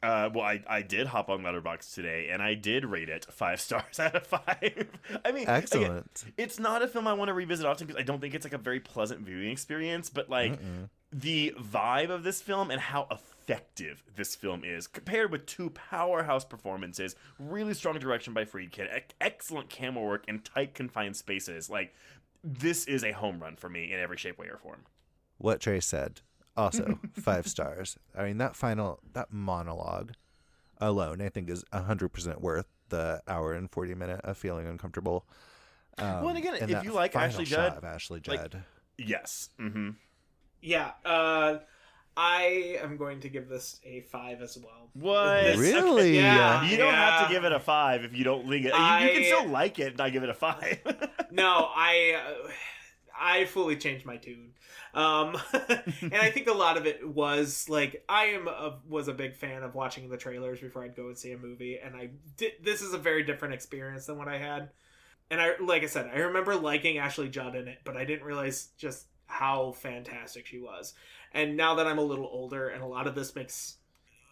[0.03, 3.61] Uh, well, I, I did hop on Letterboxd today, and I did rate it five
[3.61, 4.87] stars out of five.
[5.23, 6.23] I mean, again, Excellent.
[6.37, 8.53] it's not a film I want to revisit often because I don't think it's like
[8.53, 10.09] a very pleasant viewing experience.
[10.09, 10.89] But like Mm-mm.
[11.11, 16.45] the vibe of this film and how effective this film is, compared with two powerhouse
[16.45, 18.87] performances, really strong direction by Friedkin,
[19.19, 21.69] excellent camera work, and tight confined spaces.
[21.69, 21.93] Like
[22.43, 24.85] this is a home run for me in every shape, way, or form.
[25.37, 26.21] What Trace said.
[26.57, 27.97] Also, five stars.
[28.15, 30.13] I mean, that final, that monologue
[30.79, 35.25] alone, I think, is 100% worth the hour and 40 minute of feeling uncomfortable.
[35.97, 38.63] Um, Well, and again, if you like final Ashley shot Judd, of Ashley like, Judd.
[38.97, 39.49] Yes.
[39.59, 39.91] Mm-hmm.
[40.61, 41.59] yeah uh
[42.17, 45.43] i am going to give this a five as well What?
[45.43, 46.15] This- Really?
[46.15, 48.73] yeah You don't have to give it a five if you don't like it.
[48.73, 50.79] You, you can still like it, and I give it a five.
[51.31, 52.49] no, I uh,
[53.17, 54.53] I fully changed my tune.
[54.93, 55.37] Um,
[56.01, 59.35] and I think a lot of it was like I am a, was a big
[59.37, 62.53] fan of watching the trailers before I'd go and see a movie, and I did.
[62.61, 64.69] This is a very different experience than what I had.
[65.29, 68.25] And I, like I said, I remember liking Ashley Judd in it, but I didn't
[68.25, 70.93] realize just how fantastic she was.
[71.33, 73.77] And now that I'm a little older, and a lot of this makes,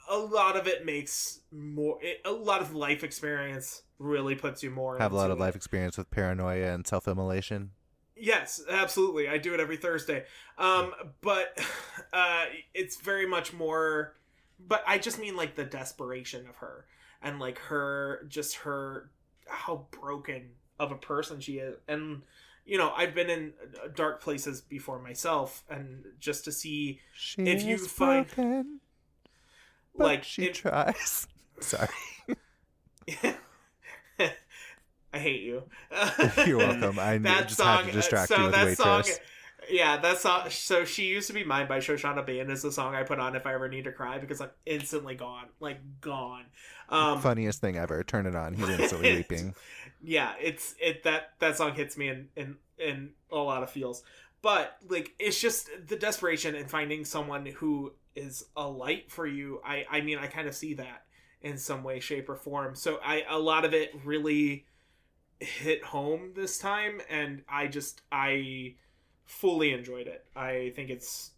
[0.09, 4.69] a lot of it makes more, it, a lot of life experience really puts you
[4.69, 4.97] more.
[4.97, 5.41] Have a lot of it.
[5.41, 7.71] life experience with paranoia and self-immolation.
[8.15, 9.29] Yes, absolutely.
[9.29, 10.25] I do it every Thursday.
[10.57, 11.57] Um, but
[12.13, 14.15] uh, it's very much more.
[14.67, 16.85] But I just mean like the desperation of her
[17.21, 19.09] and like her, just her,
[19.47, 21.77] how broken of a person she is.
[21.87, 22.23] And,
[22.69, 25.63] you know, I've been in uh, dark places before myself.
[25.69, 28.79] And just to see, She If you find- broken,
[29.95, 31.27] like, she it- tries.
[31.59, 31.87] Sorry.
[35.11, 35.63] I hate you.
[36.45, 36.99] You're welcome.
[36.99, 38.77] I that just song, had to distract uh, so you with that waitress.
[39.07, 39.25] song,
[39.71, 40.49] yeah, that song.
[40.51, 43.35] So she used to be mine by Shoshana Bean is the song I put on
[43.35, 46.45] if I ever need to cry because I'm instantly gone, like gone.
[46.89, 48.03] Um, Funniest thing ever.
[48.03, 48.53] Turn it on.
[48.53, 49.55] He's instantly weeping.
[50.01, 54.03] Yeah, it's it that that song hits me in in in a lot of feels.
[54.41, 59.61] But like it's just the desperation and finding someone who is a light for you.
[59.65, 61.03] I I mean I kind of see that
[61.41, 62.75] in some way, shape, or form.
[62.75, 64.65] So I a lot of it really
[65.39, 68.75] hit home this time, and I just I
[69.25, 70.25] fully enjoyed it.
[70.35, 71.31] I think it's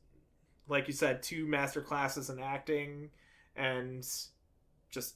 [0.67, 3.09] like you said, two master classes in acting,
[3.55, 4.07] and
[4.89, 5.15] just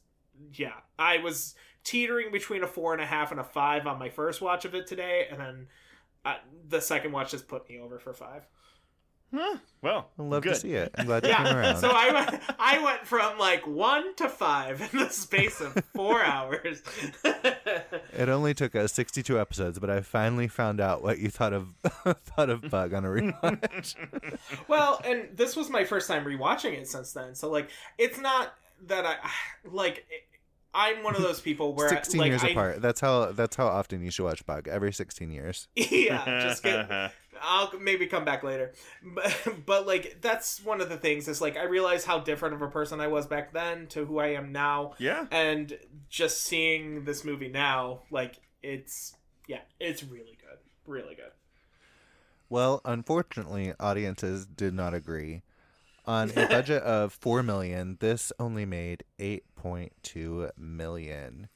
[0.53, 4.09] yeah, I was teetering between a four and a half and a five on my
[4.09, 5.67] first watch of it today, and then
[6.25, 6.35] uh,
[6.67, 8.45] the second watch just put me over for five.
[9.33, 9.57] Huh.
[9.81, 10.53] Well, I'd love good.
[10.53, 10.91] to see it.
[10.97, 11.77] I'm glad you came Yeah, around.
[11.77, 16.21] so I went, I went from like one to five in the space of four
[16.23, 16.81] hours.
[18.17, 21.67] It only took us 62 episodes, but I finally found out what you thought of
[22.23, 23.95] thought of Bug on a rewatch.
[24.69, 28.53] well, and this was my first time rewatching it since then, so like it's not
[28.87, 29.17] that I
[29.69, 30.05] like.
[30.75, 32.81] I'm one of those people where 16 like, years I, apart.
[32.81, 34.67] That's how that's how often you should watch Bug.
[34.67, 35.69] Every 16 years.
[35.75, 38.73] yeah, just get I'll maybe come back later.
[39.03, 42.61] But, but like that's one of the things is like I realize how different of
[42.61, 45.27] a person I was back then to who I am now yeah.
[45.31, 45.77] and
[46.09, 49.15] just seeing this movie now like it's
[49.47, 50.57] yeah, it's really good.
[50.85, 51.31] Really good.
[52.49, 55.41] Well, unfortunately, audiences did not agree.
[56.07, 61.49] On a budget of 4 million, this only made 8.2 million.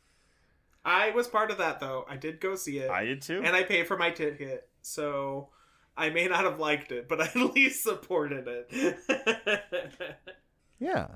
[0.84, 2.06] I was part of that though.
[2.10, 3.42] I did go see it I did too.
[3.44, 4.68] and I paid for my ticket.
[4.82, 5.50] So
[5.96, 8.98] I may not have liked it, but I at least supported it.
[10.80, 11.08] Yeah.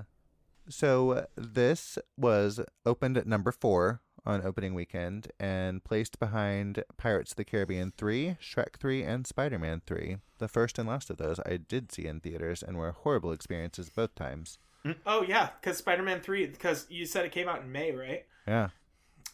[0.68, 7.32] So uh, this was opened at number 4 on opening weekend and placed behind Pirates
[7.32, 10.18] of the Caribbean 3, Shrek 3, and Spider-Man 3.
[10.38, 13.90] The first and last of those I did see in theaters and were horrible experiences
[13.90, 14.60] both times.
[15.06, 18.26] oh yeah, because Spider-Man Three, because you said it came out in May, right?
[18.48, 18.69] Yeah.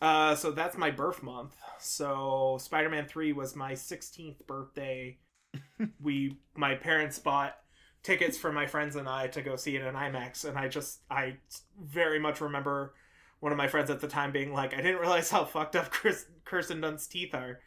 [0.02, 1.56] Uh, so that's my birth month.
[1.80, 5.18] So Spider-Man Three was my 16th birthday.
[6.02, 7.56] we, my parents bought
[8.04, 11.00] tickets for my friends and I to go see it in IMAX, and I just,
[11.10, 11.38] I
[11.82, 12.94] very much remember
[13.40, 15.92] one of my friends at the time being like, "I didn't realize how fucked up
[15.92, 17.60] Chris, Kirsten Dunst's teeth are."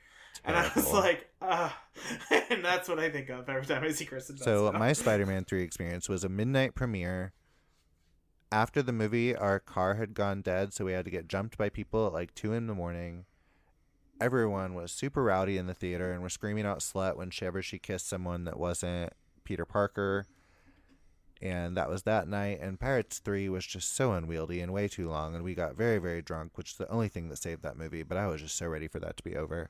[0.45, 1.71] And I was like, uh,
[2.51, 4.45] and that's what I think of every time I see Kristen Dunst.
[4.45, 4.79] So now.
[4.79, 7.33] my Spider-Man 3 experience was a midnight premiere.
[8.51, 11.69] After the movie, our car had gone dead, so we had to get jumped by
[11.69, 13.25] people at like 2 in the morning.
[14.21, 18.09] Everyone was super rowdy in the theater and were screaming out slut whenever she kissed
[18.09, 19.13] someone that wasn't
[19.45, 20.27] Peter Parker.
[21.43, 22.61] And that was that night.
[22.61, 25.35] And Pirates 3 was just so unwieldy and way too long.
[25.35, 28.05] And we got very, very drunk, which is the only thing that saved that movie.
[28.05, 29.69] But I was just so ready for that to be over.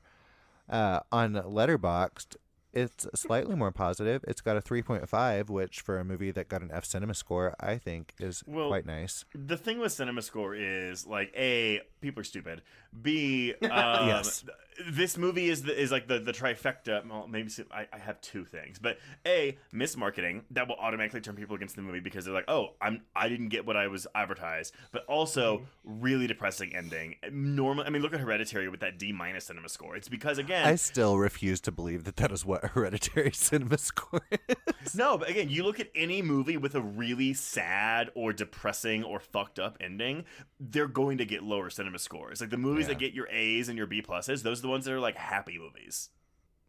[0.69, 2.35] Uh, on Letterboxd,
[2.73, 4.23] it's slightly more positive.
[4.27, 7.77] It's got a 3.5, which for a movie that got an F cinema score, I
[7.77, 9.25] think is Well, quite nice.
[9.33, 12.61] the thing with cinema score is like a people are stupid
[13.01, 14.45] b um, Yes.
[14.91, 18.43] this movie is the, is like the the trifecta well maybe I, I have two
[18.45, 22.49] things but a mismarketing that will automatically turn people against the movie because they're like
[22.49, 27.83] oh i'm i didn't get what i was advertised but also really depressing ending normal
[27.85, 30.75] i mean look at hereditary with that d minus cinema score it's because again I
[30.75, 34.95] still refuse to believe that that is what Hereditary cinema score is.
[34.95, 39.19] No, but again, you look at any movie with a really sad or depressing or
[39.19, 40.25] fucked up ending,
[40.59, 42.41] they're going to get lower cinema scores.
[42.41, 42.93] Like the movies Yeah.
[42.93, 45.15] that get your A's and your B pluses, those are the ones that are like
[45.15, 46.09] happy movies.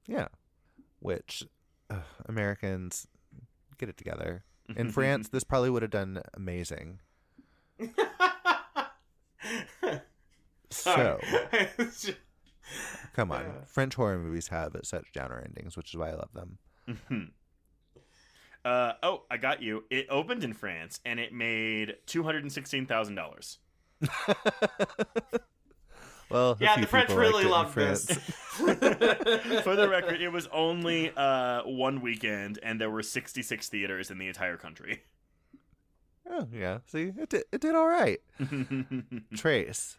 [0.06, 0.28] Yeah.
[1.00, 1.44] Which
[1.90, 3.06] uh, Americans
[3.78, 4.44] get it together.
[4.76, 7.00] In France, this probably would have done amazing.
[10.70, 11.20] So,
[13.14, 13.44] Come on.
[13.66, 16.58] French horror movies have such downer endings, which is why I love them.
[16.88, 17.30] Mhm.
[18.64, 19.84] uh, oh, I got you.
[19.90, 23.58] It opened in France and it made two hundred and sixteen thousand dollars.
[26.30, 28.06] well, Yeah, the French really it in love France.
[28.06, 28.18] this.
[28.54, 34.10] For the record, it was only uh, one weekend, and there were sixty six theaters
[34.10, 35.02] in the entire country.
[36.30, 36.78] Oh, yeah.
[36.86, 38.18] See, it did, it did all right.
[39.36, 39.98] Trace.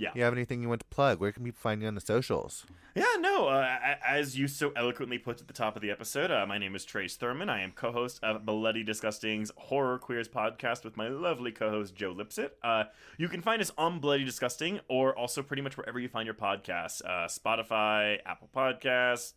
[0.00, 0.12] Yeah.
[0.14, 1.20] You have anything you want to plug?
[1.20, 2.64] Where can people find you on the socials?
[2.94, 3.48] Yeah, no.
[3.48, 6.74] Uh, as you so eloquently put at the top of the episode, uh, my name
[6.74, 7.50] is Trace Thurman.
[7.50, 12.52] I am co-host of Bloody Disgusting's Horror Queers podcast with my lovely co-host Joe Lipsett.
[12.62, 12.84] Uh,
[13.18, 16.34] you can find us on Bloody Disgusting, or also pretty much wherever you find your
[16.34, 19.34] podcasts: uh, Spotify, Apple Podcasts,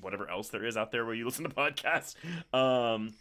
[0.00, 2.14] whatever else there is out there where you listen to podcasts.
[2.54, 3.12] Um,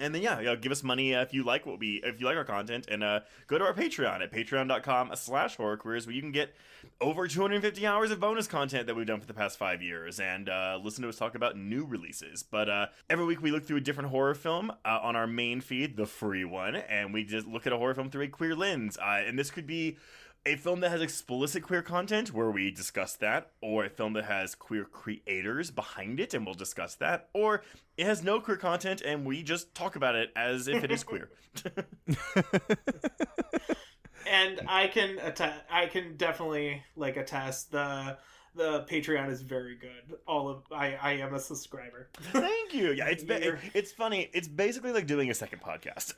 [0.00, 2.26] and then yeah, yeah, give us money uh, if you like what we if you
[2.26, 6.22] like our content, and uh, go to our Patreon at patreon.com/slash horror queers where you
[6.22, 6.54] can get
[7.00, 10.48] over 250 hours of bonus content that we've done for the past five years, and
[10.48, 12.42] uh, listen to us talk about new releases.
[12.42, 15.60] But uh, every week we look through a different horror film uh, on our main
[15.60, 18.56] feed, the free one, and we just look at a horror film through a queer
[18.56, 18.96] lens.
[18.96, 19.98] Uh, and this could be
[20.44, 24.24] a film that has explicit queer content where we discuss that, or a film that
[24.24, 27.62] has queer creators behind it and we'll discuss that, or
[27.96, 31.04] it has no queer content and we just talk about it as if it is
[31.04, 31.28] queer.
[34.26, 35.60] and I can attest.
[35.70, 38.16] I can definitely like attest the
[38.54, 40.18] the Patreon is very good.
[40.26, 42.08] All of I I am a subscriber.
[42.32, 42.92] Thank you.
[42.92, 44.28] Yeah, it's ba- You're- it's funny.
[44.34, 46.12] It's basically like doing a second podcast.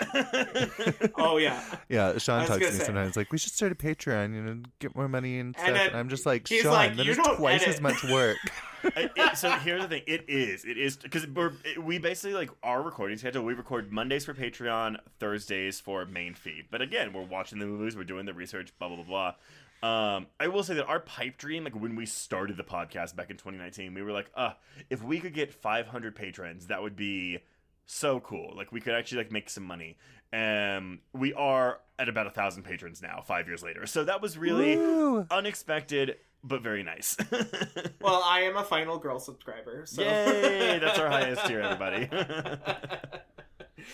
[1.16, 4.34] oh yeah, Yeah, Shawn talks to me say- sometimes like we should start a Patreon,
[4.34, 5.68] you know, get more money and stuff.
[5.68, 8.36] And And, I'm just like, Shawn, like, that "You is don't twice as much work.
[8.96, 10.02] It- so here's the thing.
[10.06, 10.64] It is.
[10.64, 13.44] It is because we're we basically like our recording schedule.
[13.44, 16.66] We record Mondays for Patreon, Thursdays for main feed.
[16.70, 19.34] But again, we're watching the movies, we're doing the research, blah blah blah blah.
[19.82, 23.30] Um, I will say that our pipe dream, like when we started the podcast back
[23.30, 24.52] in 2019, we were like, uh,
[24.88, 27.40] if we could get 500 patrons, that would be
[27.84, 28.54] so cool.
[28.56, 29.98] Like we could actually like make some money.
[30.32, 33.86] Um, we are at about a thousand patrons now, five years later.
[33.86, 35.26] So that was really Woo!
[35.30, 37.16] unexpected, but very nice.
[38.00, 39.84] well I am a final girl subscriber.
[39.86, 40.78] So Yay!
[40.78, 42.08] That's our highest tier, everybody.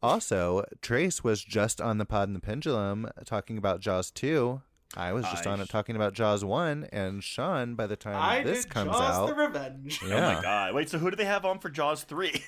[0.00, 4.62] Also, Trace was just on the Pod and the Pendulum talking about Jaws 2.
[4.96, 8.14] I was just I on it talking about Jaws 1, and Shawn, by the time
[8.14, 10.00] I this did comes Jaws out, the Revenge.
[10.04, 10.72] Oh my god!
[10.74, 12.44] Wait, so who do they have on for Jaws three?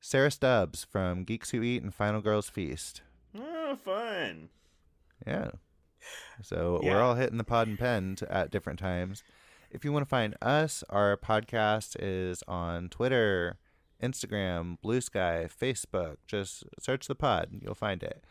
[0.00, 3.02] Sarah Stubbs from Geeks Who Eat and Final Girls Feast.
[3.36, 4.50] oh, fun.
[5.26, 5.50] Yeah.
[6.42, 6.94] So Yeah.
[6.94, 9.22] we're all hitting the pod and pen at different times.
[9.70, 13.58] If you want to find us, our podcast is on Twitter,
[14.02, 16.16] Instagram, Bluesky, Facebook.
[16.26, 18.24] Just search the pod, you'll find it.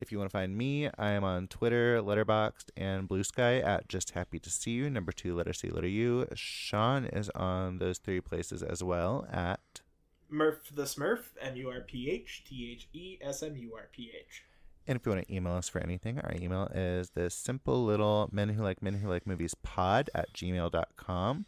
[0.00, 4.10] If you want to find me, I am on Twitter, Letterboxd, and Bluesky at Just
[4.12, 4.88] Happy to See You.
[4.88, 6.26] Number two, letter C, letter U.
[6.34, 9.82] Shawn is on those three places as well at.
[10.30, 13.88] Murph the Smurf, M U R P H T H E S M U R
[13.92, 14.44] P H.
[14.90, 18.28] And if you want to email us for anything, our email is this simple little
[18.32, 21.46] men who like men who like movies pod at gmail.com.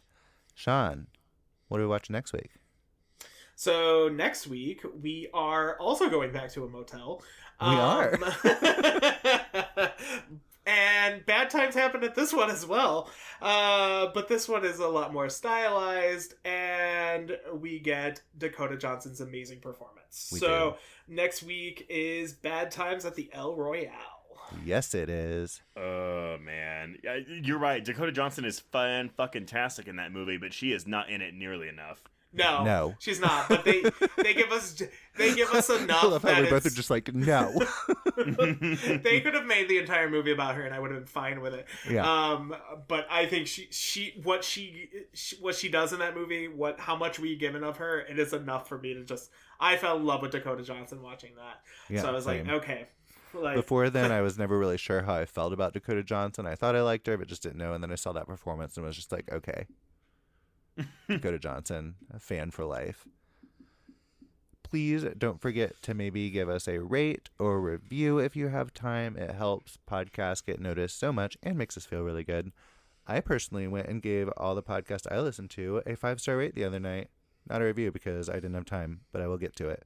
[0.55, 1.07] Shawn,
[1.67, 2.51] what do we watch next week?
[3.57, 7.21] So next week we are also going back to a motel.
[7.59, 8.17] We are.
[8.23, 9.89] Um,
[10.65, 13.09] and bad times happen at this one as well.
[13.41, 19.59] Uh, but this one is a lot more stylized, and we get Dakota Johnson's amazing
[19.59, 20.29] performance.
[20.31, 20.77] We so
[21.07, 23.91] next week is Bad Times at the El Royale.
[24.63, 25.61] Yes, it is.
[25.75, 27.83] Oh man, you're right.
[27.83, 31.33] Dakota Johnson is fun, fucking tastic in that movie, but she is not in it
[31.33, 32.01] nearly enough.
[32.33, 32.95] No, No.
[32.99, 33.47] she's not.
[33.47, 33.83] But they
[34.17, 34.81] they give us
[35.17, 37.53] they give us enough I love how that we both are just like, no.
[38.17, 41.41] they could have made the entire movie about her, and I would have been fine
[41.41, 41.67] with it.
[41.89, 42.09] yeah.
[42.09, 42.55] Um,
[42.87, 46.79] but I think she she what she, she what she does in that movie, what
[46.79, 49.29] how much we given of her, it is enough for me to just.
[49.59, 52.47] I fell in love with Dakota Johnson watching that, yeah so I was same.
[52.47, 52.87] like, okay,
[53.33, 56.45] like Before then, I was never really sure how I felt about Dakota Johnson.
[56.45, 57.73] I thought I liked her, but just didn't know.
[57.73, 59.67] And then I saw that performance and was just like, okay.
[61.07, 63.05] Dakota Johnson, a fan for life.
[64.63, 69.15] Please don't forget to maybe give us a rate or review if you have time.
[69.15, 72.51] It helps podcasts get noticed so much and makes us feel really good.
[73.05, 76.55] I personally went and gave all the podcasts I listened to a five star rate
[76.55, 77.09] the other night.
[77.47, 79.83] Not a review because I didn't have time, but I will get to it.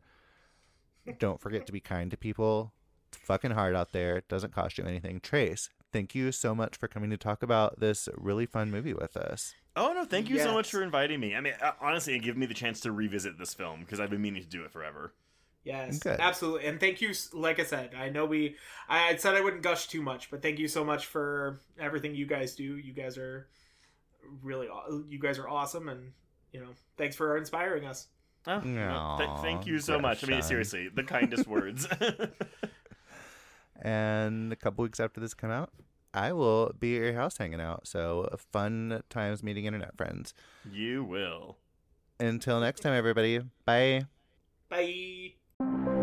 [1.20, 2.74] Don't forget to be kind to people.
[3.10, 4.18] It's fucking hard out there.
[4.18, 5.20] It doesn't cost you anything.
[5.20, 9.18] Trace, thank you so much for coming to talk about this really fun movie with
[9.18, 9.56] us.
[9.78, 11.36] Oh no, thank you so much for inviting me.
[11.36, 14.10] I mean, uh, honestly, it gave me the chance to revisit this film because I've
[14.10, 15.14] been meaning to do it forever.
[15.64, 16.20] Yes, Good.
[16.20, 16.66] absolutely.
[16.66, 17.14] And thank you.
[17.34, 18.56] Like I said, I know we.
[18.90, 22.26] I said I wouldn't gush too much, but thank you so much for everything you
[22.26, 22.78] guys do.
[22.78, 23.48] You guys are
[24.42, 24.68] really.
[25.08, 26.12] You guys are awesome, and
[26.52, 28.08] you know, thanks for inspiring us.
[28.48, 30.24] Oh, well, th- thank you so much.
[30.24, 31.88] I mean, seriously, the kindest words.
[33.82, 35.70] And a couple weeks after this come out,
[36.14, 37.88] I will be at your house hanging out.
[37.88, 40.34] So fun times meeting internet friends.
[40.72, 41.58] you will.
[42.20, 43.42] Until next time, everybody.
[43.66, 44.06] Bye.
[44.70, 45.94] Bye.